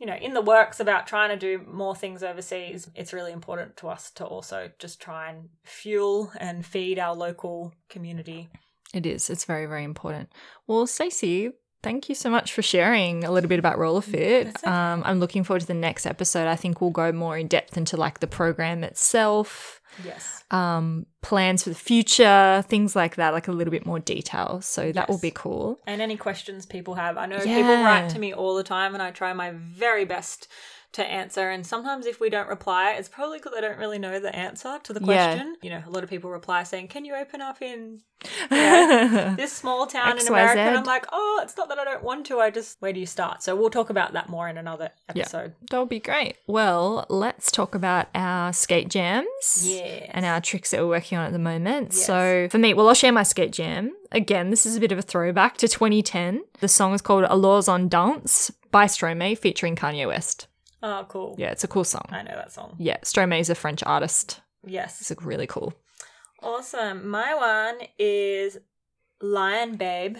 you 0.00 0.06
know, 0.06 0.16
in 0.16 0.34
the 0.34 0.40
works 0.40 0.80
about 0.80 1.06
trying 1.06 1.28
to 1.28 1.36
do 1.36 1.64
more 1.64 1.94
things 1.94 2.24
overseas. 2.24 2.90
It's 2.96 3.12
really 3.12 3.30
important 3.30 3.76
to 3.76 3.88
us 3.88 4.10
to 4.12 4.24
also 4.24 4.72
just 4.80 5.00
try 5.00 5.30
and 5.30 5.50
fuel 5.62 6.32
and 6.38 6.66
feed 6.66 6.98
our 6.98 7.14
local 7.14 7.72
community. 7.88 8.48
It 8.92 9.06
is. 9.06 9.30
It's 9.30 9.44
very, 9.44 9.66
very 9.66 9.84
important. 9.84 10.32
Well, 10.66 10.88
Stacey, 10.88 11.52
thank 11.82 12.08
you 12.08 12.14
so 12.14 12.30
much 12.30 12.52
for 12.52 12.62
sharing 12.62 13.24
a 13.24 13.30
little 13.30 13.48
bit 13.48 13.58
about 13.58 13.78
Rollerfit. 13.78 14.44
That's 14.44 14.64
okay. 14.64 14.70
Um, 14.72 15.02
I'm 15.04 15.20
looking 15.20 15.44
forward 15.44 15.60
to 15.60 15.66
the 15.66 15.74
next 15.74 16.06
episode. 16.06 16.46
I 16.46 16.56
think 16.56 16.80
we'll 16.80 16.90
go 16.90 17.12
more 17.12 17.36
in 17.38 17.46
depth 17.48 17.76
into 17.76 17.96
like 17.96 18.20
the 18.20 18.26
program 18.26 18.84
itself, 18.84 19.80
Yes. 20.04 20.44
um, 20.50 21.06
plans 21.22 21.64
for 21.64 21.70
the 21.70 21.74
future, 21.76 22.64
things 22.68 22.94
like 22.94 23.16
that, 23.16 23.32
like 23.32 23.48
a 23.48 23.52
little 23.52 23.70
bit 23.72 23.84
more 23.86 23.98
detail. 23.98 24.60
So 24.62 24.92
that 24.92 25.08
will 25.08 25.18
be 25.18 25.30
cool. 25.30 25.78
And 25.86 26.00
any 26.00 26.16
questions 26.16 26.66
people 26.66 26.94
have. 26.94 27.16
I 27.16 27.26
know 27.26 27.36
Yeah. 27.36 27.56
people 27.56 27.74
write 27.84 28.10
to 28.10 28.18
me 28.18 28.32
all 28.32 28.54
the 28.54 28.62
time, 28.64 28.94
and 28.94 29.02
I 29.02 29.10
try 29.10 29.32
my 29.32 29.50
very 29.52 30.04
best 30.04 30.48
to 30.92 31.04
answer. 31.04 31.50
And 31.50 31.64
sometimes 31.66 32.04
if 32.06 32.20
we 32.20 32.30
don't 32.30 32.48
reply, 32.48 32.92
it's 32.98 33.08
probably 33.08 33.38
because 33.38 33.52
I 33.56 33.60
don't 33.60 33.78
really 33.78 33.98
know 33.98 34.18
the 34.18 34.34
answer 34.34 34.78
to 34.82 34.92
the 34.92 35.00
Yeah. 35.00 35.34
question. 35.34 35.56
You 35.62 35.70
know, 35.70 35.82
a 35.86 35.90
lot 35.90 36.02
of 36.02 36.10
people 36.10 36.30
reply 36.30 36.62
saying, 36.64 36.88
Can 36.88 37.04
you 37.04 37.14
open 37.14 37.40
up 37.40 37.62
in 37.62 38.00
this 38.50 39.52
small 39.52 39.86
town 39.86 40.18
in 40.18 40.26
America? 40.26 40.60
And 40.60 40.76
I'm 40.76 40.84
like, 40.84 41.06
Oh, 41.12 41.40
it's 41.42 41.56
not 41.56 41.68
that 41.68 41.78
I 41.78 41.84
don't 41.84 42.02
want 42.02 42.26
to. 42.26 42.40
I 42.40 42.50
just, 42.50 42.76
where 42.80 42.92
do 42.92 43.00
you 43.00 43.06
start? 43.06 43.42
So 43.42 43.54
we'll 43.56 43.70
talk 43.70 43.90
about 43.90 44.12
that 44.14 44.28
more 44.28 44.48
in 44.48 44.58
another 44.58 44.90
Yeah. 45.14 45.22
episode. 45.22 45.54
That'll 45.70 45.86
be 45.86 46.00
great. 46.00 46.36
Well, 46.46 47.06
let's 47.08 47.50
talk 47.50 47.74
about 47.74 48.08
our 48.14 48.52
skate 48.52 48.88
jams. 48.88 49.26
Yes. 49.62 50.10
And 50.12 50.24
our 50.26 50.40
tricks 50.40 50.70
that 50.72 50.80
we're 50.80 50.88
working 50.88 51.18
on 51.18 51.26
at 51.26 51.32
the 51.32 51.38
moment. 51.38 51.88
Yes. 51.92 52.04
So 52.04 52.48
for 52.50 52.58
me, 52.58 52.74
well, 52.74 52.88
I'll 52.88 52.94
share 52.94 53.12
my 53.12 53.22
skate 53.22 53.52
jam. 53.52 53.92
Again, 54.12 54.50
this 54.50 54.66
is 54.66 54.76
a 54.76 54.80
bit 54.80 54.92
of 54.92 54.98
a 54.98 55.02
throwback 55.02 55.56
to 55.58 55.68
2010. 55.68 56.42
The 56.60 56.68
song 56.68 56.94
is 56.94 57.00
called 57.02 57.24
Alors 57.24 57.68
on 57.68 57.88
danse 57.88 58.50
by 58.72 58.86
Stromae 58.86 59.38
featuring 59.38 59.76
Kanye 59.76 60.06
West. 60.06 60.46
Oh, 60.82 61.04
cool. 61.08 61.34
Yeah, 61.38 61.50
it's 61.50 61.64
a 61.64 61.68
cool 61.68 61.84
song. 61.84 62.06
I 62.10 62.22
know 62.22 62.34
that 62.34 62.52
song. 62.52 62.76
Yeah, 62.78 62.96
Stromae 63.04 63.40
is 63.40 63.50
a 63.50 63.54
French 63.54 63.82
artist. 63.84 64.40
Yes. 64.64 65.00
It's 65.00 65.10
a 65.10 65.16
really 65.24 65.46
cool. 65.46 65.74
Awesome. 66.42 67.08
My 67.08 67.34
one 67.34 67.86
is 67.98 68.58
Lion 69.20 69.76
Babe 69.76 70.16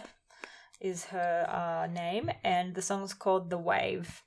is 0.81 1.07
her 1.07 1.47
uh, 1.49 1.87
name, 1.93 2.31
and 2.45 2.75
the 2.75 2.83
song's 2.83 3.15
called 3.15 3.51
The 3.51 3.59
Wave. 3.59 4.23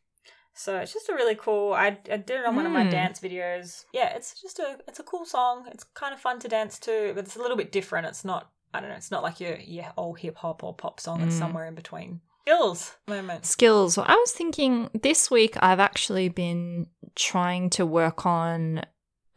So 0.56 0.78
it's 0.78 0.94
just 0.94 1.10
a 1.10 1.14
really 1.16 1.36
cool. 1.36 1.74
I, 1.74 1.98
I 2.12 2.18
did 2.18 2.30
it 2.40 2.46
on 2.46 2.56
one 2.56 2.66
of 2.68 2.72
my 2.72 2.84
Hmm. 2.84 2.92
dance 2.92 3.20
videos. 3.20 3.86
Yeah, 3.92 4.10
it's 4.16 4.40
just 4.40 4.60
a 4.60 4.78
it's 4.88 5.00
a 5.00 5.04
cool 5.04 5.26
song. 5.26 5.66
It's 5.72 5.84
kind 5.84 6.14
of 6.14 6.20
fun 6.20 6.40
to 6.40 6.48
dance 6.48 6.78
to, 6.80 7.12
but 7.16 7.26
it's 7.26 7.36
a 7.36 7.40
little 7.42 7.58
bit 7.58 7.72
different. 7.72 8.06
It's 8.08 8.24
not 8.24 8.52
I 8.72 8.80
don't 8.80 8.90
know. 8.90 8.96
It's 8.96 9.10
not 9.12 9.24
like 9.24 9.40
your 9.40 9.56
your 9.58 9.92
old 9.98 10.20
hip 10.20 10.38
hop 10.38 10.64
or 10.64 10.74
pop 10.76 11.00
song. 11.00 11.22
It's 11.22 11.36
Mm. 11.36 11.40
somewhere 11.40 11.66
in 11.66 11.74
between. 11.76 12.22
Skills 12.46 12.96
moments. 13.08 13.50
Skills. 13.50 13.98
Well, 13.98 14.06
I 14.08 14.16
was 14.16 14.32
thinking 14.32 14.90
this 15.02 15.32
week 15.32 15.56
I've 15.62 15.80
actually 15.80 16.30
been 16.30 16.88
trying 17.16 17.70
to 17.72 17.86
work 17.86 18.26
on. 18.26 18.82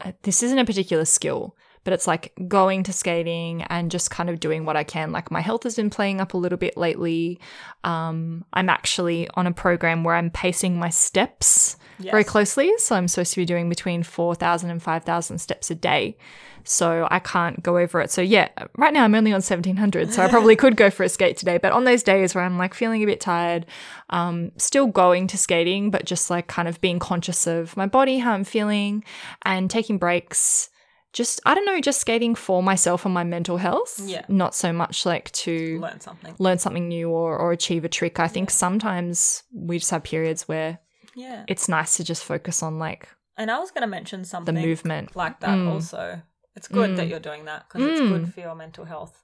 uh, 0.00 0.12
This 0.22 0.42
isn't 0.42 0.58
a 0.58 0.64
particular 0.64 1.04
skill, 1.04 1.56
but 1.86 1.92
it's 1.92 2.08
like 2.08 2.32
going 2.48 2.82
to 2.82 2.92
skating 2.92 3.62
and 3.62 3.92
just 3.92 4.10
kind 4.10 4.28
of 4.28 4.40
doing 4.40 4.64
what 4.64 4.74
I 4.74 4.82
can. 4.82 5.12
Like 5.12 5.30
my 5.30 5.40
health 5.40 5.62
has 5.62 5.76
been 5.76 5.88
playing 5.88 6.20
up 6.20 6.34
a 6.34 6.36
little 6.36 6.58
bit 6.58 6.76
lately. 6.76 7.38
Um, 7.84 8.44
I'm 8.52 8.68
actually 8.68 9.28
on 9.34 9.46
a 9.46 9.52
program 9.52 10.02
where 10.02 10.16
I'm 10.16 10.28
pacing 10.28 10.80
my 10.80 10.90
steps 10.90 11.76
very 12.00 12.24
closely. 12.24 12.72
So 12.78 12.96
I'm 12.96 13.06
supposed 13.06 13.34
to 13.34 13.40
be 13.40 13.44
doing 13.44 13.68
between 13.68 14.02
4,000 14.02 14.68
and 14.68 14.82
5,000 14.82 15.38
steps 15.38 15.70
a 15.70 15.76
day. 15.76 16.16
So 16.64 17.06
I 17.08 17.20
can't 17.20 17.62
go 17.62 17.78
over 17.78 18.00
it. 18.00 18.10
So 18.10 18.20
yeah, 18.20 18.48
right 18.76 18.92
now 18.92 19.04
I'm 19.04 19.14
only 19.14 19.30
on 19.30 19.36
1700. 19.36 20.12
So 20.12 20.24
I 20.24 20.28
probably 20.28 20.56
could 20.62 20.74
go 20.74 20.90
for 20.90 21.04
a 21.04 21.08
skate 21.08 21.36
today. 21.36 21.58
But 21.58 21.70
on 21.70 21.84
those 21.84 22.02
days 22.02 22.34
where 22.34 22.42
I'm 22.42 22.58
like 22.58 22.74
feeling 22.74 23.04
a 23.04 23.06
bit 23.06 23.20
tired, 23.20 23.64
um, 24.10 24.50
still 24.56 24.88
going 24.88 25.28
to 25.28 25.38
skating, 25.38 25.92
but 25.92 26.04
just 26.04 26.30
like 26.30 26.48
kind 26.48 26.66
of 26.66 26.80
being 26.80 26.98
conscious 26.98 27.46
of 27.46 27.76
my 27.76 27.86
body, 27.86 28.18
how 28.18 28.32
I'm 28.32 28.42
feeling, 28.42 29.04
and 29.42 29.70
taking 29.70 29.98
breaks. 29.98 30.70
Just, 31.16 31.40
I 31.46 31.54
don't 31.54 31.64
know, 31.64 31.80
just 31.80 32.00
skating 32.02 32.34
for 32.34 32.62
myself 32.62 33.04
and 33.06 33.14
my 33.14 33.24
mental 33.24 33.56
health. 33.56 33.98
Yeah. 34.04 34.24
Not 34.28 34.54
so 34.54 34.70
much 34.70 35.06
like 35.06 35.32
to 35.32 35.78
Learn 35.80 35.98
something. 36.00 36.34
learn 36.38 36.58
something 36.58 36.88
new 36.88 37.08
or, 37.08 37.38
or 37.38 37.52
achieve 37.52 37.84
a 37.86 37.88
trick. 37.88 38.20
I 38.20 38.28
think 38.28 38.50
sometimes 38.50 39.42
we 39.52 39.78
just 39.78 39.90
have 39.92 40.02
periods 40.02 40.46
where 40.46 40.78
Yeah. 41.14 41.44
it's 41.48 41.68
nice 41.68 41.96
to 41.96 42.04
just 42.04 42.22
focus 42.22 42.62
on 42.62 42.78
like 42.78 43.08
And 43.38 43.50
I 43.50 43.58
was 43.58 43.70
going 43.70 43.82
to 43.82 43.86
mention 43.98 44.24
something 44.24 44.54
the 44.54 44.60
movement 44.60 45.16
like 45.16 45.40
that 45.40 45.56
Mm. 45.58 45.72
also. 45.72 46.20
It's 46.54 46.68
good 46.68 46.96
that 46.98 47.06
Mm. 47.06 47.10
you're 47.10 47.20
doing 47.30 47.44
that 47.46 47.64
because 47.68 47.86
it's 47.90 48.00
Mm. 48.00 48.08
good 48.08 48.34
for 48.34 48.40
your 48.40 48.54
mental 48.54 48.84
health. 48.84 49.22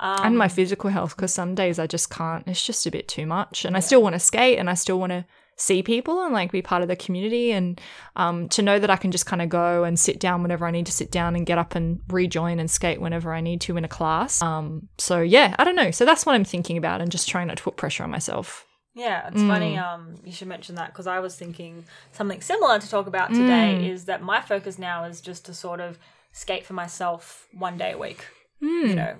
Um, 0.00 0.20
and 0.26 0.38
my 0.38 0.48
physical 0.48 0.90
health 0.90 1.14
because 1.16 1.32
some 1.34 1.54
days 1.54 1.78
I 1.78 1.86
just 1.86 2.08
can't. 2.10 2.46
It's 2.48 2.64
just 2.66 2.86
a 2.86 2.90
bit 2.90 3.06
too 3.06 3.26
much. 3.26 3.64
And 3.66 3.76
I 3.76 3.80
still 3.80 4.02
want 4.02 4.14
to 4.14 4.18
skate 4.18 4.58
and 4.58 4.68
I 4.70 4.74
still 4.74 4.98
want 4.98 5.10
to 5.12 5.24
see 5.56 5.82
people 5.82 6.22
and 6.24 6.32
like 6.34 6.50
be 6.50 6.62
part 6.62 6.82
of 6.82 6.88
the 6.88 6.96
community 6.96 7.52
and 7.52 7.80
um, 8.16 8.48
to 8.48 8.60
know 8.62 8.78
that 8.78 8.90
I 8.90 8.96
can 8.96 9.12
just 9.12 9.26
kind 9.26 9.40
of 9.40 9.48
go 9.48 9.84
and 9.84 9.98
sit 9.98 10.18
down 10.18 10.42
whenever 10.42 10.66
I 10.66 10.70
need 10.70 10.86
to 10.86 10.92
sit 10.92 11.10
down 11.10 11.36
and 11.36 11.46
get 11.46 11.58
up 11.58 11.74
and 11.74 12.00
rejoin 12.08 12.58
and 12.58 12.70
skate 12.70 13.00
whenever 13.00 13.32
I 13.32 13.40
need 13.40 13.60
to 13.62 13.76
in 13.76 13.84
a 13.84 13.88
class. 13.88 14.42
Um, 14.42 14.88
so 14.98 15.20
yeah, 15.20 15.54
I 15.58 15.64
don't 15.64 15.76
know. 15.76 15.90
So 15.90 16.04
that's 16.04 16.26
what 16.26 16.34
I'm 16.34 16.44
thinking 16.44 16.76
about 16.76 17.00
and 17.00 17.10
just 17.10 17.28
trying 17.28 17.46
not 17.48 17.56
to 17.58 17.62
put 17.62 17.76
pressure 17.76 18.02
on 18.02 18.10
myself. 18.10 18.66
Yeah, 18.96 19.26
it's 19.28 19.40
Mm. 19.42 19.48
funny. 19.48 19.78
Um, 19.78 20.14
you 20.24 20.30
should 20.32 20.46
mention 20.48 20.76
that 20.76 20.88
because 20.92 21.06
I 21.08 21.18
was 21.18 21.34
thinking 21.34 21.84
something 22.12 22.40
similar 22.40 22.78
to 22.78 22.88
talk 22.88 23.06
about 23.08 23.30
today. 23.30 23.78
Mm. 23.80 23.88
Is 23.90 24.04
that 24.04 24.22
my 24.22 24.40
focus 24.40 24.78
now 24.78 25.04
is 25.04 25.20
just 25.20 25.44
to 25.46 25.54
sort 25.54 25.80
of 25.80 25.98
skate 26.32 26.64
for 26.64 26.74
myself 26.74 27.46
one 27.52 27.76
day 27.76 27.92
a 27.92 27.98
week. 27.98 28.24
Mm. 28.62 28.88
You 28.88 28.94
know, 28.94 29.14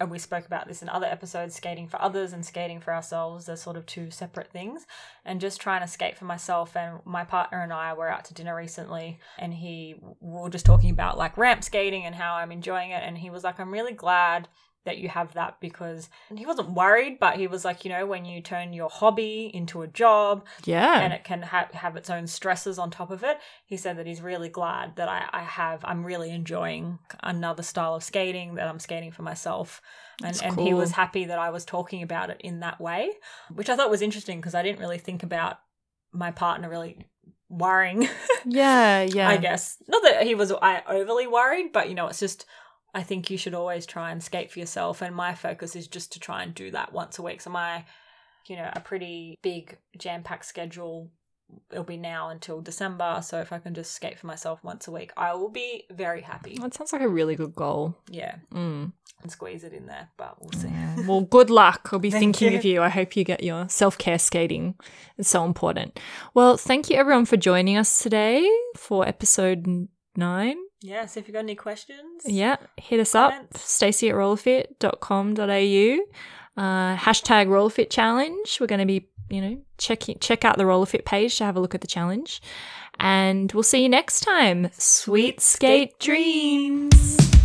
and 0.00 0.10
we 0.10 0.18
spoke 0.18 0.46
about 0.46 0.68
this 0.68 0.82
in 0.82 0.88
other 0.88 1.06
episodes. 1.06 1.54
Skating 1.54 1.88
for 1.88 2.00
others 2.00 2.32
and 2.32 2.44
skating 2.44 2.80
for 2.80 2.94
ourselves 2.94 3.48
are 3.48 3.56
sort 3.56 3.76
of 3.76 3.86
two 3.86 4.10
separate 4.10 4.50
things. 4.52 4.86
And 5.24 5.40
just 5.40 5.60
trying 5.60 5.80
to 5.80 5.88
skate 5.88 6.16
for 6.16 6.24
myself. 6.24 6.76
And 6.76 7.00
my 7.04 7.24
partner 7.24 7.60
and 7.62 7.72
I 7.72 7.92
were 7.94 8.08
out 8.08 8.24
to 8.26 8.34
dinner 8.34 8.54
recently, 8.54 9.18
and 9.38 9.54
he 9.54 9.96
we 10.20 10.40
were 10.40 10.50
just 10.50 10.66
talking 10.66 10.90
about 10.90 11.18
like 11.18 11.36
ramp 11.36 11.64
skating 11.64 12.04
and 12.04 12.14
how 12.14 12.34
I'm 12.34 12.52
enjoying 12.52 12.90
it. 12.90 13.02
And 13.02 13.18
he 13.18 13.30
was 13.30 13.44
like, 13.44 13.58
"I'm 13.58 13.72
really 13.72 13.94
glad." 13.94 14.48
That 14.84 14.98
you 14.98 15.08
have 15.08 15.34
that 15.34 15.60
because 15.60 16.08
he 16.34 16.46
wasn't 16.46 16.70
worried, 16.70 17.18
but 17.20 17.36
he 17.36 17.46
was 17.46 17.64
like, 17.64 17.84
you 17.84 17.90
know, 17.90 18.06
when 18.06 18.24
you 18.24 18.40
turn 18.40 18.72
your 18.72 18.88
hobby 18.88 19.50
into 19.52 19.82
a 19.82 19.86
job 19.86 20.46
Yeah. 20.64 21.00
and 21.00 21.12
it 21.12 21.24
can 21.24 21.42
ha- 21.42 21.68
have 21.72 21.96
its 21.96 22.08
own 22.08 22.26
stresses 22.26 22.78
on 22.78 22.90
top 22.90 23.10
of 23.10 23.22
it, 23.22 23.38
he 23.66 23.76
said 23.76 23.98
that 23.98 24.06
he's 24.06 24.22
really 24.22 24.48
glad 24.48 24.96
that 24.96 25.08
I, 25.08 25.28
I 25.30 25.42
have, 25.42 25.84
I'm 25.84 26.04
really 26.06 26.30
enjoying 26.30 26.98
another 27.22 27.62
style 27.62 27.96
of 27.96 28.02
skating, 28.04 28.54
that 28.54 28.68
I'm 28.68 28.78
skating 28.78 29.10
for 29.12 29.22
myself. 29.22 29.82
And, 30.22 30.28
That's 30.34 30.42
and 30.42 30.58
he 30.58 30.72
was 30.74 30.92
happy 30.92 31.26
that 31.26 31.38
I 31.38 31.50
was 31.50 31.64
talking 31.64 32.02
about 32.02 32.30
it 32.30 32.40
in 32.40 32.60
that 32.60 32.80
way, 32.80 33.10
which 33.52 33.68
I 33.68 33.76
thought 33.76 33.90
was 33.90 34.02
interesting 34.02 34.40
because 34.40 34.54
I 34.54 34.62
didn't 34.62 34.80
really 34.80 34.98
think 34.98 35.22
about 35.22 35.58
my 36.12 36.30
partner 36.30 36.70
really 36.70 37.06
worrying 37.50 38.08
yeah. 38.44 39.02
Yeah. 39.08 39.28
I 39.28 39.36
guess. 39.36 39.76
Not 39.88 40.02
that 40.02 40.26
he 40.26 40.34
was 40.34 40.52
I 40.52 40.82
overly 40.88 41.26
worried, 41.26 41.72
but 41.72 41.88
you 41.88 41.94
know, 41.94 42.06
it's 42.06 42.20
just 42.20 42.46
I 42.94 43.02
think 43.02 43.30
you 43.30 43.36
should 43.36 43.54
always 43.54 43.86
try 43.86 44.10
and 44.10 44.22
skate 44.22 44.50
for 44.50 44.58
yourself 44.58 45.02
and 45.02 45.14
my 45.14 45.34
focus 45.34 45.76
is 45.76 45.86
just 45.86 46.12
to 46.12 46.20
try 46.20 46.42
and 46.42 46.54
do 46.54 46.70
that 46.70 46.92
once 46.92 47.18
a 47.18 47.22
week. 47.22 47.40
So 47.40 47.50
my 47.50 47.84
you 48.46 48.56
know, 48.56 48.70
a 48.72 48.80
pretty 48.80 49.38
big 49.42 49.76
jam 49.98 50.22
packed 50.22 50.46
schedule 50.46 51.10
it'll 51.70 51.84
be 51.84 51.96
now 51.96 52.28
until 52.30 52.60
December. 52.60 53.20
So 53.22 53.40
if 53.40 53.52
I 53.52 53.58
can 53.58 53.74
just 53.74 53.92
skate 53.92 54.18
for 54.18 54.26
myself 54.26 54.62
once 54.62 54.88
a 54.88 54.90
week, 54.90 55.12
I 55.16 55.34
will 55.34 55.50
be 55.50 55.84
very 55.90 56.20
happy. 56.20 56.58
That 56.60 56.74
sounds 56.74 56.92
like 56.92 57.02
a 57.02 57.08
really 57.08 57.36
good 57.36 57.54
goal. 57.54 57.96
Yeah. 58.10 58.36
Mm. 58.52 58.92
And 59.22 59.32
squeeze 59.32 59.64
it 59.64 59.72
in 59.72 59.86
there, 59.86 60.08
but 60.16 60.36
we'll 60.40 60.52
see. 60.52 60.70
well, 61.06 61.22
good 61.22 61.50
luck. 61.50 61.88
I'll 61.92 61.98
be 61.98 62.10
thinking 62.10 62.52
you. 62.52 62.58
of 62.58 62.64
you. 62.64 62.82
I 62.82 62.88
hope 62.88 63.16
you 63.16 63.24
get 63.24 63.42
your 63.42 63.68
self 63.68 63.98
care 63.98 64.18
skating. 64.18 64.76
It's 65.16 65.28
so 65.28 65.44
important. 65.44 65.98
Well, 66.34 66.56
thank 66.56 66.88
you 66.88 66.96
everyone 66.96 67.24
for 67.24 67.36
joining 67.36 67.76
us 67.76 68.00
today 68.00 68.48
for 68.76 69.06
episode 69.06 69.88
nine. 70.16 70.56
Yeah, 70.80 71.06
so 71.06 71.20
if 71.20 71.26
you've 71.28 71.34
got 71.34 71.40
any 71.40 71.54
questions, 71.56 72.22
Yeah, 72.24 72.56
hit 72.76 73.00
us 73.00 73.14
up, 73.14 73.32
Comments. 73.32 73.60
stacey 73.60 74.08
at 74.10 74.14
rollerfit.com.au. 74.14 75.98
Uh, 76.62 76.96
hashtag 76.96 77.46
rollerfit 77.48 77.90
challenge. 77.90 78.58
We're 78.60 78.66
going 78.68 78.80
to 78.80 78.86
be, 78.86 79.08
you 79.30 79.40
know, 79.40 79.58
checking 79.78 80.18
check 80.18 80.44
out 80.44 80.56
the 80.56 80.64
rollerfit 80.64 81.04
page 81.04 81.36
to 81.38 81.44
have 81.44 81.56
a 81.56 81.60
look 81.60 81.74
at 81.74 81.80
the 81.80 81.86
challenge. 81.86 82.40
And 83.00 83.50
we'll 83.52 83.62
see 83.62 83.82
you 83.82 83.88
next 83.88 84.20
time. 84.20 84.68
Sweet 84.72 85.40
skate 85.40 85.98
dreams. 86.00 87.37